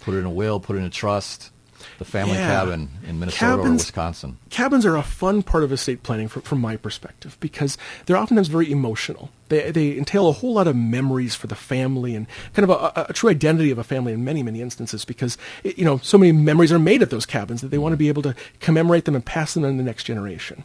put 0.01 0.15
it 0.15 0.19
in 0.19 0.25
a 0.25 0.31
will, 0.31 0.61
put 0.61 0.77
it 0.77 0.81
in 0.81 0.85
a 0.85 0.91
trust 0.91 1.51
the 1.99 2.05
family 2.05 2.35
yeah. 2.35 2.49
cabin 2.49 2.91
in 3.07 3.19
Minnesota 3.19 3.39
Cabins, 3.39 3.67
or 3.67 3.73
Wisconsin. 3.73 4.39
Cabins 4.51 4.87
are 4.87 4.97
a 4.97 5.03
fun 5.03 5.43
part 5.43 5.65
of 5.65 5.73
estate 5.73 6.03
planning 6.03 6.29
from, 6.29 6.43
from 6.43 6.61
my 6.61 6.77
perspective 6.77 7.37
because 7.41 7.79
they're 8.07 8.17
oftentimes 8.17 8.49
very 8.49 8.71
emotional. 8.71 9.31
They, 9.49 9.71
they 9.71 9.97
entail 9.97 10.29
a 10.29 10.33
whole 10.33 10.55
lot 10.55 10.67
of 10.67 10.77
memories 10.77 11.35
for 11.35 11.47
the 11.47 11.55
family 11.55 12.15
and 12.15 12.27
kind 12.53 12.71
of 12.71 12.71
a, 12.71 13.07
a, 13.09 13.13
true 13.13 13.31
identity 13.31 13.71
of 13.71 13.79
a 13.79 13.85
family 13.85 14.13
in 14.13 14.25
many, 14.25 14.43
many 14.43 14.61
instances 14.61 15.05
because, 15.05 15.39
it, 15.65 15.79
you 15.79 15.85
know, 15.85 15.99
so 15.99 16.19
many 16.19 16.33
memories 16.33 16.71
are 16.71 16.79
made 16.79 17.03
at 17.03 17.11
those 17.11 17.25
cabins 17.25 17.63
that 17.63 17.69
they 17.69 17.79
want 17.79 17.93
to 17.95 17.97
be 17.97 18.09
able 18.09 18.23
to 18.23 18.35
commemorate 18.61 19.07
them 19.07 19.15
and 19.15 19.25
pass 19.25 19.55
them 19.55 19.65
on 19.65 19.73
to 19.73 19.77
the 19.79 19.83
next 19.83 20.05
generation. 20.05 20.65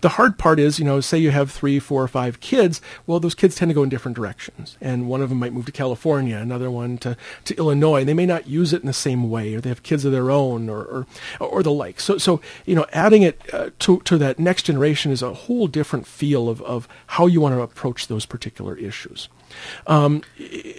The 0.00 0.10
hard 0.10 0.38
part 0.38 0.58
is, 0.58 0.78
you 0.78 0.84
know, 0.84 1.00
say 1.00 1.18
you 1.18 1.30
have 1.30 1.50
three, 1.50 1.78
four, 1.78 2.02
or 2.02 2.08
five 2.08 2.40
kids, 2.40 2.80
well, 3.06 3.20
those 3.20 3.34
kids 3.34 3.54
tend 3.54 3.70
to 3.70 3.74
go 3.74 3.82
in 3.82 3.88
different 3.88 4.16
directions. 4.16 4.76
And 4.80 5.08
one 5.08 5.22
of 5.22 5.28
them 5.28 5.38
might 5.38 5.52
move 5.52 5.66
to 5.66 5.72
California, 5.72 6.36
another 6.36 6.70
one 6.70 6.98
to, 6.98 7.16
to 7.44 7.56
Illinois. 7.56 8.00
And 8.00 8.08
they 8.08 8.14
may 8.14 8.26
not 8.26 8.46
use 8.46 8.72
it 8.72 8.82
in 8.82 8.86
the 8.86 8.92
same 8.92 9.30
way, 9.30 9.54
or 9.54 9.60
they 9.60 9.68
have 9.68 9.82
kids 9.82 10.04
of 10.04 10.12
their 10.12 10.30
own, 10.30 10.68
or, 10.68 10.82
or, 10.82 11.06
or 11.40 11.62
the 11.62 11.72
like. 11.72 12.00
So, 12.00 12.18
so, 12.18 12.40
you 12.66 12.74
know, 12.74 12.86
adding 12.92 13.22
it 13.22 13.40
uh, 13.52 13.70
to, 13.80 14.00
to 14.00 14.18
that 14.18 14.38
next 14.38 14.64
generation 14.64 15.12
is 15.12 15.22
a 15.22 15.34
whole 15.34 15.66
different 15.66 16.06
feel 16.06 16.48
of, 16.48 16.62
of 16.62 16.88
how 17.06 17.26
you 17.26 17.40
want 17.40 17.54
to 17.54 17.60
approach 17.60 18.08
those 18.08 18.26
particular 18.26 18.76
issues. 18.76 19.28
Um, 19.86 20.22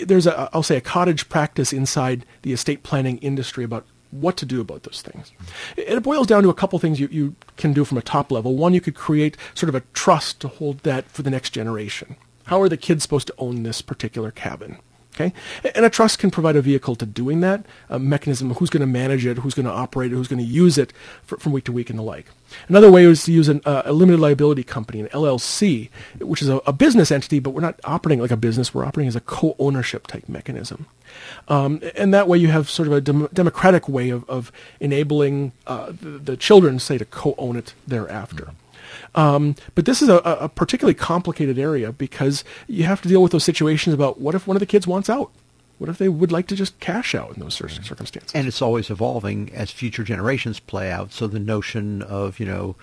there's 0.03 0.27
a, 0.27 0.49
I'll 0.53 0.63
say, 0.63 0.77
a 0.77 0.81
cottage 0.81 1.29
practice 1.29 1.71
inside 1.71 2.25
the 2.41 2.53
estate 2.53 2.83
planning 2.83 3.17
industry 3.19 3.63
about 3.63 3.85
what 4.21 4.37
to 4.37 4.45
do 4.45 4.61
about 4.61 4.83
those 4.83 5.01
things. 5.01 5.31
It 5.77 6.01
boils 6.03 6.27
down 6.27 6.43
to 6.43 6.49
a 6.49 6.53
couple 6.53 6.79
things 6.79 6.99
you, 6.99 7.07
you 7.11 7.35
can 7.57 7.73
do 7.73 7.85
from 7.85 7.97
a 7.97 8.01
top 8.01 8.31
level. 8.31 8.55
One, 8.55 8.73
you 8.73 8.81
could 8.81 8.95
create 8.95 9.37
sort 9.53 9.69
of 9.69 9.75
a 9.75 9.83
trust 9.93 10.39
to 10.41 10.47
hold 10.47 10.79
that 10.79 11.09
for 11.09 11.21
the 11.21 11.29
next 11.29 11.51
generation. 11.51 12.15
How 12.45 12.61
are 12.61 12.69
the 12.69 12.77
kids 12.77 13.03
supposed 13.03 13.27
to 13.27 13.33
own 13.37 13.63
this 13.63 13.81
particular 13.81 14.31
cabin? 14.31 14.77
Okay, 15.15 15.33
and 15.73 15.85
a 15.85 15.89
trust 15.89 16.19
can 16.19 16.29
provide 16.29 16.57
a 16.57 16.61
vehicle 16.61 16.97
to 16.97 17.05
doing 17.05 17.39
that, 17.39 17.65
a 17.87 17.97
mechanism 17.97 18.51
of 18.51 18.57
who's 18.57 18.69
going 18.69 18.81
to 18.81 18.87
manage 18.87 19.25
it, 19.25 19.37
who's 19.37 19.53
going 19.53 19.65
to 19.65 19.71
operate 19.71 20.11
it, 20.11 20.15
who's 20.15 20.27
going 20.27 20.45
to 20.45 20.45
use 20.45 20.77
it 20.77 20.91
for, 21.23 21.37
from 21.37 21.53
week 21.53 21.63
to 21.63 21.71
week 21.71 21.89
and 21.89 21.97
the 21.97 22.03
like. 22.03 22.25
Another 22.67 22.91
way 22.91 23.03
is 23.05 23.23
to 23.25 23.31
use 23.31 23.47
an, 23.49 23.61
uh, 23.65 23.83
a 23.85 23.93
limited 23.93 24.19
liability 24.19 24.63
company, 24.63 24.99
an 24.99 25.07
LLC, 25.07 25.89
which 26.19 26.41
is 26.41 26.49
a, 26.49 26.57
a, 26.65 26.73
business 26.73 27.11
entity, 27.11 27.39
but 27.39 27.51
we're 27.51 27.61
not 27.61 27.79
operating 27.83 28.21
like 28.21 28.31
a 28.31 28.37
business. 28.37 28.73
We're 28.73 28.85
operating 28.85 29.07
as 29.07 29.15
a 29.15 29.21
co-ownership 29.21 30.07
type 30.07 30.27
mechanism. 30.27 30.87
Um, 31.47 31.81
and 31.95 32.13
that 32.13 32.27
way 32.27 32.37
you 32.37 32.49
have 32.49 32.69
sort 32.69 32.87
of 32.87 32.93
a 32.93 33.01
dem- 33.01 33.29
democratic 33.33 33.87
way 33.87 34.09
of, 34.09 34.29
of 34.29 34.51
enabling 34.79 35.53
uh, 35.67 35.87
the, 35.87 36.09
the, 36.09 36.37
children, 36.37 36.79
say, 36.79 36.97
to 36.97 37.05
co-own 37.05 37.55
it 37.55 37.73
thereafter. 37.87 38.51
Um, 39.13 39.55
but 39.75 39.85
this 39.85 40.01
is 40.01 40.09
a, 40.09 40.17
a, 40.17 40.49
particularly 40.49 40.93
complicated 40.93 41.57
area 41.57 41.91
because 41.91 42.43
you 42.67 42.83
have 42.83 43.01
to 43.01 43.07
deal 43.07 43.21
with 43.21 43.31
those 43.31 43.43
situations 43.43 43.93
about 43.93 44.19
what 44.19 44.35
if 44.35 44.47
one 44.47 44.57
of 44.57 44.59
the 44.59 44.65
kids 44.65 44.87
wants 44.87 45.09
out? 45.09 45.31
What 45.77 45.89
if 45.89 45.97
they 45.97 46.09
would 46.09 46.31
like 46.31 46.47
to 46.47 46.55
just 46.55 46.79
cash 46.79 47.13
out 47.13 47.35
in 47.35 47.41
those 47.41 47.55
circumstances? 47.55 48.31
And 48.33 48.47
it's 48.47 48.61
always 48.61 48.89
evolving 48.89 49.53
as 49.53 49.71
future 49.71 50.03
generations 50.03 50.59
play 50.59 50.89
out. 50.91 51.11
So 51.11 51.27
the 51.27 51.39
notion 51.39 52.01
of, 52.01 52.39
you 52.39 52.45
know, 52.45 52.75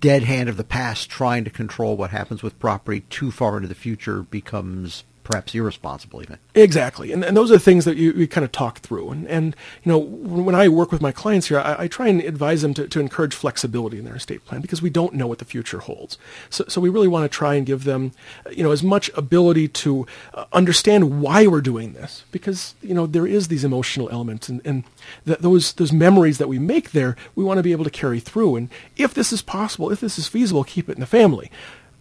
dead 0.00 0.22
hand 0.22 0.48
of 0.48 0.56
the 0.56 0.64
past 0.64 1.10
trying 1.10 1.44
to 1.44 1.50
control 1.50 1.96
what 1.96 2.10
happens 2.10 2.42
with 2.42 2.58
property 2.58 3.00
too 3.00 3.30
far 3.30 3.56
into 3.56 3.68
the 3.68 3.74
future 3.74 4.22
becomes 4.22 5.04
perhaps 5.24 5.54
irresponsible 5.54 6.22
even. 6.22 6.38
Exactly. 6.54 7.10
And, 7.10 7.24
and 7.24 7.36
those 7.36 7.50
are 7.50 7.54
the 7.54 7.60
things 7.60 7.84
that 7.86 7.96
you, 7.96 8.12
you 8.12 8.28
kind 8.28 8.44
of 8.44 8.52
talk 8.52 8.78
through. 8.78 9.10
And, 9.10 9.26
and, 9.26 9.56
you 9.82 9.90
know, 9.90 9.98
when 9.98 10.54
I 10.54 10.68
work 10.68 10.92
with 10.92 11.00
my 11.00 11.10
clients 11.10 11.48
here, 11.48 11.58
I, 11.58 11.84
I 11.84 11.88
try 11.88 12.08
and 12.08 12.20
advise 12.20 12.62
them 12.62 12.74
to, 12.74 12.86
to 12.86 13.00
encourage 13.00 13.34
flexibility 13.34 13.98
in 13.98 14.04
their 14.04 14.14
estate 14.14 14.44
plan 14.44 14.60
because 14.60 14.82
we 14.82 14.90
don't 14.90 15.14
know 15.14 15.26
what 15.26 15.38
the 15.38 15.44
future 15.44 15.80
holds. 15.80 16.18
So, 16.50 16.64
so 16.68 16.80
we 16.80 16.88
really 16.88 17.08
want 17.08 17.30
to 17.30 17.34
try 17.34 17.54
and 17.54 17.66
give 17.66 17.84
them, 17.84 18.12
you 18.52 18.62
know, 18.62 18.70
as 18.70 18.82
much 18.82 19.10
ability 19.14 19.68
to 19.68 20.06
uh, 20.34 20.44
understand 20.52 21.20
why 21.20 21.46
we're 21.46 21.60
doing 21.60 21.94
this 21.94 22.24
because, 22.30 22.74
you 22.82 22.94
know, 22.94 23.06
there 23.06 23.26
is 23.26 23.48
these 23.48 23.64
emotional 23.64 24.08
elements 24.10 24.48
and, 24.48 24.60
and 24.64 24.84
th- 25.26 25.38
those, 25.38 25.72
those 25.72 25.92
memories 25.92 26.38
that 26.38 26.48
we 26.48 26.58
make 26.58 26.92
there, 26.92 27.16
we 27.34 27.42
want 27.42 27.58
to 27.58 27.62
be 27.62 27.72
able 27.72 27.84
to 27.84 27.90
carry 27.90 28.20
through. 28.20 28.56
And 28.56 28.68
if 28.96 29.14
this 29.14 29.32
is 29.32 29.42
possible, 29.42 29.90
if 29.90 30.00
this 30.00 30.18
is 30.18 30.28
feasible, 30.28 30.64
keep 30.64 30.88
it 30.88 30.94
in 30.94 31.00
the 31.00 31.06
family 31.06 31.50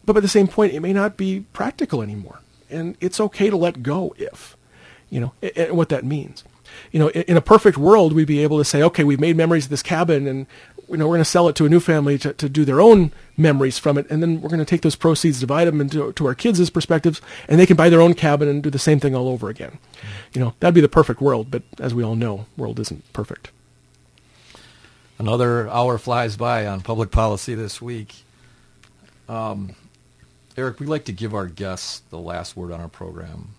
but 0.06 0.14
by 0.14 0.20
the 0.20 0.28
same 0.28 0.48
point, 0.48 0.74
it 0.74 0.82
may 0.82 0.94
not 0.94 1.18
be 1.18 1.46
practical 1.54 2.02
anymore. 2.02 2.40
And 2.74 2.98
it's 3.00 3.20
okay 3.20 3.50
to 3.50 3.58
let 3.58 3.84
go 3.84 4.16
if, 4.18 4.58
you 5.10 5.20
know, 5.20 5.34
and 5.56 5.78
what 5.78 5.90
that 5.90 6.04
means. 6.04 6.44
You 6.92 7.00
know, 7.00 7.10
in 7.10 7.38
a 7.38 7.42
perfect 7.42 7.78
world, 7.78 8.14
we'd 8.14 8.28
be 8.28 8.40
able 8.44 8.58
to 8.58 8.66
say, 8.66 8.82
okay, 8.82 9.04
we've 9.04 9.20
made 9.20 9.38
memories 9.38 9.66
of 9.66 9.70
this 9.70 9.84
cabin 9.84 10.28
and, 10.28 10.48
you 10.90 10.98
know, 10.98 11.06
we're 11.06 11.16
going 11.16 11.20
to 11.20 11.26
sell 11.26 11.48
it 11.48 11.56
to 11.58 11.66
a 11.66 11.70
new 11.70 11.80
family 11.80 12.18
to, 12.18 12.34
to 12.34 12.50
do 12.50 12.66
their 12.66 12.82
own 12.82 13.12
memories 13.38 13.78
from 13.78 13.98
it. 13.98 14.10
And 14.10 14.22
then 14.22 14.42
we're 14.42 14.50
going 14.50 14.60
to 14.60 14.66
take 14.66 14.82
those 14.82 14.96
proceeds, 14.96 15.40
divide 15.40 15.66
them 15.66 15.80
into 15.80 16.12
to 16.12 16.26
our 16.26 16.36
kids' 16.36 16.70
perspectives, 16.70 17.22
and 17.48 17.60
they 17.60 17.66
can 17.66 17.78
buy 17.78 17.90
their 17.90 18.02
own 18.02 18.16
cabin 18.16 18.48
and 18.48 18.64
do 18.64 18.70
the 18.70 18.80
same 18.80 19.00
thing 19.00 19.16
all 19.16 19.28
over 19.28 19.50
again. 19.50 19.78
You 20.34 20.42
know, 20.42 20.56
that'd 20.60 20.74
be 20.74 20.82
the 20.82 20.90
perfect 20.90 21.22
world. 21.22 21.52
But 21.52 21.64
as 21.80 21.94
we 21.94 22.04
all 22.04 22.16
know, 22.16 22.48
world 22.58 22.80
isn't 22.80 23.12
perfect. 23.14 23.52
Another 25.20 25.70
hour 25.70 25.98
flies 25.98 26.36
by 26.36 26.66
on 26.66 26.82
public 26.82 27.12
policy 27.12 27.54
this 27.54 27.82
week. 27.82 28.24
Um, 29.30 29.76
Eric, 30.56 30.80
we 30.80 30.86
like 30.86 31.06
to 31.06 31.12
give 31.12 31.34
our 31.34 31.48
guests 31.48 32.02
the 32.12 32.20
last 32.20 32.56
word 32.56 32.72
on 32.72 32.80
our 32.80 32.88
program. 32.88 33.50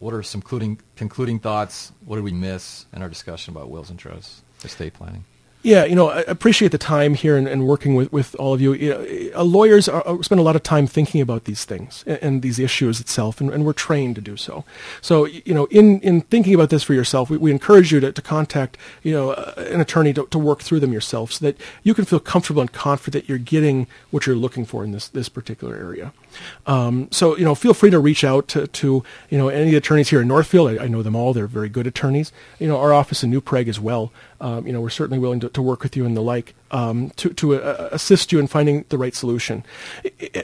What 0.00 0.12
are 0.12 0.22
some 0.22 0.42
concluding, 0.42 0.80
concluding 0.96 1.38
thoughts? 1.38 1.92
What 2.04 2.16
did 2.16 2.24
we 2.24 2.32
miss 2.32 2.84
in 2.92 3.00
our 3.00 3.08
discussion 3.08 3.54
about 3.54 3.70
wills 3.70 3.88
and 3.88 3.98
trusts, 3.98 4.42
estate 4.62 4.92
planning? 4.92 5.24
Yeah, 5.62 5.84
you 5.84 5.94
know, 5.94 6.08
I 6.08 6.22
appreciate 6.22 6.72
the 6.72 6.78
time 6.78 7.14
here 7.14 7.36
and, 7.36 7.46
and 7.46 7.68
working 7.68 7.94
with, 7.94 8.12
with 8.12 8.34
all 8.34 8.52
of 8.52 8.60
you. 8.60 8.72
you 8.72 8.90
know, 8.90 9.40
uh, 9.40 9.44
lawyers 9.44 9.88
are, 9.88 10.02
uh, 10.06 10.20
spend 10.20 10.40
a 10.40 10.42
lot 10.42 10.56
of 10.56 10.64
time 10.64 10.88
thinking 10.88 11.20
about 11.20 11.44
these 11.44 11.64
things 11.64 12.02
and, 12.04 12.18
and 12.20 12.42
these 12.42 12.58
issues 12.58 13.00
itself, 13.00 13.40
and, 13.40 13.48
and, 13.48 13.64
we're 13.64 13.72
trained 13.72 14.16
to 14.16 14.20
do 14.20 14.36
so. 14.36 14.64
So, 15.00 15.24
you 15.24 15.54
know, 15.54 15.66
in, 15.66 16.00
in 16.00 16.22
thinking 16.22 16.52
about 16.52 16.70
this 16.70 16.82
for 16.82 16.94
yourself, 16.94 17.30
we, 17.30 17.36
we 17.36 17.52
encourage 17.52 17.92
you 17.92 18.00
to, 18.00 18.10
to 18.10 18.20
contact, 18.20 18.76
you 19.04 19.12
know, 19.12 19.30
uh, 19.30 19.54
an 19.56 19.80
attorney 19.80 20.12
to, 20.14 20.26
to 20.26 20.38
work 20.38 20.62
through 20.62 20.80
them 20.80 20.92
yourself 20.92 21.34
so 21.34 21.46
that 21.46 21.60
you 21.84 21.94
can 21.94 22.04
feel 22.04 22.18
comfortable 22.18 22.60
and 22.60 22.72
confident 22.72 23.22
that 23.22 23.28
you're 23.28 23.38
getting 23.38 23.86
what 24.10 24.26
you're 24.26 24.34
looking 24.34 24.64
for 24.64 24.82
in 24.82 24.90
this, 24.90 25.06
this 25.06 25.28
particular 25.28 25.76
area. 25.76 26.12
Um, 26.66 27.08
so, 27.10 27.36
you 27.36 27.44
know, 27.44 27.54
feel 27.54 27.74
free 27.74 27.90
to 27.90 27.98
reach 27.98 28.24
out 28.24 28.48
to, 28.48 28.66
to 28.66 29.04
you 29.30 29.38
know, 29.38 29.48
any 29.48 29.74
attorneys 29.74 30.10
here 30.10 30.20
in 30.20 30.28
Northfield. 30.28 30.70
I, 30.70 30.84
I, 30.84 30.88
know 30.88 31.02
them 31.02 31.16
all. 31.16 31.32
They're 31.32 31.46
very 31.46 31.68
good 31.68 31.86
attorneys. 31.86 32.32
You 32.58 32.68
know, 32.68 32.78
our 32.78 32.92
office 32.92 33.22
in 33.22 33.30
New 33.30 33.40
Prague 33.40 33.68
as 33.68 33.80
well. 33.80 34.12
Um, 34.40 34.66
you 34.66 34.72
know, 34.72 34.80
we're 34.80 34.90
certainly 34.90 35.18
willing 35.18 35.40
to, 35.40 35.48
to 35.48 35.62
work 35.62 35.82
with 35.82 35.96
you 35.96 36.04
and 36.04 36.16
the 36.16 36.22
like 36.22 36.54
um, 36.72 37.10
to, 37.16 37.32
to 37.34 37.56
uh, 37.56 37.90
assist 37.92 38.32
you 38.32 38.40
in 38.40 38.46
finding 38.46 38.84
the 38.88 38.98
right 38.98 39.14
solution. 39.14 39.64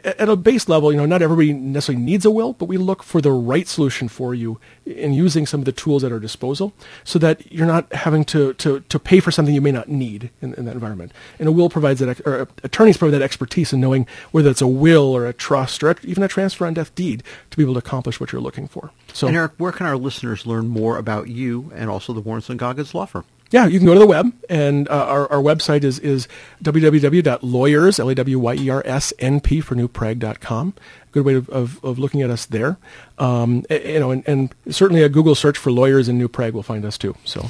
At 0.02 0.28
a 0.28 0.36
base 0.36 0.68
level, 0.68 0.92
you 0.92 0.98
know, 0.98 1.06
not 1.06 1.22
everybody 1.22 1.52
necessarily 1.52 2.02
needs 2.04 2.24
a 2.24 2.30
will, 2.30 2.52
but 2.52 2.66
we 2.66 2.76
look 2.76 3.02
for 3.02 3.20
the 3.20 3.32
right 3.32 3.66
solution 3.66 4.08
for 4.08 4.34
you 4.34 4.60
in 4.84 5.14
using 5.14 5.46
some 5.46 5.60
of 5.60 5.64
the 5.64 5.72
tools 5.72 6.04
at 6.04 6.12
our 6.12 6.20
disposal 6.20 6.72
so 7.02 7.18
that 7.18 7.50
you're 7.50 7.66
not 7.66 7.92
having 7.92 8.24
to, 8.26 8.52
to, 8.54 8.80
to 8.80 8.98
pay 8.98 9.20
for 9.20 9.30
something 9.30 9.54
you 9.54 9.60
may 9.60 9.72
not 9.72 9.88
need 9.88 10.30
in, 10.42 10.54
in 10.54 10.66
that 10.66 10.74
environment. 10.74 11.12
And 11.38 11.48
a 11.48 11.52
will 11.52 11.70
provides 11.70 12.00
that, 12.00 12.20
or 12.26 12.48
attorneys 12.62 12.98
provide 12.98 13.18
that 13.18 13.24
expertise 13.24 13.72
in 13.72 13.80
knowing 13.80 14.06
whether 14.30 14.50
it's 14.50 14.62
a 14.62 14.68
will 14.68 15.14
or 15.14 15.26
a 15.26 15.32
trust 15.32 15.82
or 15.82 15.96
even 16.02 16.22
a 16.22 16.28
transfer 16.28 16.66
on 16.66 16.74
death 16.74 16.94
deed 16.94 17.22
to 17.50 17.56
be 17.56 17.62
able 17.62 17.74
to 17.74 17.78
accomplish 17.78 18.20
what 18.20 18.32
you're 18.32 18.42
looking 18.42 18.68
for. 18.68 18.90
So, 19.14 19.26
and 19.26 19.36
Eric, 19.36 19.52
where 19.56 19.72
can 19.72 19.86
our 19.86 19.96
listeners 19.96 20.46
learn 20.46 20.68
more 20.68 20.98
about 20.98 21.28
you 21.28 21.72
and 21.74 21.88
also 21.88 22.12
the 22.12 22.22
Wornson 22.22 22.58
Goggins 22.58 22.94
Law 22.94 23.06
Firm? 23.06 23.24
Yeah, 23.50 23.66
you 23.66 23.78
can 23.78 23.86
go 23.86 23.94
to 23.94 24.00
the 24.00 24.06
web, 24.06 24.32
and 24.50 24.88
uh, 24.88 25.06
our, 25.06 25.32
our 25.32 25.38
website 25.38 25.82
is, 25.82 25.98
is 26.00 26.28
www.lawyers, 26.62 27.98
L-A-W-Y-E-R-S, 27.98 29.12
N-P 29.18 29.60
for 29.60 29.74
newprague.com. 29.74 30.74
Good 31.12 31.24
way 31.24 31.34
of, 31.34 31.48
of, 31.48 31.82
of 31.82 31.98
looking 31.98 32.20
at 32.20 32.28
us 32.28 32.44
there. 32.44 32.76
Um, 33.16 33.64
you 33.70 33.98
know, 33.98 34.10
and, 34.10 34.28
and, 34.28 34.54
certainly 34.68 35.02
a 35.02 35.08
Google 35.08 35.34
search 35.34 35.56
for 35.56 35.72
lawyers 35.72 36.08
in 36.08 36.18
New 36.18 36.28
Prague 36.28 36.52
will 36.52 36.62
find 36.62 36.84
us 36.84 36.98
too. 36.98 37.16
So, 37.24 37.48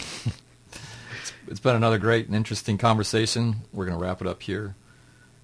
it's 1.49 1.61
been 1.61 1.75
another 1.75 1.99
great 1.99 2.27
and 2.27 2.37
interesting 2.37 2.79
conversation. 2.79 3.57
We're 3.73 3.87
going 3.87 3.99
to 3.99 4.03
wrap 4.03 4.21
it 4.21 4.29
up 4.29 4.43
here. 4.43 4.77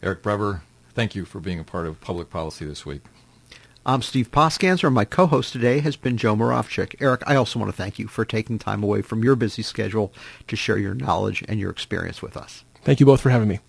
Eric 0.03 0.23
Brever, 0.23 0.61
thank 0.93 1.17
you 1.17 1.25
for 1.25 1.41
being 1.41 1.59
a 1.59 1.65
part 1.65 1.87
of 1.87 2.01
public 2.01 2.31
policy 2.31 2.65
this 2.65 2.87
week. 2.87 3.03
I'm 3.87 4.01
Steve 4.01 4.31
Poskanzer, 4.31 4.87
and 4.87 4.95
my 4.95 5.05
co-host 5.05 5.53
today 5.53 5.81
has 5.81 5.95
been 5.95 6.17
Joe 6.17 6.35
Moravchik. 6.35 6.95
Eric, 7.03 7.23
I 7.27 7.35
also 7.35 7.59
want 7.59 7.71
to 7.71 7.77
thank 7.77 7.99
you 7.99 8.09
for 8.09 8.25
taking 8.25 8.59
time 8.59 8.83
away 8.83 9.03
from 9.03 9.23
your 9.23 9.37
busy 9.37 9.61
schedule 9.61 10.11
to 10.49 10.57
share 10.57 10.79
your 10.79 10.95
knowledge 10.95 11.45
and 11.49 11.61
your 11.61 11.71
experience 11.71 12.23
with 12.23 12.35
us. 12.35 12.65
Thank 12.83 12.99
you 12.99 13.05
both 13.05 13.21
for 13.21 13.29
having 13.29 13.49
me. 13.49 13.61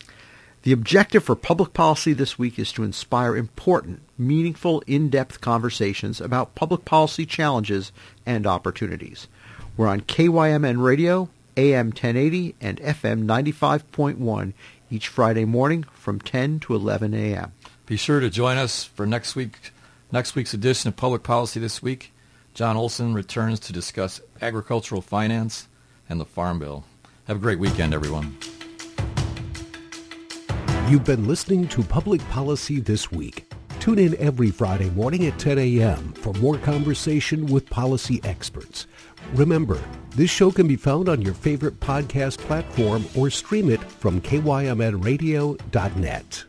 The 0.62 0.72
objective 0.72 1.26
for 1.26 1.36
public 1.36 1.74
policy 1.74 2.14
this 2.14 2.40
week 2.40 2.58
is 2.58 2.72
to 2.72 2.84
inspire 2.84 3.36
important, 3.36 4.04
meaningful, 4.18 4.82
in-depth 4.88 5.42
conversations 5.42 6.22
about 6.22 6.56
public 6.56 6.86
policy 6.86 7.26
challenges 7.26 7.92
and 8.26 8.48
opportunities. 8.48 9.28
We're 9.76 9.90
on 9.90 10.00
KYMN 10.00 10.82
Radio, 10.82 11.28
AM 11.58 11.88
1080 11.88 12.56
and 12.62 12.80
FM 12.80 13.26
95.1 13.26 14.54
each 14.90 15.10
Friday 15.10 15.44
morning 15.44 15.84
from 15.92 16.22
10 16.22 16.62
to 16.62 16.74
11 16.74 17.14
a.m. 17.14 17.52
Be 17.86 17.98
sure 17.98 18.22
to 18.22 18.30
join 18.30 18.56
us 18.56 18.86
for 18.86 19.06
next 19.06 19.36
week 19.36 19.74
Next 20.16 20.34
week's 20.34 20.54
edition 20.54 20.88
of 20.88 20.96
Public 20.96 21.24
Policy 21.24 21.60
This 21.60 21.84
Week, 21.84 22.14
John 22.54 22.78
Olson 22.78 23.14
returns 23.14 23.60
to 23.60 23.74
discuss 23.74 24.22
agricultural 24.42 25.02
finance 25.02 25.68
and 26.08 26.22
the 26.22 26.26
Farm 26.26 26.58
Bill. 26.58 26.86
Have 27.26 27.36
a 27.36 27.40
great 27.42 27.60
weekend, 27.60 27.94
everyone. 27.94 28.38
You've 30.88 31.04
been 31.04 31.28
listening 31.28 31.68
to 31.68 31.84
Public 31.84 32.22
Policy 32.30 32.80
This 32.80 33.12
Week. 33.12 33.52
Tune 33.82 34.00
in 34.00 34.16
every 34.16 34.52
Friday 34.52 34.90
morning 34.92 35.26
at 35.26 35.38
10 35.38 35.60
a.m. 35.60 36.14
for 36.14 36.32
more 36.36 36.58
conversation 36.60 37.46
with 37.48 37.70
policy 37.70 38.22
experts. 38.24 38.88
Remember, 39.34 39.78
this 40.12 40.32
show 40.32 40.50
can 40.50 40.66
be 40.66 40.78
found 40.78 41.10
on 41.10 41.22
your 41.22 41.34
favorite 41.34 41.82
podcast 41.82 42.38
platform 42.38 43.04
or 43.18 43.30
stream 43.30 43.70
it 43.70 43.84
from 43.84 44.22
kymnradio.net. 44.22 46.46